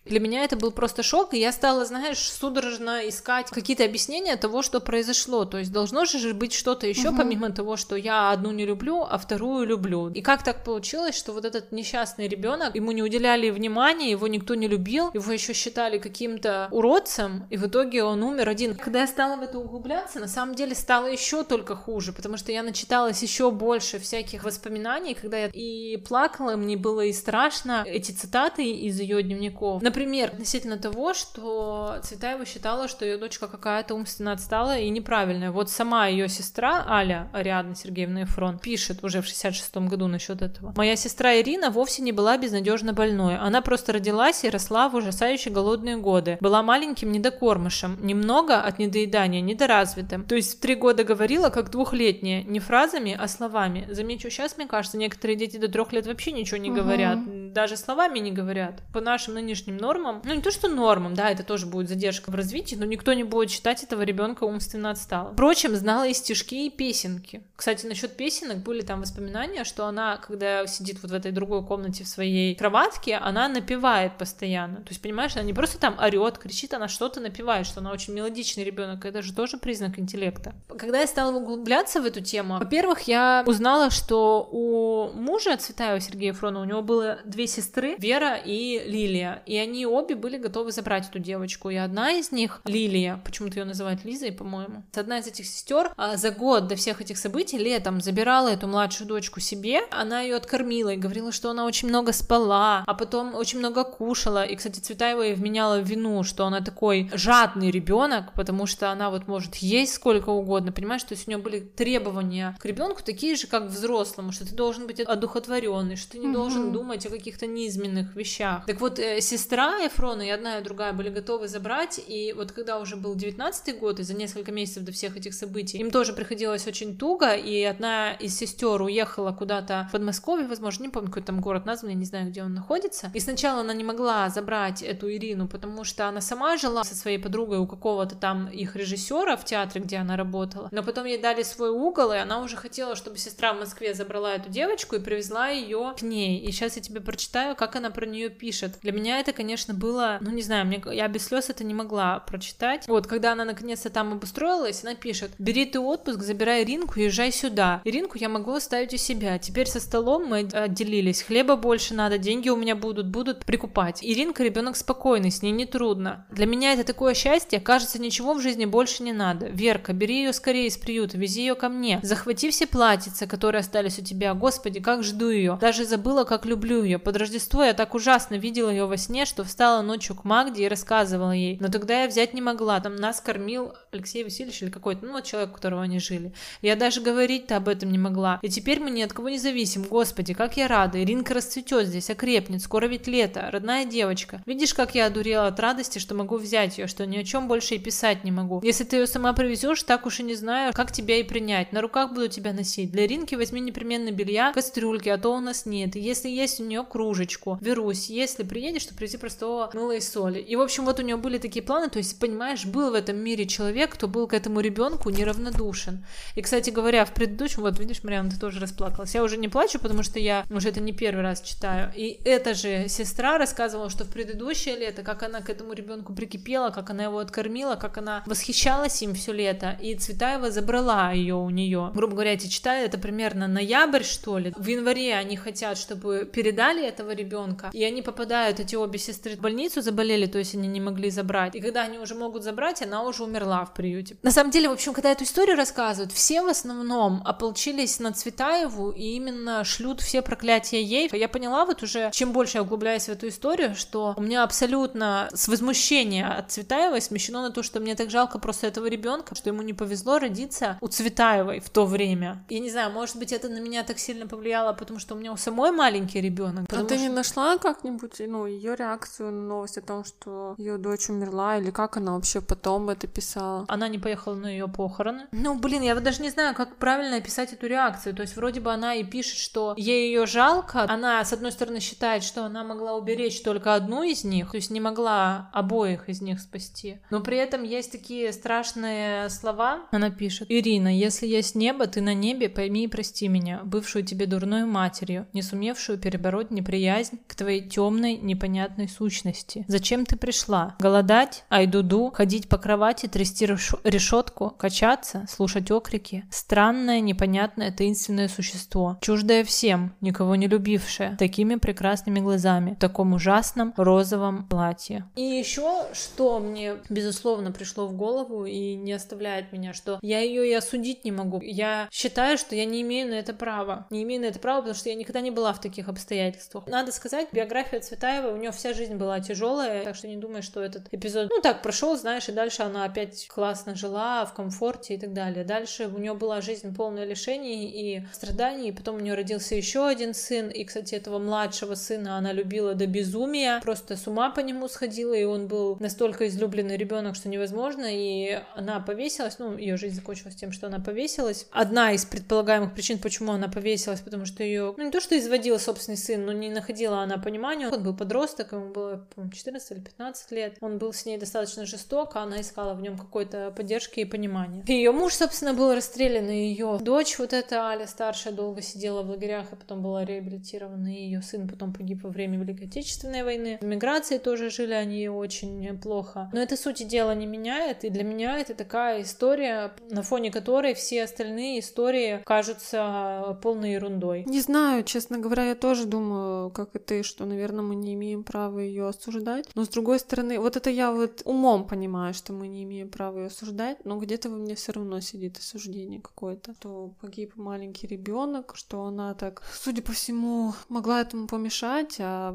Для 0.05 0.19
меня 0.19 0.43
это 0.43 0.55
был 0.55 0.71
просто 0.71 1.01
шок, 1.01 1.33
и 1.33 1.39
я 1.39 1.51
стала, 1.51 1.83
знаешь, 1.83 2.19
судорожно 2.19 3.09
искать 3.09 3.49
какие-то 3.49 3.83
объяснения 3.83 4.35
того, 4.35 4.61
что 4.61 4.79
произошло. 4.79 5.45
То 5.45 5.57
есть 5.57 5.71
должно 5.71 6.05
же 6.05 6.33
быть 6.35 6.53
что-то 6.53 6.85
еще, 6.85 7.09
угу. 7.09 7.17
помимо 7.17 7.51
того, 7.51 7.75
что 7.75 7.95
я 7.95 8.29
одну 8.29 8.51
не 8.51 8.65
люблю, 8.65 9.01
а 9.01 9.17
вторую 9.17 9.65
люблю. 9.65 10.09
И 10.09 10.21
как 10.21 10.43
так 10.43 10.63
получилось, 10.63 11.17
что 11.17 11.33
вот 11.33 11.43
этот 11.43 11.71
несчастный 11.71 12.27
ребенок, 12.27 12.75
ему 12.75 12.91
не 12.91 13.01
уделяли 13.01 13.49
внимания, 13.49 14.11
его 14.11 14.27
никто 14.27 14.53
не 14.53 14.67
любил, 14.67 15.09
его 15.13 15.31
еще 15.31 15.53
считали 15.53 15.97
каким-то 15.97 16.67
уродцем, 16.69 17.47
и 17.49 17.57
в 17.57 17.65
итоге 17.65 18.03
он 18.03 18.21
умер 18.21 18.47
один. 18.47 18.75
Когда 18.75 19.01
я 19.01 19.07
стала 19.07 19.37
в 19.37 19.41
это 19.41 19.57
углубляться, 19.57 20.19
на 20.19 20.27
самом 20.27 20.53
деле 20.53 20.75
стало 20.75 21.07
еще 21.07 21.43
только 21.43 21.75
хуже, 21.75 22.13
потому 22.13 22.37
что 22.37 22.51
я 22.51 22.61
начиталась 22.61 23.23
еще 23.23 23.49
больше 23.49 23.97
всяких 23.97 24.43
воспоминаний, 24.43 25.15
когда 25.15 25.37
я 25.37 25.47
и 25.47 25.97
плакала, 25.97 26.55
мне 26.57 26.77
было 26.77 27.01
и 27.01 27.13
страшно 27.13 27.83
эти 27.87 28.11
цитаты 28.11 28.69
из 28.69 28.99
ее 28.99 29.23
дневников 29.23 29.81
например, 29.95 30.31
относительно 30.33 30.77
того, 30.77 31.13
что 31.13 31.99
Цветаева 32.03 32.45
считала, 32.45 32.89
что 32.89 33.05
ее 33.05 33.17
дочка 33.17 33.47
какая-то 33.47 33.95
умственно 33.95 34.33
отстала 34.33 34.77
и 34.77 34.89
неправильная. 34.89 35.51
Вот 35.51 35.69
сама 35.69 36.07
ее 36.07 36.27
сестра 36.27 36.85
Аля, 36.85 37.29
Ариадна 37.31 37.75
Сергеевна 37.75 38.21
Ефрон, 38.21 38.59
пишет 38.59 39.05
уже 39.05 39.21
в 39.21 39.25
66-м 39.25 39.87
году 39.87 40.07
насчет 40.07 40.41
этого. 40.41 40.73
Моя 40.75 40.97
сестра 40.97 41.39
Ирина 41.39 41.69
вовсе 41.69 42.01
не 42.01 42.11
была 42.11 42.37
безнадежно 42.37 42.91
больной. 42.91 43.37
Она 43.37 43.61
просто 43.61 43.93
родилась 43.93 44.43
и 44.43 44.49
росла 44.49 44.89
в 44.89 44.95
ужасающе 44.95 45.49
голодные 45.49 45.95
годы. 45.95 46.37
Была 46.41 46.61
маленьким 46.61 47.13
недокормышем, 47.13 47.97
немного 48.05 48.59
от 48.59 48.79
недоедания, 48.79 49.39
недоразвитым. 49.39 50.25
То 50.25 50.35
есть 50.35 50.57
в 50.57 50.59
три 50.59 50.75
года 50.75 51.05
говорила, 51.05 51.49
как 51.49 51.71
двухлетняя, 51.71 52.43
не 52.43 52.59
фразами, 52.59 53.17
а 53.17 53.29
словами. 53.29 53.87
Замечу, 53.89 54.29
сейчас, 54.29 54.57
мне 54.57 54.67
кажется, 54.67 54.97
некоторые 54.97 55.37
дети 55.37 55.55
до 55.55 55.69
трех 55.69 55.93
лет 55.93 56.05
вообще 56.05 56.33
ничего 56.33 56.57
не 56.57 56.69
угу. 56.69 56.81
говорят, 56.81 57.53
даже 57.53 57.77
словами 57.77 58.19
не 58.19 58.33
говорят. 58.33 58.81
По 58.91 58.99
нашим 58.99 59.35
нынешним 59.35 59.77
нормам. 59.85 60.21
Ну, 60.23 60.33
не 60.33 60.41
то, 60.41 60.51
что 60.51 60.67
нормам, 60.67 61.13
да, 61.13 61.29
это 61.29 61.43
тоже 61.43 61.65
будет 61.65 61.89
задержка 61.89 62.31
в 62.31 62.35
развитии, 62.35 62.75
но 62.75 62.85
никто 62.85 63.13
не 63.13 63.23
будет 63.23 63.51
считать 63.51 63.83
этого 63.83 64.01
ребенка 64.01 64.43
умственно 64.43 64.89
отсталым. 64.91 65.33
Впрочем, 65.33 65.75
знала 65.75 66.07
и 66.07 66.13
стишки, 66.13 66.65
и 66.65 66.69
песенки. 66.69 67.43
Кстати, 67.55 67.85
насчет 67.85 68.17
песенок 68.17 68.57
были 68.57 68.81
там 68.81 69.01
воспоминания, 69.01 69.63
что 69.63 69.85
она, 69.85 70.17
когда 70.17 70.65
сидит 70.67 71.01
вот 71.01 71.11
в 71.11 71.13
этой 71.13 71.31
другой 71.31 71.63
комнате 71.65 72.03
в 72.03 72.07
своей 72.07 72.55
кроватке, 72.55 73.15
она 73.15 73.47
напевает 73.47 74.17
постоянно. 74.17 74.77
То 74.77 74.89
есть, 74.89 75.01
понимаешь, 75.01 75.35
она 75.35 75.43
не 75.43 75.53
просто 75.53 75.79
там 75.79 75.97
орет, 75.99 76.37
кричит, 76.37 76.73
она 76.73 76.87
что-то 76.87 77.19
напевает, 77.19 77.67
что 77.67 77.79
она 77.79 77.91
очень 77.91 78.13
мелодичный 78.13 78.63
ребенок. 78.63 79.05
Это 79.05 79.21
же 79.21 79.33
тоже 79.33 79.57
признак 79.57 79.99
интеллекта. 79.99 80.53
Когда 80.77 81.01
я 81.01 81.07
стала 81.07 81.35
углубляться 81.35 82.01
в 82.01 82.05
эту 82.05 82.21
тему, 82.21 82.59
во-первых, 82.59 83.01
я 83.01 83.43
узнала, 83.45 83.89
что 83.89 84.47
у 84.51 85.11
мужа 85.13 85.57
Цветаева 85.57 85.99
Сергея 85.99 86.33
Фрона 86.33 86.61
у 86.61 86.65
него 86.65 86.81
было 86.81 87.19
две 87.25 87.47
сестры, 87.47 87.95
Вера 87.97 88.35
и 88.35 88.81
Лилия, 88.85 89.43
и 89.45 89.57
они 89.57 89.74
они 89.75 89.85
обе 89.85 90.15
были 90.15 90.37
готовы 90.37 90.71
забрать 90.71 91.09
эту 91.09 91.19
девочку. 91.19 91.69
И 91.69 91.75
одна 91.75 92.13
из 92.13 92.31
них, 92.31 92.61
Лилия, 92.65 93.21
почему-то 93.25 93.59
ее 93.59 93.65
называют 93.65 94.05
Лизой, 94.05 94.31
по-моему, 94.31 94.83
одна 94.95 95.19
из 95.19 95.27
этих 95.27 95.45
сестер 95.45 95.91
а, 95.97 96.15
за 96.15 96.31
год 96.31 96.67
до 96.67 96.75
всех 96.75 97.01
этих 97.01 97.17
событий 97.17 97.57
летом 97.57 97.99
забирала 97.99 98.47
эту 98.47 98.67
младшую 98.67 99.07
дочку 99.07 99.41
себе. 99.41 99.81
Она 99.91 100.21
ее 100.21 100.37
откормила 100.37 100.93
и 100.93 100.97
говорила, 100.97 101.31
что 101.33 101.49
она 101.49 101.65
очень 101.65 101.89
много 101.89 102.13
спала, 102.13 102.83
а 102.87 102.93
потом 102.93 103.35
очень 103.35 103.59
много 103.59 103.83
кушала. 103.83 104.43
И, 104.43 104.55
кстати, 104.55 104.79
Цветаева 104.79 105.21
ей 105.23 105.35
вменяла 105.35 105.79
в 105.79 105.85
вину, 105.85 106.23
что 106.23 106.45
она 106.45 106.61
такой 106.61 107.11
жадный 107.13 107.69
ребенок, 107.69 108.33
потому 108.33 108.67
что 108.67 108.91
она 108.91 109.09
вот 109.09 109.27
может 109.27 109.55
есть 109.55 109.93
сколько 109.93 110.29
угодно, 110.29 110.71
понимаешь? 110.71 111.03
То 111.03 111.13
есть 111.13 111.27
у 111.27 111.31
нее 111.31 111.39
были 111.39 111.59
требования 111.59 112.55
к 112.59 112.65
ребенку 112.65 113.01
такие 113.03 113.35
же, 113.35 113.47
как 113.47 113.65
взрослому, 113.65 114.31
что 114.31 114.47
ты 114.47 114.55
должен 114.55 114.87
быть 114.87 115.01
одухотворенный, 115.01 115.97
что 115.97 116.13
ты 116.13 116.19
не 116.19 116.27
угу. 116.27 116.33
должен 116.33 116.71
думать 116.71 117.05
о 117.05 117.09
каких-то 117.09 117.45
низменных 117.45 118.15
вещах. 118.15 118.65
Так 118.65 118.79
вот, 118.79 118.99
э, 118.99 119.19
сестра 119.19 119.64
сестра 119.65 119.87
Эфрона 119.87 120.21
и 120.21 120.29
одна 120.29 120.59
и 120.59 120.63
другая 120.63 120.93
были 120.93 121.09
готовы 121.09 121.47
забрать, 121.47 121.99
и 122.07 122.33
вот 122.33 122.51
когда 122.51 122.79
уже 122.79 122.95
был 122.95 123.15
девятнадцатый 123.15 123.73
год, 123.73 123.99
и 123.99 124.03
за 124.03 124.13
несколько 124.13 124.51
месяцев 124.51 124.83
до 124.83 124.91
всех 124.91 125.17
этих 125.17 125.33
событий, 125.33 125.77
им 125.77 125.91
тоже 125.91 126.13
приходилось 126.13 126.67
очень 126.67 126.97
туго, 126.97 127.33
и 127.33 127.63
одна 127.63 128.13
из 128.13 128.37
сестер 128.37 128.81
уехала 128.81 129.31
куда-то 129.31 129.87
в 129.89 129.91
Подмосковье, 129.91 130.47
возможно, 130.47 130.83
не 130.83 130.89
помню, 130.89 131.09
какой 131.09 131.23
там 131.23 131.41
город 131.41 131.65
назван, 131.65 131.89
я 131.91 131.95
не 131.95 132.05
знаю, 132.05 132.29
где 132.29 132.43
он 132.43 132.53
находится, 132.53 133.11
и 133.13 133.19
сначала 133.19 133.61
она 133.61 133.73
не 133.73 133.83
могла 133.83 134.29
забрать 134.29 134.83
эту 134.83 135.11
Ирину, 135.11 135.47
потому 135.47 135.83
что 135.83 136.07
она 136.07 136.21
сама 136.21 136.57
жила 136.57 136.83
со 136.83 136.95
своей 136.95 137.17
подругой 137.17 137.57
у 137.57 137.67
какого-то 137.67 138.15
там 138.15 138.47
их 138.47 138.75
режиссера 138.75 139.35
в 139.35 139.45
театре, 139.45 139.81
где 139.81 139.97
она 139.97 140.15
работала, 140.15 140.69
но 140.71 140.83
потом 140.83 141.05
ей 141.05 141.19
дали 141.19 141.43
свой 141.43 141.69
угол, 141.69 142.11
и 142.11 142.17
она 142.17 142.41
уже 142.41 142.55
хотела, 142.55 142.95
чтобы 142.95 143.17
сестра 143.17 143.53
в 143.53 143.59
Москве 143.59 143.93
забрала 143.93 144.35
эту 144.35 144.49
девочку 144.49 144.95
и 144.95 144.99
привезла 144.99 145.47
ее 145.49 145.93
к 145.97 146.01
ней, 146.03 146.39
и 146.39 146.51
сейчас 146.51 146.75
я 146.75 146.81
тебе 146.81 147.01
прочитаю, 147.01 147.55
как 147.55 147.75
она 147.75 147.89
про 147.89 148.05
нее 148.05 148.29
пишет. 148.29 148.79
Для 148.81 148.91
меня 148.91 149.19
это, 149.19 149.33
конечно, 149.33 149.54
конечно, 149.55 149.73
было, 149.73 150.17
ну 150.19 150.31
не 150.31 150.41
знаю, 150.41 150.65
мне, 150.65 150.83
я 150.91 151.07
без 151.07 151.27
слез 151.27 151.49
это 151.49 151.63
не 151.63 151.73
могла 151.73 152.19
прочитать. 152.19 152.85
Вот, 152.89 153.07
когда 153.07 153.31
она 153.31 153.45
наконец-то 153.45 153.89
там 153.89 154.11
обустроилась, 154.11 154.83
она 154.83 154.95
пишет, 154.95 155.31
бери 155.39 155.63
ты 155.63 155.79
отпуск, 155.79 156.19
забирай 156.19 156.63
Иринку, 156.63 156.99
езжай 156.99 157.31
сюда. 157.31 157.81
Иринку 157.85 158.17
я 158.17 158.27
могу 158.27 158.51
оставить 158.51 158.93
у 158.93 158.97
себя. 158.97 159.39
Теперь 159.39 159.67
со 159.67 159.79
столом 159.79 160.25
мы 160.25 160.39
отделились, 160.39 161.21
хлеба 161.21 161.55
больше 161.55 161.93
надо, 161.93 162.17
деньги 162.17 162.49
у 162.49 162.57
меня 162.57 162.75
будут, 162.75 163.07
будут 163.07 163.45
прикупать. 163.45 163.99
Иринка 164.01 164.43
ребенок 164.43 164.75
спокойный, 164.75 165.31
с 165.31 165.41
ней 165.41 165.53
не 165.53 165.65
трудно. 165.65 166.25
Для 166.31 166.47
меня 166.47 166.73
это 166.73 166.83
такое 166.83 167.13
счастье, 167.13 167.61
кажется, 167.61 168.01
ничего 168.01 168.33
в 168.33 168.41
жизни 168.41 168.65
больше 168.65 169.03
не 169.03 169.13
надо. 169.13 169.45
Верка, 169.45 169.93
бери 169.93 170.25
ее 170.25 170.33
скорее 170.33 170.67
из 170.67 170.75
приюта, 170.75 171.17
вези 171.17 171.39
ее 171.39 171.55
ко 171.55 171.69
мне. 171.69 172.01
Захвати 172.03 172.51
все 172.51 172.67
платьица, 172.67 173.25
которые 173.25 173.61
остались 173.61 173.99
у 173.99 174.03
тебя. 174.03 174.33
Господи, 174.33 174.81
как 174.81 175.01
жду 175.01 175.29
ее. 175.29 175.57
Даже 175.61 175.85
забыла, 175.85 176.25
как 176.25 176.45
люблю 176.45 176.83
ее. 176.83 176.99
Под 176.99 177.15
Рождество 177.15 177.63
я 177.63 177.73
так 177.73 177.95
ужасно 177.95 178.35
видела 178.35 178.69
ее 178.69 178.85
во 178.85 178.97
сне, 178.97 179.23
что 179.23 179.44
встала 179.45 179.81
ночью 179.81 180.15
к 180.15 180.23
Магде 180.23 180.65
и 180.65 180.67
рассказывала 180.67 181.31
ей. 181.31 181.57
Но 181.59 181.69
тогда 181.69 182.03
я 182.03 182.07
взять 182.07 182.33
не 182.33 182.41
могла. 182.41 182.79
Там 182.79 182.95
нас 182.95 183.21
кормил 183.21 183.73
Алексей 183.91 184.23
Васильевич 184.23 184.63
или 184.63 184.69
какой-то, 184.69 185.05
ну, 185.05 185.21
человек, 185.21 185.51
у 185.51 185.53
которого 185.55 185.81
они 185.83 185.99
жили. 185.99 186.33
Я 186.61 186.75
даже 186.75 187.01
говорить-то 187.01 187.57
об 187.57 187.67
этом 187.67 187.91
не 187.91 187.97
могла. 187.97 188.39
И 188.41 188.49
теперь 188.49 188.79
мы 188.79 188.91
ни 188.91 189.01
от 189.01 189.13
кого 189.13 189.29
не 189.29 189.39
зависим. 189.39 189.83
Господи, 189.83 190.33
как 190.33 190.57
я 190.57 190.67
рада. 190.67 191.01
Иринка 191.01 191.33
расцветет 191.33 191.87
здесь, 191.87 192.09
окрепнет. 192.09 192.61
Скоро 192.61 192.85
ведь 192.87 193.07
лето. 193.07 193.49
Родная 193.51 193.85
девочка. 193.85 194.41
Видишь, 194.45 194.73
как 194.73 194.95
я 194.95 195.07
одурела 195.07 195.47
от 195.47 195.59
радости, 195.59 195.99
что 195.99 196.15
могу 196.15 196.37
взять 196.37 196.77
ее, 196.77 196.87
что 196.87 197.05
ни 197.05 197.17
о 197.17 197.23
чем 197.23 197.47
больше 197.47 197.75
и 197.75 197.79
писать 197.79 198.23
не 198.23 198.31
могу. 198.31 198.61
Если 198.63 198.83
ты 198.83 198.97
ее 198.97 199.07
сама 199.07 199.33
привезешь, 199.33 199.83
так 199.83 200.05
уж 200.05 200.19
и 200.19 200.23
не 200.23 200.35
знаю, 200.35 200.73
как 200.73 200.91
тебя 200.91 201.19
и 201.19 201.23
принять. 201.23 201.71
На 201.71 201.81
руках 201.81 202.13
буду 202.13 202.27
тебя 202.27 202.53
носить. 202.53 202.91
Для 202.91 203.05
Иринки 203.05 203.35
возьми 203.35 203.61
непременно 203.61 204.11
белья, 204.11 204.51
кастрюльки, 204.53 205.09
а 205.09 205.17
то 205.17 205.35
у 205.35 205.39
нас 205.39 205.65
нет. 205.65 205.95
И 205.95 205.99
если 205.99 206.29
есть 206.29 206.59
у 206.59 206.63
нее 206.63 206.83
кружечку, 206.83 207.57
Верусь, 207.61 208.09
если 208.09 208.43
приедешь, 208.43 208.85
то 208.85 208.95
привези 208.95 209.17
простого 209.25 209.71
мыла 209.73 209.95
и 209.95 210.01
соли. 210.01 210.37
И, 210.37 210.55
в 210.55 210.61
общем, 210.61 210.85
вот 210.85 210.99
у 210.99 211.01
нее 211.01 211.15
были 211.15 211.39
такие 211.39 211.63
планы, 211.63 211.89
то 211.89 211.97
есть, 211.97 212.19
понимаешь, 212.19 212.63
был 212.63 212.91
в 212.91 212.93
этом 212.93 213.17
мире 213.17 213.47
человек, 213.47 213.93
кто 213.93 214.07
был 214.07 214.27
к 214.27 214.33
этому 214.33 214.59
ребенку 214.59 215.09
неравнодушен. 215.09 216.05
И, 216.35 216.41
кстати 216.43 216.69
говоря, 216.69 217.05
в 217.05 217.11
предыдущем, 217.11 217.61
вот 217.61 217.79
видишь, 217.79 218.03
Мариам, 218.03 218.29
ты 218.29 218.39
тоже 218.39 218.59
расплакалась. 218.59 219.15
Я 219.15 219.23
уже 219.23 219.37
не 219.37 219.47
плачу, 219.47 219.79
потому 219.79 220.03
что 220.03 220.19
я 220.19 220.45
уже 220.51 220.69
это 220.69 220.79
не 220.79 220.93
первый 220.93 221.23
раз 221.23 221.41
читаю. 221.41 221.91
И 221.95 222.19
эта 222.23 222.53
же 222.53 222.87
сестра 222.87 223.39
рассказывала, 223.39 223.89
что 223.89 224.03
в 224.03 224.09
предыдущее 224.09 224.77
лето, 224.77 225.01
как 225.01 225.23
она 225.23 225.41
к 225.41 225.49
этому 225.49 225.73
ребенку 225.73 226.13
прикипела, 226.13 226.69
как 226.69 226.91
она 226.91 227.05
его 227.05 227.17
откормила, 227.17 227.75
как 227.75 227.97
она 227.97 228.23
восхищалась 228.27 229.01
им 229.01 229.15
все 229.15 229.33
лето. 229.33 229.75
И 229.81 229.95
Цветаева 229.95 230.51
забрала 230.51 231.13
ее 231.13 231.33
у 231.33 231.49
нее. 231.49 231.91
Грубо 231.95 232.13
говоря, 232.13 232.33
эти 232.33 232.45
читаю, 232.47 232.85
это 232.85 232.99
примерно 232.99 233.47
ноябрь, 233.47 234.03
что 234.03 234.37
ли. 234.37 234.53
В 234.55 234.67
январе 234.67 235.15
они 235.15 235.35
хотят, 235.35 235.79
чтобы 235.79 236.29
передали 236.31 236.85
этого 236.85 237.11
ребенка, 237.11 237.71
и 237.73 237.83
они 237.83 238.03
попадают, 238.03 238.59
эти 238.59 238.75
обе 238.75 238.99
сестры, 238.99 239.14
в 239.23 239.39
больницу, 239.39 239.81
заболели, 239.81 240.25
то 240.25 240.37
есть 240.37 240.55
они 240.55 240.67
не 240.67 240.81
могли 240.81 241.09
забрать. 241.09 241.55
И 241.55 241.61
когда 241.61 241.81
они 241.81 241.99
уже 241.99 242.15
могут 242.15 242.43
забрать, 242.43 242.81
она 242.81 243.03
уже 243.03 243.23
умерла 243.23 243.65
в 243.65 243.73
приюте. 243.73 244.17
На 244.23 244.31
самом 244.31 244.51
деле, 244.51 244.69
в 244.69 244.73
общем, 244.73 244.93
когда 244.93 245.11
эту 245.11 245.23
историю 245.23 245.57
рассказывают, 245.57 246.11
все 246.11 246.41
в 246.41 246.47
основном 246.47 247.21
ополчились 247.25 247.99
на 247.99 248.11
Цветаеву 248.13 248.91
и 248.91 249.15
именно 249.15 249.63
шлют 249.63 250.01
все 250.01 250.21
проклятия 250.21 250.81
ей. 250.81 251.09
Я 251.11 251.29
поняла 251.29 251.65
вот 251.65 251.83
уже, 251.83 252.11
чем 252.11 252.31
больше 252.31 252.57
я 252.57 252.63
углубляюсь 252.63 253.05
в 253.05 253.09
эту 253.09 253.27
историю, 253.27 253.75
что 253.75 254.13
у 254.17 254.21
меня 254.21 254.43
абсолютно 254.43 255.29
с 255.33 255.47
возмущения 255.47 256.27
от 256.27 256.51
Цветаевой 256.51 257.01
смещено 257.01 257.41
на 257.41 257.51
то, 257.51 257.63
что 257.63 257.79
мне 257.79 257.95
так 257.95 258.09
жалко 258.09 258.39
просто 258.39 258.67
этого 258.67 258.87
ребенка, 258.87 259.35
что 259.35 259.49
ему 259.49 259.61
не 259.61 259.73
повезло 259.73 260.19
родиться 260.19 260.77
у 260.81 260.87
Цветаевой 260.87 261.59
в 261.59 261.69
то 261.69 261.85
время. 261.85 262.43
Я 262.49 262.59
не 262.59 262.69
знаю, 262.69 262.91
может 262.91 263.17
быть, 263.17 263.31
это 263.31 263.49
на 263.49 263.59
меня 263.59 263.83
так 263.83 263.99
сильно 263.99 264.27
повлияло, 264.27 264.73
потому 264.73 264.99
что 264.99 265.15
у 265.15 265.17
меня 265.17 265.31
у 265.31 265.37
самой 265.37 265.71
маленький 265.71 266.21
ребенок. 266.21 266.65
А 266.71 266.83
ты 266.83 266.95
что... 266.95 266.97
не 266.97 267.09
нашла 267.09 267.57
как-нибудь, 267.57 268.13
ну, 268.19 268.45
ее 268.45 268.75
реакцию 268.75 269.04
на 269.19 269.31
новость 269.31 269.77
о 269.77 269.81
том, 269.81 270.03
что 270.03 270.55
ее 270.57 270.77
дочь 270.77 271.09
умерла, 271.09 271.57
или 271.57 271.71
как 271.71 271.97
она 271.97 272.13
вообще 272.13 272.41
потом 272.41 272.89
это 272.89 273.07
писала? 273.07 273.65
Она 273.67 273.87
не 273.87 273.99
поехала 273.99 274.35
на 274.35 274.47
ее 274.47 274.67
похороны. 274.67 275.27
Ну, 275.31 275.57
блин, 275.57 275.81
я 275.81 275.95
вот 275.95 276.03
даже 276.03 276.21
не 276.21 276.29
знаю, 276.29 276.55
как 276.55 276.77
правильно 276.77 277.17
описать 277.17 277.53
эту 277.53 277.67
реакцию. 277.67 278.15
То 278.15 278.21
есть 278.21 278.35
вроде 278.35 278.59
бы 278.59 278.71
она 278.71 278.95
и 278.95 279.03
пишет, 279.03 279.37
что 279.37 279.73
ей 279.77 280.07
ее 280.07 280.25
жалко. 280.25 280.83
Она, 280.89 281.23
с 281.23 281.33
одной 281.33 281.51
стороны, 281.51 281.79
считает, 281.79 282.23
что 282.23 282.45
она 282.45 282.63
могла 282.63 282.95
уберечь 282.95 283.41
только 283.41 283.75
одну 283.75 284.03
из 284.03 284.23
них, 284.23 284.51
то 284.51 284.57
есть 284.57 284.71
не 284.71 284.79
могла 284.79 285.49
обоих 285.53 286.09
из 286.09 286.21
них 286.21 286.39
спасти. 286.39 286.99
Но 287.09 287.21
при 287.21 287.37
этом 287.37 287.63
есть 287.63 287.91
такие 287.91 288.31
страшные 288.33 289.29
слова. 289.29 289.85
Она 289.91 290.09
пишет. 290.09 290.47
Ирина, 290.49 290.87
если 290.87 291.27
есть 291.27 291.55
небо, 291.55 291.87
ты 291.87 292.01
на 292.01 292.13
небе, 292.13 292.49
пойми 292.49 292.85
и 292.85 292.87
прости 292.87 293.27
меня, 293.27 293.61
бывшую 293.63 294.05
тебе 294.05 294.25
дурной 294.25 294.65
матерью, 294.65 295.27
не 295.33 295.41
сумевшую 295.41 295.97
перебороть 295.99 296.51
неприязнь 296.51 297.19
к 297.27 297.35
твоей 297.35 297.67
темной, 297.67 298.17
непонятной 298.17 298.87
сущности. 298.95 299.65
Зачем 299.67 300.05
ты 300.05 300.15
пришла? 300.15 300.75
Голодать? 300.79 301.43
Айдуду? 301.49 302.11
Ходить 302.13 302.49
по 302.49 302.57
кровати, 302.57 303.07
трясти 303.07 303.45
решетку? 303.45 304.51
Качаться? 304.51 305.25
Слушать 305.29 305.71
окрики? 305.71 306.25
Странное, 306.31 306.99
непонятное, 306.99 307.71
таинственное 307.71 308.27
существо, 308.27 308.97
чуждое 309.01 309.43
всем, 309.43 309.95
никого 310.01 310.35
не 310.35 310.47
любившее, 310.47 311.15
такими 311.17 311.55
прекрасными 311.55 312.19
глазами, 312.19 312.73
в 312.73 312.79
таком 312.79 313.13
ужасном 313.13 313.73
розовом 313.77 314.47
платье. 314.47 315.05
И 315.15 315.21
еще, 315.21 315.85
что 315.93 316.39
мне, 316.39 316.75
безусловно, 316.89 317.51
пришло 317.51 317.87
в 317.87 317.93
голову 317.93 318.45
и 318.45 318.75
не 318.75 318.93
оставляет 318.93 319.51
меня, 319.51 319.73
что 319.73 319.99
я 320.01 320.19
ее 320.19 320.49
и 320.49 320.53
осудить 320.53 321.05
не 321.05 321.11
могу. 321.11 321.41
Я 321.41 321.87
считаю, 321.91 322.37
что 322.37 322.55
я 322.55 322.65
не 322.65 322.81
имею 322.81 323.09
на 323.09 323.15
это 323.15 323.33
права. 323.33 323.87
Не 323.89 324.03
имею 324.03 324.21
на 324.21 324.25
это 324.25 324.39
права, 324.39 324.61
потому 324.61 324.75
что 324.75 324.89
я 324.89 324.95
никогда 324.95 325.21
не 325.21 325.31
была 325.31 325.53
в 325.53 325.61
таких 325.61 325.87
обстоятельствах. 325.87 326.67
Надо 326.67 326.91
сказать, 326.91 327.27
биография 327.31 327.79
Цветаева, 327.79 328.31
у 328.31 328.37
нее 328.37 328.51
вся 328.51 328.73
жизнь 328.73 328.84
была 328.93 329.19
тяжелая, 329.19 329.83
так 329.83 329.95
что 329.95 330.07
не 330.07 330.17
думаю, 330.17 330.43
что 330.43 330.61
этот 330.61 330.87
эпизод, 330.91 331.29
ну 331.29 331.41
так, 331.41 331.63
прошел, 331.63 331.97
знаешь, 331.97 332.29
и 332.29 332.31
дальше 332.31 332.61
она 332.61 332.85
опять 332.85 333.27
классно 333.27 333.75
жила, 333.75 334.25
в 334.25 334.33
комфорте 334.33 334.95
и 334.95 334.97
так 334.99 335.13
далее. 335.13 335.43
Дальше 335.43 335.87
у 335.87 335.97
нее 335.97 336.13
была 336.13 336.41
жизнь 336.41 336.75
полная 336.75 337.05
лишений 337.05 337.65
и 337.65 338.05
страданий, 338.13 338.69
и 338.69 338.71
потом 338.71 338.97
у 338.97 338.99
нее 338.99 339.15
родился 339.15 339.55
еще 339.55 339.87
один 339.87 340.13
сын, 340.13 340.49
и, 340.49 340.63
кстати, 340.63 340.95
этого 340.95 341.19
младшего 341.19 341.75
сына 341.75 342.17
она 342.17 342.31
любила 342.31 342.75
до 342.75 342.85
безумия, 342.85 343.59
просто 343.61 343.97
с 343.97 344.07
ума 344.07 344.29
по 344.29 344.41
нему 344.41 344.67
сходила, 344.67 345.13
и 345.13 345.23
он 345.23 345.47
был 345.47 345.77
настолько 345.79 346.27
излюбленный 346.27 346.77
ребенок, 346.77 347.15
что 347.15 347.29
невозможно, 347.29 347.85
и 347.89 348.39
она 348.55 348.79
повесилась, 348.79 349.39
ну, 349.39 349.57
ее 349.57 349.77
жизнь 349.77 349.95
закончилась 349.95 350.35
тем, 350.35 350.51
что 350.51 350.67
она 350.67 350.79
повесилась. 350.79 351.47
Одна 351.51 351.93
из 351.93 352.05
предполагаемых 352.05 352.73
причин, 352.73 352.99
почему 352.99 353.31
она 353.31 353.47
повесилась, 353.47 354.01
потому 354.01 354.25
что 354.25 354.43
ее, 354.43 354.73
ну, 354.77 354.83
не 354.83 354.91
то, 354.91 354.99
что 354.99 355.17
изводил 355.17 355.59
собственный 355.59 355.97
сын, 355.97 356.25
но 356.25 356.31
не 356.31 356.49
находила 356.49 356.99
она 356.99 357.17
понимания. 357.17 357.69
Он 357.69 357.83
был 357.83 357.95
подросток, 357.95 358.51
ему 358.51 358.71
было, 358.75 359.07
по 359.15 359.29
14 359.31 359.71
или 359.71 359.79
15 359.79 360.31
лет. 360.31 360.57
Он 360.61 360.77
был 360.77 360.93
с 360.93 361.05
ней 361.05 361.17
достаточно 361.17 361.65
жесток, 361.65 362.15
а 362.15 362.21
она 362.21 362.41
искала 362.41 362.73
в 362.73 362.81
нем 362.81 362.97
какой-то 362.97 363.51
поддержки 363.55 364.01
и 364.01 364.05
понимания. 364.05 364.63
Ее 364.67 364.91
муж, 364.91 365.13
собственно, 365.13 365.53
был 365.53 365.73
расстрелян, 365.73 366.29
и 366.29 366.49
ее 366.49 366.77
дочь, 366.81 367.17
вот 367.17 367.33
эта 367.33 367.67
Аля 367.67 367.87
старшая, 367.87 368.33
долго 368.33 368.61
сидела 368.61 369.01
в 369.01 369.09
лагерях, 369.09 369.53
и 369.53 369.55
потом 369.55 369.81
была 369.81 370.03
реабилитирована, 370.05 370.93
и 370.93 371.03
ее 371.03 371.21
сын 371.21 371.47
потом 371.47 371.73
погиб 371.73 372.03
во 372.03 372.09
время 372.09 372.37
Великой 372.37 372.67
Отечественной 372.67 373.23
войны. 373.23 373.57
В 373.61 373.65
миграции 373.65 374.17
тоже 374.17 374.49
жили 374.49 374.73
они 374.73 375.07
очень 375.07 375.77
плохо. 375.79 376.29
Но 376.33 376.41
это 376.41 376.57
сути 376.57 376.83
дела 376.83 377.15
не 377.15 377.25
меняет, 377.25 377.83
и 377.83 377.89
для 377.89 378.03
меня 378.03 378.39
это 378.39 378.53
такая 378.53 379.01
история, 379.03 379.71
на 379.89 380.03
фоне 380.03 380.31
которой 380.31 380.73
все 380.73 381.03
остальные 381.03 381.59
истории 381.59 382.21
кажутся 382.25 383.37
полной 383.41 383.73
ерундой. 383.73 384.23
Не 384.25 384.41
знаю, 384.41 384.83
честно 384.83 385.17
говоря, 385.17 385.45
я 385.45 385.55
тоже 385.55 385.85
думаю, 385.85 386.49
как 386.49 386.75
и 386.75 386.79
ты, 386.79 387.03
что, 387.03 387.25
наверное, 387.25 387.63
мы 387.63 387.75
не 387.75 387.93
имеем 387.93 388.23
права 388.23 388.64
ее 388.65 388.87
осуждать. 388.87 389.49
Но 389.55 389.65
с 389.65 389.69
другой 389.69 389.99
стороны, 389.99 390.39
вот 390.39 390.55
это 390.57 390.69
я 390.69 390.91
вот 390.91 391.21
умом 391.25 391.67
понимаю, 391.67 392.13
что 392.13 392.33
мы 392.33 392.47
не 392.47 392.63
имеем 392.63 392.89
права 392.89 393.19
ее 393.19 393.27
осуждать, 393.27 393.83
но 393.85 393.99
где-то 393.99 394.29
во 394.29 394.37
мне 394.37 394.55
все 394.55 394.71
равно 394.71 394.99
сидит 394.99 395.37
осуждение 395.37 396.01
какое-то. 396.01 396.53
То 396.59 396.93
погиб 397.01 397.35
маленький 397.35 397.87
ребенок, 397.87 398.53
что 398.55 398.83
она 398.83 399.13
так, 399.13 399.41
судя 399.53 399.81
по 399.81 399.91
всему, 399.91 400.53
могла 400.69 401.01
этому 401.01 401.27
помешать, 401.27 401.97
а 401.99 402.31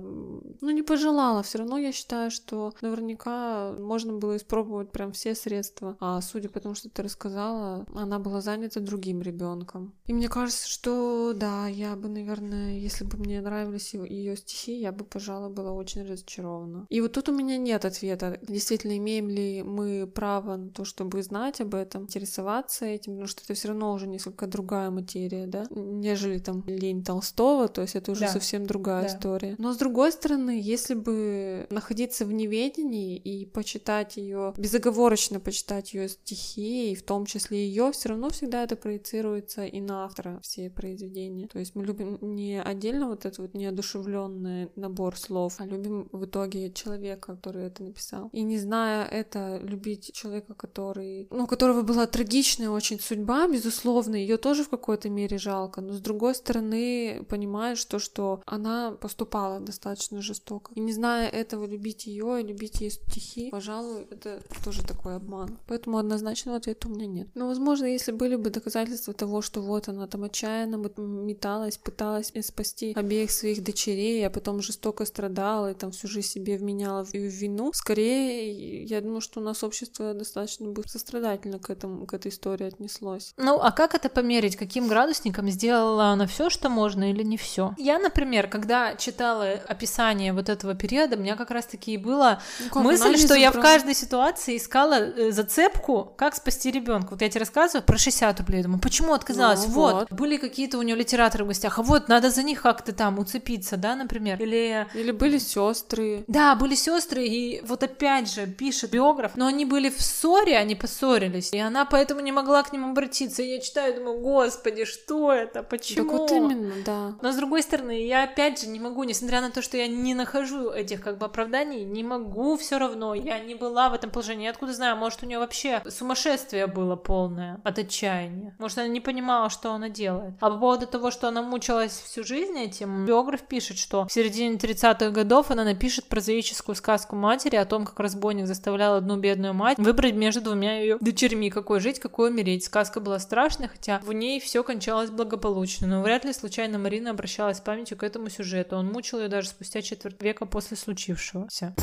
ну 0.60 0.70
не 0.70 0.82
пожелала. 0.82 1.42
Все 1.42 1.58
равно 1.58 1.78
я 1.78 1.92
считаю, 1.92 2.30
что 2.30 2.72
наверняка 2.80 3.72
можно 3.78 4.14
было 4.14 4.36
испробовать 4.36 4.90
прям 4.90 5.12
все 5.12 5.34
средства. 5.34 5.96
А 6.00 6.20
судя 6.20 6.48
по 6.48 6.60
тому, 6.60 6.74
что 6.74 6.88
ты 6.88 7.02
рассказала, 7.02 7.86
она 7.94 8.18
была 8.18 8.40
занята 8.40 8.80
другим 8.80 9.22
ребенком. 9.22 9.94
И 10.06 10.12
мне 10.12 10.28
кажется, 10.28 10.68
что 10.68 11.32
да, 11.34 11.66
я 11.68 11.96
бы, 11.96 12.08
наверное, 12.08 12.78
если 12.78 13.04
бы 13.04 13.16
мне 13.18 13.40
нравились 13.40 13.94
ее 13.94 14.36
стихи, 14.36 14.78
я 14.80 14.92
бы, 14.92 15.04
пожалуй, 15.04 15.50
была 15.50 15.72
очень 15.72 16.02
разочарована. 16.20 16.86
И 16.88 17.00
вот 17.00 17.12
тут 17.12 17.28
у 17.28 17.32
меня 17.32 17.56
нет 17.56 17.84
ответа. 17.84 18.38
Действительно, 18.42 18.96
имеем 18.96 19.28
ли 19.28 19.62
мы 19.62 20.06
право 20.06 20.56
на 20.56 20.70
то, 20.70 20.84
чтобы 20.84 21.22
знать 21.22 21.60
об 21.60 21.74
этом, 21.74 22.02
интересоваться 22.02 22.86
этим, 22.86 23.12
потому 23.12 23.26
что 23.26 23.42
это 23.44 23.54
все 23.54 23.68
равно 23.68 23.92
уже 23.92 24.06
несколько 24.06 24.46
другая 24.46 24.90
материя, 24.90 25.46
да, 25.46 25.66
нежели 25.70 26.38
там 26.38 26.64
лень 26.66 27.04
Толстого, 27.04 27.68
то 27.68 27.82
есть 27.82 27.96
это 27.96 28.12
уже 28.12 28.22
да. 28.22 28.28
совсем 28.28 28.66
другая 28.66 29.02
да. 29.02 29.08
история. 29.08 29.54
Но 29.58 29.72
с 29.72 29.76
другой 29.76 30.12
стороны, 30.12 30.60
если 30.62 30.94
бы 30.94 31.66
находиться 31.70 32.24
в 32.24 32.32
неведении 32.32 33.16
и 33.16 33.46
почитать 33.46 34.16
ее, 34.16 34.54
безоговорочно 34.56 35.40
почитать 35.40 35.94
ее 35.94 36.08
стихи, 36.08 36.92
и 36.92 36.94
в 36.94 37.02
том 37.02 37.26
числе 37.26 37.66
ее, 37.66 37.92
все 37.92 38.10
равно 38.10 38.30
всегда 38.30 38.62
это 38.62 38.76
проецируется 38.76 39.64
и 39.64 39.80
на 39.80 40.04
автора 40.04 40.40
все 40.42 40.70
произведения. 40.70 41.46
То 41.46 41.58
есть 41.58 41.74
мы 41.74 41.84
любим 41.84 42.18
не 42.20 42.60
отдельно 42.60 43.08
вот 43.08 43.24
этот 43.24 43.38
вот 43.38 43.54
неодушевленный 43.54 44.70
набор 44.76 45.16
слов, 45.16 45.54
а 45.58 45.66
любим 45.66 45.99
в 46.12 46.24
итоге 46.24 46.72
человека, 46.72 47.34
который 47.34 47.64
это 47.66 47.82
написал. 47.82 48.28
И 48.32 48.42
не 48.42 48.58
зная 48.58 49.04
это, 49.04 49.58
любить 49.62 50.12
человека, 50.12 50.54
который, 50.54 51.28
ну, 51.30 51.44
у 51.44 51.46
которого 51.46 51.82
была 51.82 52.06
трагичная 52.06 52.70
очень 52.70 53.00
судьба, 53.00 53.48
безусловно, 53.48 54.16
ее 54.16 54.36
тоже 54.36 54.64
в 54.64 54.68
какой-то 54.68 55.08
мере 55.08 55.38
жалко, 55.38 55.80
но 55.80 55.92
с 55.92 56.00
другой 56.00 56.34
стороны 56.34 57.24
понимаешь 57.28 57.84
то, 57.84 57.98
что 57.98 58.42
она 58.46 58.92
поступала 58.92 59.60
достаточно 59.60 60.20
жестоко. 60.22 60.72
И 60.74 60.80
не 60.80 60.92
зная 60.92 61.28
этого, 61.28 61.66
любить 61.66 62.06
ее 62.06 62.40
и 62.40 62.46
любить 62.46 62.80
ее 62.80 62.90
стихи, 62.90 63.50
пожалуй, 63.50 64.06
это 64.10 64.40
тоже 64.64 64.82
такой 64.82 65.16
обман. 65.16 65.58
Поэтому 65.66 65.98
однозначного 65.98 66.58
ответа 66.58 66.88
у 66.88 66.90
меня 66.90 67.06
нет. 67.06 67.28
Но, 67.34 67.46
возможно, 67.46 67.86
если 67.86 68.12
были 68.12 68.36
бы 68.36 68.50
доказательства 68.50 69.14
того, 69.14 69.42
что 69.42 69.60
вот 69.60 69.88
она 69.88 70.06
там 70.06 70.24
отчаянно 70.24 70.76
металась, 70.76 71.78
пыталась 71.78 72.32
спасти 72.42 72.92
обеих 72.94 73.30
своих 73.30 73.62
дочерей, 73.62 74.26
а 74.26 74.30
потом 74.30 74.60
жестоко 74.60 75.04
страдала 75.04 75.70
и 75.70 75.74
там 75.74 75.89
всю 75.92 76.08
жизнь 76.08 76.28
себе 76.28 76.56
вменяла 76.56 77.04
в 77.04 77.12
вину, 77.12 77.72
скорее, 77.72 78.84
я 78.84 79.00
думаю, 79.00 79.20
что 79.20 79.40
у 79.40 79.42
нас 79.42 79.62
общество 79.62 80.14
достаточно 80.14 80.68
бы 80.68 80.82
сострадательно 80.86 81.58
к 81.58 81.70
этому, 81.70 82.06
к 82.06 82.14
этой 82.14 82.30
истории 82.30 82.66
отнеслось. 82.66 83.32
Ну, 83.36 83.60
а 83.60 83.72
как 83.72 83.94
это 83.94 84.08
померить? 84.08 84.56
Каким 84.56 84.88
градусником 84.88 85.48
сделала 85.48 86.06
она 86.06 86.26
все, 86.26 86.50
что 86.50 86.68
можно 86.68 87.10
или 87.10 87.22
не 87.22 87.36
все? 87.36 87.74
Я, 87.78 87.98
например, 87.98 88.48
когда 88.48 88.94
читала 88.96 89.52
описание 89.68 90.32
вот 90.32 90.48
этого 90.48 90.74
периода, 90.74 91.16
у 91.16 91.20
меня 91.20 91.36
как 91.36 91.50
раз-таки 91.50 91.94
и 91.94 91.96
была 91.96 92.40
ну, 92.74 92.82
мысль, 92.82 93.16
что 93.16 93.34
я 93.34 93.50
в 93.50 93.60
каждой 93.60 93.94
ситуации 93.94 94.56
искала 94.56 94.94
э, 94.94 95.30
зацепку, 95.32 96.12
как 96.16 96.34
спасти 96.34 96.70
ребенка. 96.70 97.12
Вот 97.12 97.22
я 97.22 97.28
тебе 97.28 97.40
рассказываю 97.40 97.84
про 97.84 97.98
60 97.98 98.40
рублей, 98.40 98.62
думаю, 98.62 98.80
почему 98.80 99.12
отказалась? 99.12 99.66
Ну, 99.66 99.72
вот. 99.72 99.94
вот, 99.94 100.12
были 100.12 100.36
какие-то 100.36 100.78
у 100.78 100.82
нее 100.82 100.96
литераторы 100.96 101.44
в 101.44 101.48
гостях, 101.48 101.78
а 101.78 101.82
вот 101.82 102.08
надо 102.08 102.30
за 102.30 102.42
них 102.42 102.62
как-то 102.62 102.92
там 102.92 103.18
уцепиться, 103.18 103.76
да, 103.76 103.94
например. 103.96 104.40
Или... 104.40 104.86
Или 104.94 105.10
были 105.10 105.38
сестры. 105.38 105.79
Да, 106.26 106.54
были 106.54 106.74
сестры, 106.74 107.26
и 107.26 107.60
вот 107.64 107.82
опять 107.82 108.32
же 108.32 108.46
пишет 108.46 108.90
биограф, 108.90 109.36
но 109.36 109.46
они 109.46 109.64
были 109.64 109.88
в 109.88 110.00
ссоре, 110.00 110.56
они 110.56 110.74
поссорились, 110.74 111.52
и 111.52 111.58
она 111.58 111.84
поэтому 111.84 112.20
не 112.20 112.32
могла 112.32 112.62
к 112.62 112.72
ним 112.72 112.90
обратиться. 112.90 113.42
И 113.42 113.48
я 113.54 113.60
читаю, 113.60 113.94
думаю, 113.94 114.20
господи, 114.20 114.84
что 114.84 115.32
это, 115.32 115.62
почему? 115.62 116.08
Так 116.08 116.18
вот 116.18 116.30
именно, 116.30 116.74
да. 116.84 117.14
Но 117.22 117.32
с 117.32 117.36
другой 117.36 117.62
стороны, 117.62 118.06
я 118.06 118.24
опять 118.24 118.60
же 118.60 118.68
не 118.68 118.80
могу, 118.80 119.04
несмотря 119.04 119.40
на 119.40 119.50
то, 119.50 119.62
что 119.62 119.76
я 119.76 119.86
не 119.86 120.14
нахожу 120.14 120.70
этих 120.70 121.02
как 121.02 121.18
бы 121.18 121.26
оправданий, 121.26 121.84
не 121.84 122.04
могу 122.04 122.56
все 122.56 122.78
равно, 122.78 123.14
я 123.14 123.38
не 123.38 123.54
была 123.54 123.88
в 123.88 123.94
этом 123.94 124.10
положении. 124.10 124.44
Я 124.44 124.50
откуда 124.50 124.72
знаю, 124.72 124.96
может 124.96 125.22
у 125.22 125.26
нее 125.26 125.38
вообще 125.38 125.82
сумасшествие 125.88 126.66
было 126.66 126.96
полное 126.96 127.60
от 127.64 127.78
отчаяния. 127.78 128.54
Может 128.58 128.78
она 128.78 128.88
не 128.88 129.00
понимала, 129.00 129.50
что 129.50 129.72
она 129.72 129.88
делает. 129.88 130.34
А 130.40 130.50
по 130.50 130.58
поводу 130.58 130.86
того, 130.86 131.10
что 131.10 131.28
она 131.28 131.42
мучилась 131.42 131.92
всю 132.04 132.24
жизнь 132.24 132.58
этим, 132.58 133.06
биограф 133.06 133.42
пишет, 133.42 133.78
что 133.78 134.06
в 134.06 134.12
середине 134.12 134.56
30-х 134.56 135.10
годов 135.10 135.50
она 135.50 135.64
напишет 135.70 136.06
прозаическую 136.06 136.74
сказку 136.74 137.16
матери 137.16 137.56
о 137.56 137.64
том, 137.64 137.84
как 137.84 137.98
разбойник 138.00 138.46
заставлял 138.46 138.94
одну 138.94 139.16
бедную 139.16 139.54
мать 139.54 139.78
выбрать 139.78 140.14
между 140.14 140.40
двумя 140.40 140.80
ее 140.80 140.98
дочерьми, 141.00 141.50
какой 141.50 141.80
жить, 141.80 142.00
какой 142.00 142.30
умереть. 142.30 142.64
Сказка 142.64 143.00
была 143.00 143.18
страшной, 143.18 143.68
хотя 143.68 144.00
в 144.00 144.12
ней 144.12 144.40
все 144.40 144.62
кончалось 144.62 145.10
благополучно, 145.10 145.86
но 145.86 146.02
вряд 146.02 146.24
ли 146.24 146.32
случайно 146.32 146.78
Марина 146.78 147.10
обращалась 147.10 147.58
с 147.58 147.60
памятью 147.60 147.96
к 147.96 148.02
этому 148.02 148.30
сюжету. 148.30 148.76
Он 148.76 148.86
мучил 148.86 149.20
ее 149.20 149.28
даже 149.28 149.48
спустя 149.48 149.82
четверть 149.82 150.20
века 150.22 150.46
после 150.46 150.76
случившегося. 150.76 151.74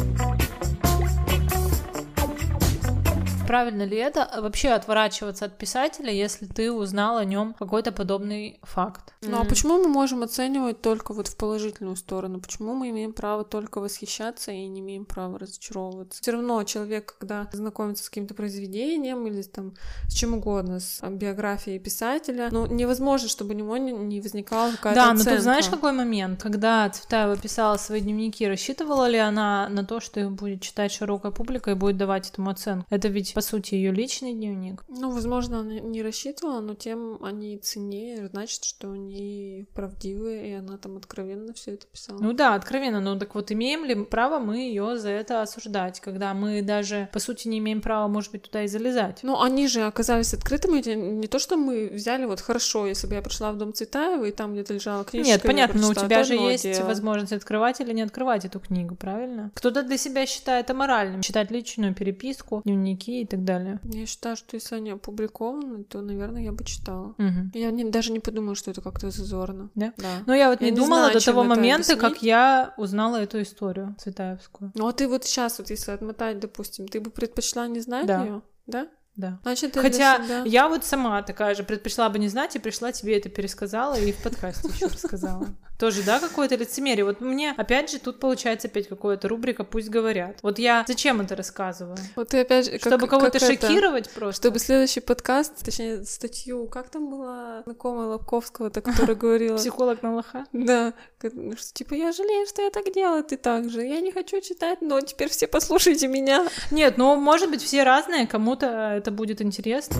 Правильно 3.47 3.83
ли 3.83 3.97
это 3.97 4.23
а, 4.23 4.41
вообще 4.41 4.69
отворачиваться 4.69 5.45
от 5.45 5.57
писателя, 5.57 6.11
если 6.11 6.45
ты 6.45 6.71
узнал 6.71 7.17
о 7.17 7.25
нем 7.25 7.55
какой-то 7.57 7.91
подобный 7.91 8.59
факт? 8.63 9.13
Ну 9.21 9.39
а 9.39 9.45
почему 9.45 9.77
мы 9.81 9.87
можем 9.87 10.23
оценивать 10.23 10.81
только 10.81 11.13
вот 11.13 11.27
в 11.27 11.37
положительную 11.37 11.95
сторону? 11.95 12.39
Почему 12.41 12.73
мы 12.73 12.89
имеем 12.89 13.13
право 13.13 13.43
только 13.43 13.79
восхищаться 13.79 14.51
и 14.51 14.67
не 14.67 14.81
имеем 14.81 15.05
права 15.05 15.39
разочаровываться? 15.39 16.21
Все 16.21 16.31
равно 16.31 16.61
человек, 16.63 17.15
когда 17.17 17.47
знакомится 17.51 18.03
с 18.03 18.09
каким-то 18.09 18.33
произведением 18.33 19.25
или 19.27 19.41
там 19.41 19.73
с 20.07 20.13
чем 20.13 20.33
угодно, 20.33 20.79
с 20.79 21.01
биографией 21.07 21.79
писателя, 21.79 22.49
ну 22.51 22.65
невозможно, 22.65 23.29
чтобы 23.29 23.53
у 23.53 23.57
него 23.57 23.77
не 23.77 24.21
возникала 24.21 24.71
какая-то 24.71 24.95
Да, 25.01 25.11
оценка. 25.11 25.29
но 25.31 25.35
ты 25.37 25.41
знаешь, 25.41 25.67
какой 25.67 25.91
момент? 25.93 26.41
Когда 26.41 26.89
Цветаева 26.89 27.37
писала 27.37 27.77
свои 27.77 28.01
дневники, 28.01 28.47
рассчитывала 28.47 29.07
ли 29.07 29.17
она 29.17 29.69
на 29.69 29.85
то, 29.85 29.99
что 29.99 30.19
их 30.19 30.31
будет 30.31 30.61
читать 30.61 30.91
широкая 30.91 31.31
публика 31.31 31.71
и 31.71 31.73
будет 31.75 31.97
давать 31.97 32.29
этому 32.29 32.49
оценку? 32.49 32.85
Это 32.89 33.07
ведь, 33.07 33.33
по 33.37 33.41
сути, 33.41 33.75
ее 33.75 33.91
личный 33.91 34.33
дневник. 34.33 34.83
Ну, 34.87 35.11
возможно, 35.11 35.59
она 35.59 35.79
не 35.79 36.01
рассчитывала, 36.01 36.59
но 36.59 36.73
тем 36.73 37.23
они 37.23 37.59
ценнее, 37.59 38.29
значит, 38.29 38.63
что 38.63 38.89
они 38.89 39.67
правдивые, 39.75 40.49
и 40.49 40.53
она 40.53 40.79
там 40.79 40.97
откровенно 40.97 41.53
все 41.53 41.75
это 41.75 41.85
писала. 41.85 42.17
Ну 42.19 42.33
да, 42.33 42.55
откровенно. 42.55 42.99
Ну 42.99 43.19
так 43.19 43.35
вот, 43.35 43.51
имеем 43.51 43.85
ли 43.85 43.93
право 43.93 44.39
мы 44.39 44.57
ее 44.57 44.97
за 44.97 45.09
это 45.09 45.43
осуждать, 45.43 45.99
когда 45.99 46.33
мы 46.33 46.63
даже, 46.63 47.09
по 47.13 47.19
сути, 47.19 47.47
не 47.47 47.59
имеем 47.59 47.81
права, 47.81 48.07
может 48.07 48.31
быть, 48.31 48.41
туда 48.41 48.63
и 48.63 48.67
залезать? 48.67 49.19
Ну, 49.21 49.39
они 49.39 49.67
же 49.67 49.83
оказались 49.83 50.33
открытыми. 50.33 50.81
Не 50.95 51.27
то, 51.27 51.37
что 51.37 51.57
мы 51.57 51.91
взяли 51.93 52.25
вот 52.25 52.41
хорошо, 52.41 52.87
если 52.87 53.05
бы 53.05 53.13
я 53.13 53.21
пришла 53.21 53.51
в 53.51 53.57
дом 53.59 53.71
Цветаева, 53.71 54.25
и 54.25 54.31
там 54.31 54.53
где-то 54.53 54.73
лежала 54.73 55.03
книжка. 55.03 55.29
Нет, 55.29 55.43
понятно, 55.43 55.79
но 55.79 55.89
у 55.89 55.93
тебя 55.93 56.23
же 56.23 56.33
есть 56.33 56.63
дело. 56.63 56.87
возможность 56.87 57.33
открывать 57.33 57.81
или 57.81 57.93
не 57.93 58.01
открывать 58.01 58.45
эту 58.45 58.59
книгу, 58.59 58.95
правильно? 58.95 59.51
Кто-то 59.53 59.83
для 59.83 59.97
себя 59.99 60.25
считает 60.25 60.71
аморальным, 60.71 61.21
читать 61.21 61.51
личную 61.51 61.93
переписку, 61.93 62.63
дневники 62.65 63.21
и 63.21 63.26
так 63.27 63.43
далее. 63.43 63.79
Я 63.83 64.05
считаю, 64.05 64.35
что 64.35 64.55
если 64.55 64.75
они 64.75 64.91
опубликованы, 64.91 65.83
то, 65.83 66.01
наверное, 66.01 66.41
я 66.41 66.51
бы 66.51 66.63
читала. 66.63 67.15
Угу. 67.17 67.51
Я 67.53 67.71
не, 67.71 67.85
даже 67.85 68.11
не 68.11 68.19
подумала, 68.19 68.55
что 68.55 68.71
это 68.71 68.81
как-то 68.81 69.11
зазорно. 69.11 69.69
Да? 69.75 69.93
Да. 69.97 70.23
Но 70.25 70.33
я 70.33 70.49
вот 70.49 70.61
я 70.61 70.67
не, 70.67 70.71
не 70.71 70.77
думала 70.77 71.01
знаю, 71.01 71.13
до 71.13 71.25
того 71.25 71.43
момента, 71.43 71.93
объяснить. 71.93 71.99
как 71.99 72.23
я 72.23 72.73
узнала 72.77 73.17
эту 73.17 73.41
историю 73.41 73.95
Цветаевскую. 73.99 74.71
Ну 74.75 74.87
а 74.87 74.93
ты 74.93 75.07
вот 75.07 75.25
сейчас, 75.25 75.59
вот 75.59 75.69
если 75.69 75.91
отмотать, 75.91 76.39
допустим, 76.39 76.87
ты 76.87 76.99
бы 76.99 77.11
предпочла 77.11 77.67
не 77.67 77.79
знать 77.79 78.07
да. 78.07 78.23
ее? 78.23 78.41
Да? 78.65 78.87
Да. 79.15 79.39
Значит, 79.41 79.75
Хотя 79.75 80.23
себя... 80.23 80.43
я 80.45 80.69
вот 80.69 80.85
сама 80.85 81.23
такая 81.23 81.55
же 81.55 81.63
предпочла 81.63 82.07
бы 82.09 82.19
не 82.19 82.27
знать 82.27 82.55
и 82.55 82.59
пришла 82.59 82.91
тебе 82.91 83.17
это 83.17 83.29
пересказала 83.29 83.99
и 83.99 84.11
в 84.11 84.17
подкасте 84.21 84.67
еще 84.67 84.85
рассказала. 84.85 85.47
Тоже, 85.77 86.01
да, 86.03 86.19
какое-то 86.19 86.55
лицемерие. 86.55 87.05
Вот 87.05 87.21
мне, 87.21 87.53
опять 87.55 87.91
же, 87.91 87.99
тут 87.99 88.19
получается 88.19 88.67
опять 88.67 88.87
какая-то 88.87 89.27
рубрика 89.27 89.63
«Пусть 89.63 89.89
говорят». 89.89 90.39
Вот 90.41 90.57
я 90.57 90.83
зачем 90.87 91.21
это 91.21 91.35
рассказываю? 91.35 91.97
Вот 92.15 92.29
ты 92.29 92.41
опять 92.41 92.65
же... 92.65 92.79
Чтобы 92.79 93.07
кого-то 93.07 93.39
шокировать 93.39 94.07
это, 94.07 94.15
просто? 94.19 94.41
Чтобы 94.41 94.59
следующий 94.59 95.01
подкаст, 95.01 95.63
точнее, 95.63 96.03
статью, 96.03 96.67
как 96.67 96.89
там 96.89 97.09
была 97.11 97.61
знакомая 97.65 98.07
Лобковского-то, 98.07 98.81
которая 98.81 99.15
говорила... 99.15 99.57
Психолог 99.57 100.01
на 100.01 100.15
лоха? 100.15 100.45
Да. 100.51 100.93
Что, 101.19 101.73
типа, 101.73 101.93
я 101.93 102.11
жалею, 102.11 102.47
что 102.47 102.63
я 102.63 102.71
так 102.71 102.91
делаю, 102.91 103.23
ты 103.23 103.37
так 103.37 103.69
же. 103.69 103.85
Я 103.85 104.01
не 104.01 104.11
хочу 104.11 104.41
читать, 104.41 104.81
но 104.81 104.99
теперь 105.01 105.29
все 105.29 105.47
послушайте 105.47 106.07
меня. 106.07 106.47
Нет, 106.71 106.97
ну, 106.97 107.15
может 107.15 107.51
быть, 107.51 107.61
все 107.61 107.83
разные, 107.83 108.25
кому-то 108.25 108.93
это 108.97 109.11
будет 109.11 109.41
интересно 109.41 109.97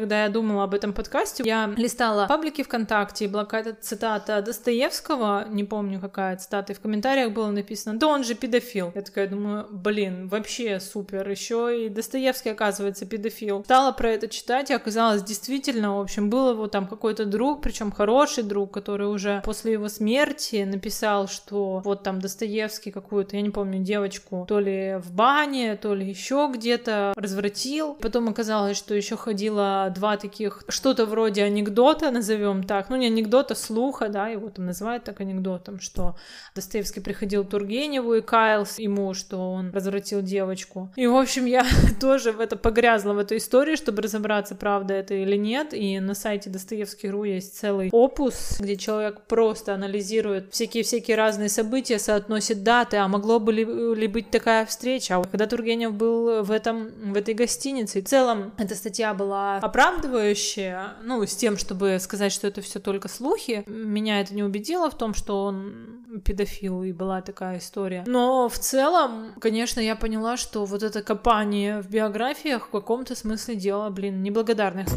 когда 0.00 0.24
я 0.24 0.30
думала 0.30 0.64
об 0.64 0.74
этом 0.74 0.92
подкасте, 0.92 1.42
я 1.44 1.72
листала 1.76 2.26
паблики 2.26 2.62
ВКонтакте, 2.62 3.26
и 3.26 3.28
была 3.28 3.44
какая-то 3.44 3.76
цитата 3.80 4.40
Достоевского, 4.40 5.46
не 5.48 5.64
помню 5.64 6.00
какая 6.00 6.36
цитата, 6.36 6.72
и 6.72 6.76
в 6.76 6.80
комментариях 6.80 7.32
было 7.32 7.50
написано, 7.50 7.98
да 7.98 8.06
он 8.06 8.24
же 8.24 8.34
педофил. 8.34 8.92
Я 8.94 9.02
такая 9.02 9.28
думаю, 9.28 9.66
блин, 9.70 10.28
вообще 10.28 10.80
супер, 10.80 11.28
еще 11.28 11.86
и 11.86 11.88
Достоевский, 11.90 12.50
оказывается, 12.50 13.04
педофил. 13.04 13.62
Стала 13.64 13.92
про 13.92 14.10
это 14.10 14.28
читать, 14.28 14.70
и 14.70 14.74
оказалось, 14.74 15.22
действительно, 15.22 15.98
в 15.98 16.00
общем, 16.00 16.30
был 16.30 16.50
его 16.50 16.66
там 16.66 16.86
какой-то 16.86 17.26
друг, 17.26 17.60
причем 17.60 17.92
хороший 17.92 18.42
друг, 18.42 18.72
который 18.72 19.06
уже 19.06 19.42
после 19.44 19.72
его 19.72 19.88
смерти 19.88 20.64
написал, 20.64 21.28
что 21.28 21.82
вот 21.84 22.02
там 22.02 22.20
Достоевский 22.20 22.90
какую-то, 22.90 23.36
я 23.36 23.42
не 23.42 23.50
помню, 23.50 23.80
девочку 23.80 24.46
то 24.48 24.60
ли 24.60 24.96
в 24.96 25.12
бане, 25.12 25.76
то 25.76 25.94
ли 25.94 26.08
еще 26.08 26.50
где-то 26.52 27.12
развратил. 27.16 27.94
Потом 27.94 28.28
оказалось, 28.28 28.78
что 28.78 28.94
еще 28.94 29.16
ходила 29.16 29.89
два 29.90 30.16
таких, 30.16 30.64
что-то 30.68 31.06
вроде 31.06 31.44
анекдота, 31.44 32.10
назовем 32.10 32.64
так, 32.64 32.88
ну 32.90 32.96
не 32.96 33.06
анекдота, 33.06 33.54
слуха, 33.54 34.08
да, 34.08 34.28
его 34.28 34.48
там 34.50 34.66
называют 34.66 35.04
так 35.04 35.20
анекдотом, 35.20 35.80
что 35.80 36.16
Достоевский 36.54 37.00
приходил 37.00 37.44
Тургеневу 37.44 38.14
и 38.14 38.20
каялся 38.20 38.82
ему, 38.82 39.14
что 39.14 39.52
он 39.52 39.70
развратил 39.72 40.22
девочку. 40.22 40.92
И, 40.96 41.06
в 41.06 41.16
общем, 41.16 41.44
я 41.46 41.64
тоже 42.00 42.32
в 42.32 42.40
это 42.40 42.56
погрязла, 42.56 43.12
в 43.12 43.18
эту 43.18 43.36
историю, 43.36 43.76
чтобы 43.76 44.02
разобраться, 44.02 44.54
правда 44.54 44.94
это 44.94 45.14
или 45.14 45.36
нет, 45.36 45.74
и 45.74 46.00
на 46.00 46.14
сайте 46.14 46.50
Достоевский.ру 46.50 47.24
есть 47.24 47.58
целый 47.58 47.90
опус, 47.92 48.58
где 48.60 48.76
человек 48.76 49.22
просто 49.22 49.74
анализирует 49.74 50.52
всякие-всякие 50.52 51.16
разные 51.16 51.48
события, 51.48 51.98
соотносит 51.98 52.62
даты, 52.62 52.96
а 52.96 53.08
могло 53.08 53.38
бы 53.38 53.52
ли, 53.52 53.64
ли 53.64 54.06
быть 54.06 54.30
такая 54.30 54.66
встреча, 54.66 55.16
а 55.16 55.24
когда 55.24 55.46
Тургенев 55.46 55.92
был 55.92 56.42
в 56.42 56.50
этом, 56.50 57.12
в 57.12 57.16
этой 57.16 57.34
гостинице, 57.34 58.02
в 58.02 58.06
целом 58.06 58.52
эта 58.58 58.74
статья 58.74 59.14
была 59.14 59.56
оправдана, 59.58 59.79
оправдывающее, 59.80 60.94
ну, 61.02 61.24
с 61.24 61.34
тем, 61.34 61.56
чтобы 61.56 61.98
сказать, 62.00 62.32
что 62.32 62.46
это 62.46 62.60
все 62.60 62.80
только 62.80 63.08
слухи. 63.08 63.64
Меня 63.66 64.20
это 64.20 64.34
не 64.34 64.42
убедило 64.42 64.90
в 64.90 64.96
том, 64.96 65.14
что 65.14 65.44
он 65.44 66.20
педофил, 66.24 66.82
и 66.82 66.92
была 66.92 67.22
такая 67.22 67.58
история. 67.58 68.04
Но 68.06 68.48
в 68.48 68.58
целом, 68.58 69.32
конечно, 69.40 69.80
я 69.80 69.96
поняла, 69.96 70.36
что 70.36 70.64
вот 70.64 70.82
это 70.82 71.02
копание 71.02 71.80
в 71.80 71.88
биографиях 71.88 72.66
в 72.66 72.70
каком-то 72.70 73.14
смысле 73.14 73.54
дело, 73.54 73.88
блин, 73.90 74.22
неблагодарных. 74.22 74.88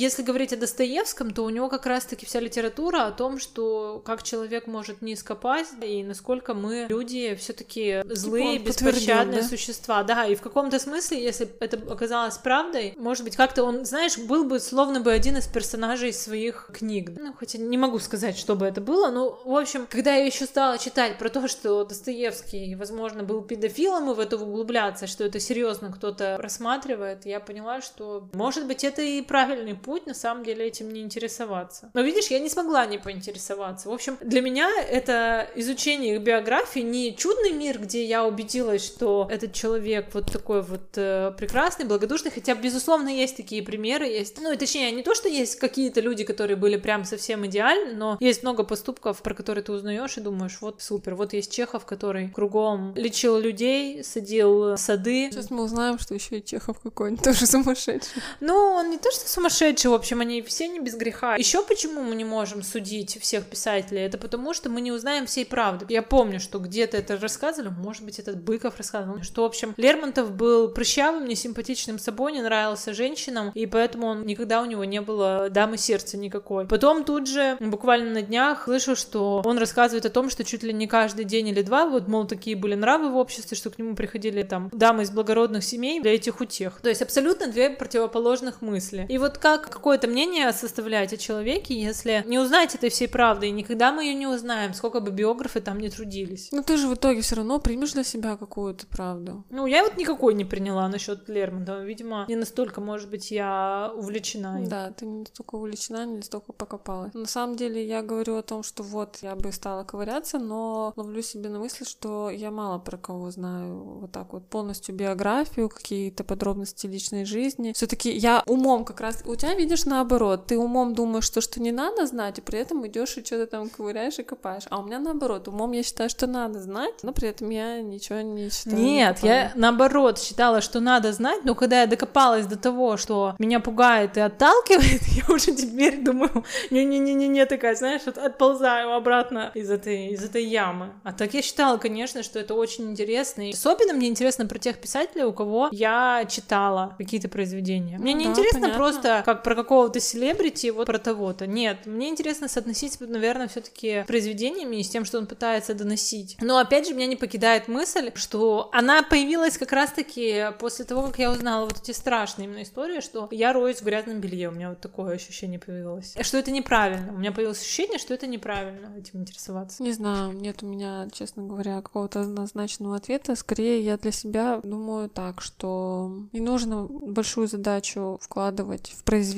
Если 0.00 0.22
говорить 0.22 0.54
о 0.54 0.56
Достоевском, 0.56 1.30
то 1.30 1.44
у 1.44 1.50
него 1.50 1.68
как 1.68 1.84
раз-таки 1.84 2.24
вся 2.24 2.40
литература 2.40 3.04
о 3.04 3.10
том, 3.10 3.38
что 3.38 4.00
как 4.02 4.22
человек 4.22 4.66
может 4.66 5.02
низко 5.02 5.34
пасть, 5.34 5.74
и 5.82 6.02
насколько 6.02 6.54
мы, 6.54 6.86
люди, 6.88 7.34
все 7.34 7.52
таки 7.52 8.00
злые, 8.06 8.60
типа 8.60 8.68
беспощадные 8.68 9.42
да? 9.42 9.46
существа. 9.46 10.02
Да, 10.02 10.24
и 10.24 10.36
в 10.36 10.40
каком-то 10.40 10.78
смысле, 10.78 11.22
если 11.22 11.46
это 11.60 11.76
оказалось 11.92 12.38
правдой, 12.38 12.94
может 12.96 13.24
быть, 13.24 13.36
как-то 13.36 13.62
он, 13.62 13.84
знаешь, 13.84 14.16
был 14.16 14.44
бы 14.44 14.58
словно 14.58 15.00
бы 15.00 15.12
один 15.12 15.36
из 15.36 15.46
персонажей 15.46 16.14
своих 16.14 16.70
книг. 16.72 17.10
Ну, 17.18 17.34
хотя 17.38 17.58
не 17.58 17.76
могу 17.76 17.98
сказать, 17.98 18.38
что 18.38 18.56
бы 18.56 18.64
это 18.64 18.80
было, 18.80 19.10
но, 19.10 19.38
в 19.44 19.54
общем, 19.54 19.86
когда 19.86 20.14
я 20.14 20.24
еще 20.24 20.46
стала 20.46 20.78
читать 20.78 21.18
про 21.18 21.28
то, 21.28 21.46
что 21.46 21.84
Достоевский, 21.84 22.74
возможно, 22.74 23.22
был 23.22 23.42
педофилом, 23.42 24.10
и 24.10 24.14
в 24.14 24.18
это 24.18 24.38
углубляться, 24.38 25.06
что 25.06 25.24
это 25.24 25.38
серьезно 25.40 25.92
кто-то 25.92 26.38
рассматривает, 26.38 27.26
я 27.26 27.38
поняла, 27.38 27.82
что, 27.82 28.30
может 28.32 28.66
быть, 28.66 28.82
это 28.82 29.02
и 29.02 29.20
правильный 29.20 29.74
путь, 29.74 29.89
путь 29.90 30.06
на 30.06 30.14
самом 30.14 30.44
деле 30.44 30.68
этим 30.68 30.92
не 30.92 31.00
интересоваться. 31.00 31.90
Но 31.94 32.02
видишь, 32.02 32.28
я 32.28 32.38
не 32.38 32.48
смогла 32.48 32.86
не 32.86 32.96
поинтересоваться. 32.96 33.88
В 33.88 33.92
общем, 33.92 34.16
для 34.20 34.40
меня 34.40 34.70
это 34.80 35.50
изучение 35.56 36.14
их 36.14 36.22
биографии 36.22 36.78
не 36.78 37.16
чудный 37.16 37.50
мир, 37.50 37.80
где 37.80 38.04
я 38.04 38.24
убедилась, 38.24 38.86
что 38.86 39.26
этот 39.28 39.52
человек 39.52 40.10
вот 40.12 40.30
такой 40.30 40.62
вот 40.62 40.92
э, 40.94 41.32
прекрасный, 41.36 41.86
благодушный, 41.86 42.30
хотя, 42.30 42.54
безусловно, 42.54 43.08
есть 43.08 43.36
такие 43.36 43.64
примеры, 43.64 44.06
есть, 44.06 44.40
ну, 44.40 44.52
и 44.52 44.56
точнее, 44.56 44.92
не 44.92 45.02
то, 45.02 45.16
что 45.16 45.28
есть 45.28 45.56
какие-то 45.56 46.00
люди, 46.00 46.22
которые 46.22 46.56
были 46.56 46.76
прям 46.76 47.04
совсем 47.04 47.44
идеальны, 47.46 47.92
но 47.94 48.16
есть 48.20 48.44
много 48.44 48.62
поступков, 48.62 49.20
про 49.22 49.34
которые 49.34 49.64
ты 49.64 49.72
узнаешь 49.72 50.16
и 50.16 50.20
думаешь, 50.20 50.58
вот 50.60 50.82
супер, 50.82 51.16
вот 51.16 51.32
есть 51.32 51.50
Чехов, 51.52 51.84
который 51.84 52.28
кругом 52.28 52.94
лечил 52.94 53.40
людей, 53.40 54.04
садил 54.04 54.76
сады. 54.76 55.32
Сейчас 55.32 55.50
мы 55.50 55.64
узнаем, 55.64 55.98
что 55.98 56.14
еще 56.14 56.38
и 56.38 56.44
Чехов 56.44 56.78
какой-нибудь 56.78 57.24
тоже 57.24 57.44
сумасшедший. 57.48 58.22
Ну, 58.38 58.54
он 58.54 58.90
не 58.90 58.98
то, 58.98 59.10
что 59.10 59.28
сумасшедший, 59.28 59.79
в 59.88 59.94
общем, 59.94 60.20
они 60.20 60.42
все 60.42 60.68
не 60.68 60.80
без 60.80 60.96
греха. 60.96 61.36
Еще 61.36 61.62
почему 61.62 62.02
мы 62.02 62.14
не 62.14 62.24
можем 62.24 62.62
судить 62.62 63.20
всех 63.20 63.46
писателей? 63.46 64.02
Это 64.02 64.18
потому, 64.18 64.54
что 64.54 64.68
мы 64.68 64.80
не 64.80 64.92
узнаем 64.92 65.26
всей 65.26 65.46
правды. 65.46 65.86
Я 65.88 66.02
помню, 66.02 66.40
что 66.40 66.58
где-то 66.58 66.96
это 66.96 67.16
рассказывали, 67.18 67.70
может 67.70 68.04
быть, 68.04 68.18
этот 68.18 68.42
Быков 68.42 68.76
рассказывал, 68.76 69.22
что, 69.22 69.42
в 69.42 69.46
общем, 69.46 69.74
Лермонтов 69.76 70.32
был 70.32 70.68
прыщавым, 70.68 71.26
несимпатичным 71.26 71.98
собой, 71.98 72.32
не 72.32 72.42
нравился 72.42 72.92
женщинам, 72.92 73.50
и 73.54 73.66
поэтому 73.66 74.08
он 74.08 74.26
никогда 74.26 74.62
у 74.62 74.64
него 74.64 74.84
не 74.84 75.00
было 75.00 75.48
дамы 75.50 75.78
сердца 75.78 76.16
никакой. 76.16 76.66
Потом 76.66 77.04
тут 77.04 77.26
же, 77.26 77.56
буквально 77.60 78.10
на 78.10 78.22
днях, 78.22 78.64
слышу, 78.64 78.96
что 78.96 79.42
он 79.44 79.58
рассказывает 79.58 80.06
о 80.06 80.10
том, 80.10 80.30
что 80.30 80.44
чуть 80.44 80.62
ли 80.62 80.72
не 80.72 80.86
каждый 80.86 81.24
день 81.24 81.48
или 81.48 81.62
два, 81.62 81.86
вот, 81.86 82.08
мол, 82.08 82.26
такие 82.26 82.56
были 82.56 82.74
нравы 82.74 83.10
в 83.10 83.16
обществе, 83.16 83.56
что 83.56 83.70
к 83.70 83.78
нему 83.78 83.94
приходили 83.94 84.42
там 84.42 84.70
дамы 84.72 85.02
из 85.04 85.10
благородных 85.10 85.64
семей 85.64 86.00
для 86.00 86.14
этих 86.14 86.40
утех. 86.40 86.80
То 86.82 86.88
есть 86.88 87.02
абсолютно 87.02 87.48
две 87.48 87.70
противоположных 87.70 88.62
мысли. 88.62 89.06
И 89.08 89.18
вот 89.18 89.38
как 89.38 89.69
какое-то 89.70 90.06
мнение 90.08 90.52
составлять 90.52 91.12
о 91.12 91.16
человеке, 91.16 91.80
если 91.80 92.24
не 92.26 92.38
узнать 92.38 92.74
этой 92.74 92.90
всей 92.90 93.08
правды, 93.08 93.48
и 93.48 93.50
никогда 93.50 93.92
мы 93.92 94.04
ее 94.04 94.14
не 94.14 94.26
узнаем, 94.26 94.74
сколько 94.74 95.00
бы 95.00 95.10
биографы 95.10 95.60
там 95.60 95.78
не 95.78 95.88
трудились. 95.88 96.48
Но 96.52 96.62
ты 96.62 96.76
же 96.76 96.88
в 96.88 96.94
итоге 96.94 97.20
все 97.22 97.36
равно 97.36 97.58
примешь 97.58 97.92
для 97.92 98.04
себя 98.04 98.36
какую-то 98.36 98.86
правду. 98.86 99.44
Ну, 99.50 99.66
я 99.66 99.82
вот 99.82 99.96
никакой 99.96 100.34
не 100.34 100.44
приняла 100.44 100.88
насчет 100.88 101.28
Лермонтова. 101.28 101.84
Видимо, 101.84 102.24
не 102.28 102.36
настолько, 102.36 102.80
может 102.80 103.10
быть, 103.10 103.30
я 103.30 103.92
увлечена. 103.94 104.62
Им. 104.62 104.68
Да, 104.68 104.90
ты 104.92 105.06
не 105.06 105.20
настолько 105.20 105.54
увлечена, 105.56 106.06
не 106.06 106.16
настолько 106.16 106.52
покопалась. 106.52 107.14
На 107.14 107.26
самом 107.26 107.56
деле, 107.56 107.86
я 107.86 108.02
говорю 108.02 108.36
о 108.36 108.42
том, 108.42 108.62
что 108.62 108.82
вот 108.82 109.18
я 109.22 109.34
бы 109.36 109.52
стала 109.52 109.84
ковыряться, 109.84 110.38
но 110.38 110.92
ловлю 110.96 111.22
себе 111.22 111.48
на 111.48 111.58
мысли, 111.58 111.84
что 111.84 112.30
я 112.30 112.50
мало 112.50 112.78
про 112.78 112.96
кого 112.96 113.30
знаю 113.30 114.00
вот 114.00 114.12
так 114.12 114.32
вот 114.32 114.46
полностью 114.48 114.94
биографию, 114.94 115.68
какие-то 115.68 116.24
подробности 116.24 116.86
личной 116.86 117.24
жизни. 117.24 117.72
Все-таки 117.72 118.10
я 118.10 118.42
умом 118.46 118.84
как 118.84 119.00
раз... 119.00 119.22
У 119.24 119.36
тебя, 119.36 119.54
видишь, 119.60 119.84
наоборот. 119.84 120.46
Ты 120.46 120.58
умом 120.58 120.94
думаешь, 120.94 121.24
что, 121.24 121.40
что 121.40 121.60
не 121.60 121.72
надо 121.72 122.06
знать, 122.06 122.38
и 122.38 122.40
при 122.40 122.58
этом 122.58 122.86
идешь 122.86 123.16
и 123.16 123.24
что-то 123.24 123.46
там 123.46 123.68
ковыряешь 123.68 124.18
и 124.18 124.22
копаешь. 124.22 124.64
А 124.70 124.78
у 124.78 124.82
меня 124.82 124.98
наоборот. 124.98 125.48
Умом 125.48 125.72
я 125.72 125.82
считаю, 125.82 126.08
что 126.08 126.26
надо 126.26 126.60
знать, 126.60 126.94
но 127.02 127.12
при 127.12 127.28
этом 127.28 127.50
я 127.50 127.80
ничего 127.82 128.20
не 128.20 128.50
считаю. 128.50 128.76
Нет, 128.76 129.22
не 129.22 129.28
я 129.28 129.52
наоборот 129.54 130.18
считала, 130.18 130.60
что 130.60 130.80
надо 130.80 131.12
знать, 131.12 131.44
но 131.44 131.54
когда 131.54 131.82
я 131.82 131.86
докопалась 131.86 132.46
до 132.46 132.56
того, 132.56 132.96
что 132.96 133.34
меня 133.38 133.60
пугает 133.60 134.16
и 134.16 134.20
отталкивает, 134.20 135.02
я 135.28 135.34
уже 135.34 135.52
теперь 135.54 136.02
думаю, 136.02 136.44
не-не-не-не, 136.70 137.46
такая, 137.46 137.74
знаешь, 137.74 138.02
вот 138.06 138.18
отползаю 138.18 138.92
обратно 138.94 139.50
из 139.54 139.70
этой, 139.70 140.08
из 140.08 140.24
этой 140.24 140.44
ямы. 140.44 140.90
А 141.04 141.12
так 141.12 141.34
я 141.34 141.42
считала, 141.42 141.76
конечно, 141.76 142.22
что 142.22 142.38
это 142.38 142.54
очень 142.54 142.90
интересно. 142.90 143.48
И 143.48 143.52
особенно 143.52 143.92
мне 143.92 144.08
интересно 144.08 144.46
про 144.46 144.58
тех 144.58 144.78
писателей, 144.78 145.24
у 145.24 145.32
кого 145.32 145.68
я 145.72 146.24
читала 146.28 146.94
какие-то 146.98 147.28
произведения. 147.28 147.98
Мне 147.98 148.14
Ну 148.14 148.18
не 148.20 148.24
да, 148.24 148.30
интересно 148.30 148.60
понятно. 148.60 148.78
просто 148.78 149.22
как 149.24 149.39
про 149.42 149.54
какого-то 149.54 150.00
селебрити, 150.00 150.70
вот 150.70 150.86
про 150.86 150.98
того-то. 150.98 151.46
Нет, 151.46 151.86
мне 151.86 152.08
интересно 152.08 152.48
соотносить, 152.48 153.00
наверное, 153.00 153.48
все-таки 153.48 154.04
произведениями 154.06 154.76
и 154.76 154.82
с 154.82 154.88
тем, 154.88 155.04
что 155.04 155.18
он 155.18 155.26
пытается 155.26 155.74
доносить. 155.74 156.36
Но 156.40 156.58
опять 156.58 156.86
же, 156.86 156.94
меня 156.94 157.06
не 157.06 157.16
покидает 157.16 157.68
мысль, 157.68 158.12
что 158.14 158.68
она 158.72 159.02
появилась 159.02 159.58
как 159.58 159.72
раз-таки 159.72 160.46
после 160.58 160.84
того, 160.84 161.02
как 161.02 161.18
я 161.18 161.30
узнала 161.30 161.64
вот 161.64 161.78
эти 161.82 161.92
страшные 161.92 162.46
именно 162.46 162.62
истории, 162.62 163.00
что 163.00 163.28
я 163.30 163.52
роюсь 163.52 163.80
в 163.80 163.84
грязном 163.84 164.20
белье. 164.20 164.48
У 164.48 164.52
меня 164.52 164.70
вот 164.70 164.80
такое 164.80 165.14
ощущение 165.14 165.58
появилось. 165.58 166.14
Что 166.20 166.38
это 166.38 166.50
неправильно. 166.50 167.12
У 167.12 167.18
меня 167.18 167.32
появилось 167.32 167.60
ощущение, 167.60 167.98
что 167.98 168.14
это 168.14 168.26
неправильно 168.26 168.92
этим 168.96 169.20
интересоваться. 169.20 169.82
Не 169.82 169.92
знаю, 169.92 170.32
нет 170.32 170.62
у 170.62 170.66
меня, 170.66 171.08
честно 171.12 171.42
говоря, 171.42 171.80
какого-то 171.82 172.20
однозначного 172.20 172.96
ответа. 172.96 173.36
Скорее, 173.36 173.82
я 173.82 173.96
для 173.96 174.12
себя 174.12 174.60
думаю 174.62 175.08
так, 175.08 175.40
что 175.40 176.12
не 176.32 176.40
нужно 176.40 176.84
большую 176.84 177.48
задачу 177.48 178.18
вкладывать 178.20 178.92
в 178.96 179.04
произведение. 179.04 179.29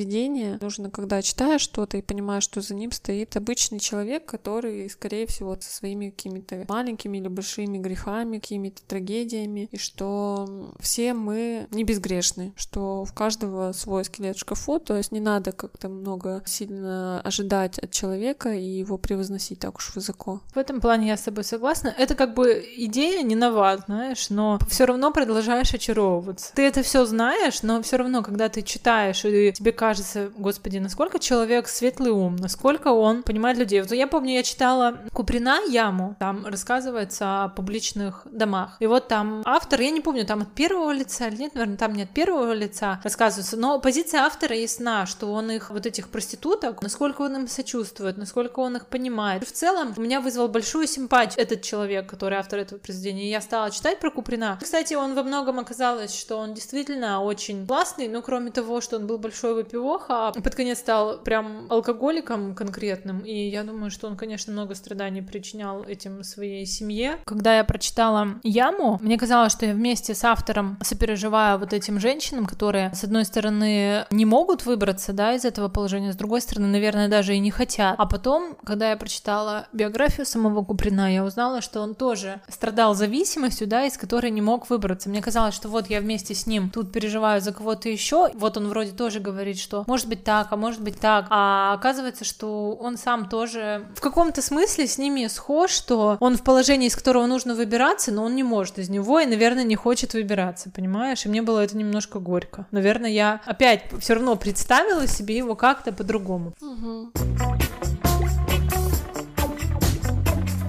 Нужно, 0.60 0.90
когда 0.90 1.22
читаешь 1.22 1.60
что-то 1.60 1.96
и 1.96 2.02
понимаешь, 2.02 2.44
что 2.44 2.60
за 2.60 2.74
ним 2.74 2.92
стоит 2.92 3.36
обычный 3.36 3.78
человек, 3.78 4.24
который, 4.26 4.88
скорее 4.90 5.26
всего, 5.26 5.56
со 5.60 5.70
своими 5.70 6.10
какими-то 6.10 6.64
маленькими 6.68 7.18
или 7.18 7.28
большими 7.28 7.78
грехами, 7.78 8.38
какими-то 8.38 8.82
трагедиями, 8.82 9.68
и 9.70 9.78
что 9.78 10.72
все 10.80 11.14
мы 11.14 11.66
не 11.70 11.84
безгрешны, 11.84 12.52
что 12.56 13.02
у 13.02 13.14
каждого 13.14 13.72
свой 13.72 14.04
скелет 14.04 14.36
в 14.36 14.40
шкафу, 14.40 14.78
то 14.78 14.96
есть 14.96 15.12
не 15.12 15.20
надо 15.20 15.52
как-то 15.52 15.88
много 15.88 16.42
сильно 16.46 17.20
ожидать 17.20 17.78
от 17.78 17.90
человека 17.90 18.52
и 18.52 18.64
его 18.64 18.98
превозносить 18.98 19.58
так 19.60 19.76
уж 19.76 19.94
высоко. 19.94 20.40
В 20.54 20.58
этом 20.58 20.80
плане 20.80 21.08
я 21.08 21.16
с 21.16 21.22
тобой 21.22 21.44
согласна. 21.44 21.94
Это 21.96 22.14
как 22.14 22.34
бы 22.34 22.64
идея 22.76 23.22
не 23.22 23.34
нова, 23.34 23.76
знаешь, 23.86 24.30
но 24.30 24.58
все 24.68 24.84
равно 24.84 25.12
продолжаешь 25.12 25.74
очаровываться. 25.74 26.52
Ты 26.54 26.62
это 26.62 26.82
все 26.82 27.04
знаешь, 27.04 27.62
но 27.62 27.82
все 27.82 27.96
равно, 27.96 28.22
когда 28.22 28.48
ты 28.48 28.62
читаешь, 28.62 29.24
и 29.24 29.52
тебе 29.52 29.72
кажется, 29.82 30.30
господи, 30.36 30.78
насколько 30.78 31.18
человек 31.18 31.66
светлый 31.66 32.12
ум, 32.12 32.36
насколько 32.36 32.92
он 32.92 33.24
понимает 33.24 33.58
людей. 33.58 33.80
Вот 33.80 33.90
я 33.90 34.06
помню, 34.06 34.34
я 34.34 34.44
читала 34.44 35.00
Куприна 35.12 35.58
Яму, 35.68 36.14
там 36.20 36.46
рассказывается 36.46 37.42
о 37.42 37.48
публичных 37.48 38.22
домах. 38.30 38.76
И 38.78 38.86
вот 38.86 39.08
там 39.08 39.42
автор, 39.44 39.80
я 39.80 39.90
не 39.90 40.00
помню, 40.00 40.24
там 40.24 40.42
от 40.42 40.52
первого 40.52 40.92
лица 40.92 41.26
или 41.26 41.36
нет, 41.36 41.56
наверное, 41.56 41.78
там 41.78 41.94
не 41.94 42.04
от 42.04 42.10
первого 42.10 42.52
лица 42.52 43.00
рассказывается, 43.02 43.56
но 43.56 43.80
позиция 43.80 44.20
автора 44.20 44.54
ясна, 44.54 45.04
что 45.04 45.32
он 45.32 45.50
их, 45.50 45.70
вот 45.70 45.84
этих 45.84 46.10
проституток, 46.10 46.80
насколько 46.80 47.22
он 47.22 47.34
им 47.34 47.48
сочувствует, 47.48 48.16
насколько 48.16 48.60
он 48.60 48.76
их 48.76 48.86
понимает. 48.86 49.44
В 49.44 49.50
целом, 49.50 49.94
у 49.96 50.00
меня 50.00 50.20
вызвал 50.20 50.46
большую 50.46 50.86
симпатию 50.86 51.42
этот 51.42 51.62
человек, 51.62 52.08
который 52.08 52.38
автор 52.38 52.60
этого 52.60 52.78
произведения. 52.78 53.28
Я 53.28 53.40
стала 53.40 53.72
читать 53.72 53.98
про 53.98 54.12
Куприна. 54.12 54.60
Кстати, 54.62 54.94
он 54.94 55.16
во 55.16 55.24
многом 55.24 55.58
оказалось, 55.58 56.16
что 56.16 56.36
он 56.36 56.54
действительно 56.54 57.20
очень 57.20 57.66
классный, 57.66 58.06
но 58.06 58.22
кроме 58.22 58.52
того, 58.52 58.80
что 58.80 58.98
он 58.98 59.08
был 59.08 59.18
большой 59.18 59.54
выпивоха, 59.72 60.32
под 60.32 60.54
конец 60.54 60.78
стал 60.78 61.18
прям 61.18 61.66
алкоголиком 61.70 62.54
конкретным, 62.54 63.20
и 63.20 63.48
я 63.48 63.62
думаю, 63.62 63.90
что 63.90 64.06
он, 64.06 64.16
конечно, 64.16 64.52
много 64.52 64.74
страданий 64.74 65.22
причинял 65.22 65.82
этим 65.82 66.22
своей 66.24 66.66
семье. 66.66 67.18
Когда 67.24 67.56
я 67.56 67.64
прочитала 67.64 68.40
«Яму», 68.42 68.98
мне 69.00 69.18
казалось, 69.18 69.52
что 69.52 69.66
я 69.66 69.72
вместе 69.72 70.14
с 70.14 70.24
автором 70.24 70.78
сопереживаю 70.82 71.58
вот 71.58 71.72
этим 71.72 71.98
женщинам, 72.00 72.46
которые, 72.46 72.92
с 72.94 73.04
одной 73.04 73.24
стороны, 73.24 74.04
не 74.10 74.24
могут 74.24 74.66
выбраться, 74.66 75.12
да, 75.12 75.34
из 75.34 75.44
этого 75.44 75.68
положения, 75.68 76.12
с 76.12 76.16
другой 76.16 76.40
стороны, 76.40 76.68
наверное, 76.68 77.08
даже 77.08 77.34
и 77.34 77.38
не 77.38 77.50
хотят. 77.50 77.94
А 77.98 78.06
потом, 78.06 78.56
когда 78.64 78.90
я 78.90 78.96
прочитала 78.96 79.66
биографию 79.72 80.26
самого 80.26 80.64
Куприна, 80.64 81.12
я 81.12 81.24
узнала, 81.24 81.60
что 81.60 81.80
он 81.80 81.94
тоже 81.94 82.40
страдал 82.48 82.94
зависимостью, 82.94 83.66
да, 83.66 83.84
из 83.86 83.96
которой 83.96 84.30
не 84.30 84.42
мог 84.42 84.68
выбраться. 84.70 85.08
Мне 85.08 85.22
казалось, 85.22 85.54
что 85.54 85.68
вот 85.68 85.88
я 85.88 86.00
вместе 86.00 86.34
с 86.34 86.46
ним 86.46 86.70
тут 86.70 86.92
переживаю 86.92 87.40
за 87.40 87.52
кого-то 87.52 87.88
еще, 87.88 88.30
вот 88.34 88.56
он 88.56 88.68
вроде 88.68 88.92
тоже 88.92 89.20
говорит, 89.20 89.61
что 89.62 89.84
может 89.86 90.08
быть 90.08 90.24
так, 90.24 90.48
а 90.50 90.56
может 90.56 90.82
быть 90.82 90.98
так, 90.98 91.26
а 91.30 91.74
оказывается, 91.74 92.24
что 92.24 92.72
он 92.80 92.96
сам 92.96 93.28
тоже 93.28 93.86
в 93.96 94.00
каком-то 94.00 94.42
смысле 94.42 94.86
с 94.86 94.98
ними 94.98 95.26
схож, 95.28 95.70
что 95.70 96.16
он 96.20 96.36
в 96.36 96.42
положении, 96.42 96.88
из 96.88 96.96
которого 96.96 97.26
нужно 97.26 97.54
выбираться, 97.54 98.12
но 98.12 98.24
он 98.24 98.34
не 98.34 98.42
может 98.42 98.78
из 98.78 98.88
него 98.88 99.20
и, 99.20 99.26
наверное, 99.26 99.64
не 99.64 99.76
хочет 99.76 100.14
выбираться, 100.14 100.70
понимаешь? 100.70 101.24
И 101.24 101.28
мне 101.28 101.42
было 101.42 101.60
это 101.60 101.76
немножко 101.76 102.18
горько. 102.18 102.66
Наверное, 102.70 103.10
я 103.10 103.40
опять 103.46 103.84
все 104.00 104.14
равно 104.14 104.36
представила 104.36 105.06
себе 105.06 105.36
его 105.36 105.54
как-то 105.54 105.92
по-другому. 105.92 106.54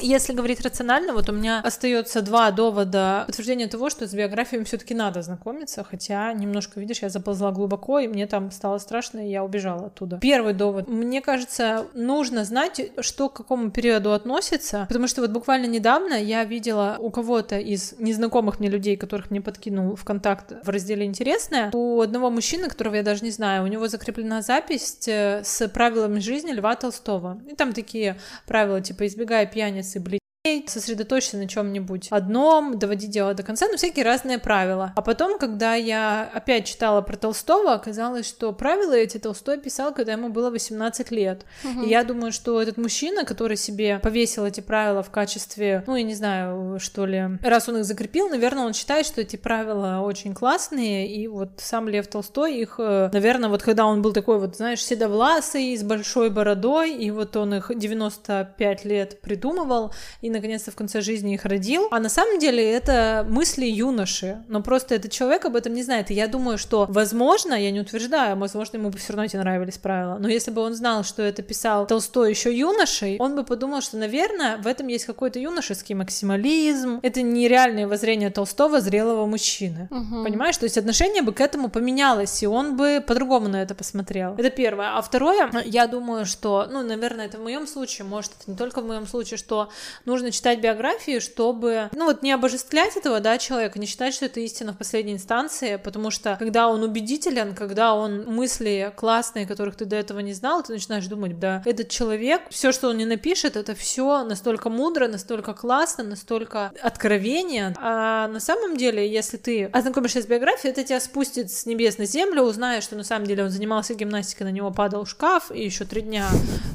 Если 0.03 0.33
говорить 0.33 0.59
рационально, 0.59 1.13
вот 1.13 1.29
у 1.29 1.31
меня 1.31 1.61
остается 1.61 2.21
два 2.21 2.51
довода 2.51 3.23
подтверждения 3.25 3.67
того, 3.67 3.89
что 3.89 4.05
с 4.05 4.13
биографиями 4.13 4.65
все-таки 4.65 4.93
надо 4.93 5.21
знакомиться, 5.21 5.85
хотя 5.89 6.33
немножко, 6.33 6.81
видишь, 6.81 7.01
я 7.01 7.07
заползла 7.07 7.51
глубоко, 7.53 7.99
и 7.99 8.07
мне 8.09 8.27
там 8.27 8.51
стало 8.51 8.79
страшно, 8.79 9.25
и 9.25 9.31
я 9.31 9.45
убежала 9.45 9.87
оттуда. 9.87 10.17
Первый 10.17 10.53
довод. 10.53 10.89
Мне 10.89 11.21
кажется, 11.21 11.85
нужно 11.93 12.43
знать, 12.43 12.81
что 12.99 13.29
к 13.29 13.33
какому 13.37 13.71
периоду 13.71 14.11
относится, 14.11 14.85
потому 14.89 15.07
что 15.07 15.21
вот 15.21 15.31
буквально 15.31 15.67
недавно 15.67 16.15
я 16.15 16.43
видела 16.43 16.97
у 16.99 17.09
кого-то 17.09 17.57
из 17.57 17.95
незнакомых 17.97 18.59
мне 18.59 18.67
людей, 18.67 18.97
которых 18.97 19.31
мне 19.31 19.39
подкинул 19.39 19.95
ВКонтакт 19.95 20.65
в 20.65 20.69
разделе 20.69 21.05
«Интересное», 21.05 21.71
у 21.73 22.01
одного 22.01 22.29
мужчины, 22.29 22.67
которого 22.67 22.95
я 22.95 23.03
даже 23.03 23.23
не 23.23 23.31
знаю, 23.31 23.63
у 23.63 23.67
него 23.67 23.87
закреплена 23.87 24.41
запись 24.41 25.07
э, 25.07 25.43
с 25.45 25.65
правилами 25.69 26.19
жизни 26.19 26.51
Льва 26.51 26.75
Толстого. 26.75 27.39
И 27.49 27.55
там 27.55 27.71
такие 27.71 28.17
правила, 28.45 28.81
типа 28.81 29.07
«избегай 29.07 29.47
пьяниц 29.47 29.92
и 29.95 29.99
блядей», 29.99 30.22
сосредоточься 30.67 31.37
на 31.37 31.47
чем-нибудь 31.47 32.09
одном, 32.09 32.77
доводи 32.77 33.07
дело 33.07 33.33
до 33.33 33.43
конца, 33.43 33.65
ну, 33.71 33.77
всякие 33.77 34.03
разные 34.03 34.39
правила. 34.39 34.91
А 34.93 35.01
потом, 35.01 35.39
когда 35.39 35.75
я 35.75 36.29
опять 36.33 36.65
читала 36.65 36.99
про 36.99 37.15
Толстого, 37.15 37.73
оказалось, 37.73 38.27
что 38.27 38.51
правила 38.51 38.91
эти 38.91 39.19
Толстой 39.19 39.57
писал, 39.57 39.93
когда 39.93 40.11
ему 40.11 40.27
было 40.27 40.49
18 40.49 41.11
лет. 41.11 41.45
И 41.81 41.87
я 41.87 42.03
думаю, 42.03 42.33
что 42.33 42.61
этот 42.61 42.75
мужчина, 42.75 43.23
который 43.23 43.55
себе 43.55 43.99
повесил 43.99 44.45
эти 44.45 44.59
правила 44.59 45.01
в 45.01 45.09
качестве, 45.11 45.81
ну, 45.87 45.95
я 45.95 46.03
не 46.03 46.13
знаю, 46.13 46.77
что 46.77 47.05
ли, 47.05 47.23
раз 47.41 47.69
он 47.69 47.77
их 47.77 47.85
закрепил, 47.85 48.27
наверное, 48.27 48.65
он 48.65 48.73
считает, 48.73 49.05
что 49.05 49.21
эти 49.21 49.37
правила 49.37 50.01
очень 50.03 50.33
классные, 50.33 51.07
и 51.07 51.25
вот 51.29 51.51
сам 51.59 51.87
Лев 51.87 52.07
Толстой 52.07 52.57
их, 52.57 52.75
э, 52.79 53.09
наверное, 53.13 53.47
вот 53.47 53.63
когда 53.63 53.85
он 53.85 54.01
был 54.01 54.11
такой 54.11 54.39
вот, 54.39 54.57
знаешь, 54.57 54.83
седовласый, 54.83 55.77
с 55.77 55.83
большой 55.83 56.29
бородой, 56.29 56.93
и 56.97 57.11
вот 57.11 57.37
он 57.37 57.53
их 57.53 57.71
95 57.73 58.83
лет 58.83 59.21
придумывал, 59.21 59.93
и 60.19 60.32
наконец-то 60.33 60.71
в 60.71 60.75
конце 60.75 61.01
жизни 61.01 61.33
их 61.33 61.45
родил. 61.45 61.87
А 61.91 61.99
на 61.99 62.09
самом 62.09 62.39
деле 62.39 62.69
это 62.71 63.25
мысли 63.29 63.65
юноши, 63.65 64.43
но 64.47 64.61
просто 64.61 64.95
этот 64.95 65.11
человек 65.11 65.45
об 65.45 65.55
этом 65.55 65.73
не 65.73 65.83
знает. 65.83 66.11
И 66.11 66.13
я 66.13 66.27
думаю, 66.27 66.57
что, 66.57 66.85
возможно, 66.89 67.53
я 67.53 67.71
не 67.71 67.79
утверждаю, 67.79 68.37
возможно, 68.37 68.77
ему 68.77 68.89
бы 68.89 68.97
все 68.97 69.13
равно 69.13 69.25
эти 69.25 69.37
нравились 69.37 69.77
правила, 69.77 70.17
но 70.19 70.27
если 70.27 70.51
бы 70.51 70.61
он 70.61 70.73
знал, 70.75 71.03
что 71.03 71.21
это 71.21 71.41
писал 71.41 71.87
Толстой 71.87 72.29
еще 72.29 72.55
юношей, 72.55 73.17
он 73.19 73.35
бы 73.35 73.43
подумал, 73.43 73.81
что, 73.81 73.97
наверное, 73.97 74.57
в 74.57 74.67
этом 74.67 74.87
есть 74.87 75.05
какой-то 75.05 75.39
юношеский 75.39 75.95
максимализм. 75.95 76.99
Это 77.03 77.21
нереальное 77.21 77.87
воззрение 77.87 78.29
Толстого 78.29 78.81
зрелого 78.81 79.25
мужчины. 79.25 79.87
Мгм. 79.89 80.23
Понимаешь? 80.23 80.57
То 80.57 80.65
есть 80.65 80.77
отношение 80.77 81.21
бы 81.21 81.33
к 81.33 81.41
этому 81.41 81.69
поменялось, 81.69 82.43
и 82.43 82.47
он 82.47 82.75
бы 82.77 83.03
по-другому 83.05 83.47
на 83.47 83.61
это 83.61 83.75
посмотрел. 83.75 84.35
Это 84.37 84.49
первое. 84.49 84.97
А 84.97 85.01
второе, 85.01 85.51
я 85.65 85.87
думаю, 85.87 86.25
что, 86.25 86.67
ну, 86.71 86.81
наверное, 86.81 87.25
это 87.25 87.37
в 87.37 87.41
моем 87.43 87.67
случае, 87.67 88.05
может, 88.05 88.31
это 88.39 88.51
не 88.51 88.57
только 88.57 88.81
в 88.81 88.85
моем 88.85 89.07
случае, 89.07 89.37
что 89.37 89.69
нужно 90.05 90.22
нужно 90.23 90.31
читать 90.31 90.61
биографии, 90.61 91.19
чтобы, 91.19 91.89
ну 91.93 92.05
вот 92.05 92.23
не 92.23 92.31
обожествлять 92.31 92.95
этого, 92.95 93.19
да, 93.19 93.37
человека, 93.37 93.77
не 93.77 93.85
считать, 93.85 94.13
что 94.13 94.25
это 94.25 94.39
истина 94.39 94.71
в 94.71 94.77
последней 94.77 95.13
инстанции, 95.13 95.75
потому 95.75 96.11
что 96.11 96.37
когда 96.39 96.69
он 96.69 96.81
убедителен, 96.81 97.53
когда 97.53 97.93
он 97.93 98.25
мысли 98.25 98.93
классные, 98.95 99.45
которых 99.45 99.75
ты 99.75 99.85
до 99.85 99.97
этого 99.97 100.19
не 100.19 100.33
знал, 100.33 100.63
ты 100.63 100.73
начинаешь 100.73 101.05
думать, 101.07 101.39
да, 101.39 101.61
этот 101.65 101.89
человек, 101.89 102.43
все, 102.49 102.71
что 102.71 102.89
он 102.89 102.97
не 102.97 103.05
напишет, 103.05 103.57
это 103.57 103.75
все 103.75 104.23
настолько 104.23 104.69
мудро, 104.69 105.07
настолько 105.07 105.53
классно, 105.53 106.03
настолько 106.03 106.71
откровение. 106.81 107.75
А 107.79 108.27
на 108.29 108.39
самом 108.39 108.77
деле, 108.77 109.09
если 109.11 109.37
ты 109.37 109.65
ознакомишься 109.65 110.21
с 110.21 110.25
биографией, 110.25 110.71
это 110.71 110.83
тебя 110.83 111.01
спустит 111.01 111.51
с 111.51 111.65
небес 111.65 111.97
на 111.97 112.05
землю, 112.05 112.43
узнаешь, 112.43 112.83
что 112.83 112.95
на 112.95 113.03
самом 113.03 113.27
деле 113.27 113.43
он 113.43 113.49
занимался 113.49 113.93
гимнастикой, 113.93 114.47
на 114.47 114.51
него 114.51 114.71
падал 114.71 115.05
шкаф, 115.05 115.51
и 115.51 115.63
еще 115.63 115.83
три 115.83 116.01
дня 116.01 116.29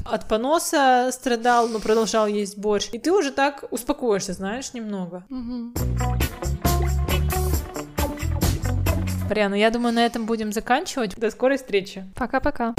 от 0.05 0.27
поноса 0.27 1.09
страдал, 1.11 1.67
но 1.67 1.79
продолжал 1.79 2.27
есть 2.27 2.57
борщ. 2.57 2.89
И 2.91 2.99
ты 2.99 3.11
уже 3.11 3.31
так 3.39 3.63
успокоишься, 3.71 4.33
знаешь, 4.33 4.73
немного. 4.73 5.23
Угу. 5.29 5.71
Марьяна, 9.29 9.55
я 9.55 9.69
думаю, 9.69 9.95
на 9.95 10.05
этом 10.05 10.25
будем 10.25 10.51
заканчивать. 10.51 11.15
До 11.15 11.31
скорой 11.31 11.55
встречи. 11.55 12.03
Пока-пока. 12.15 12.75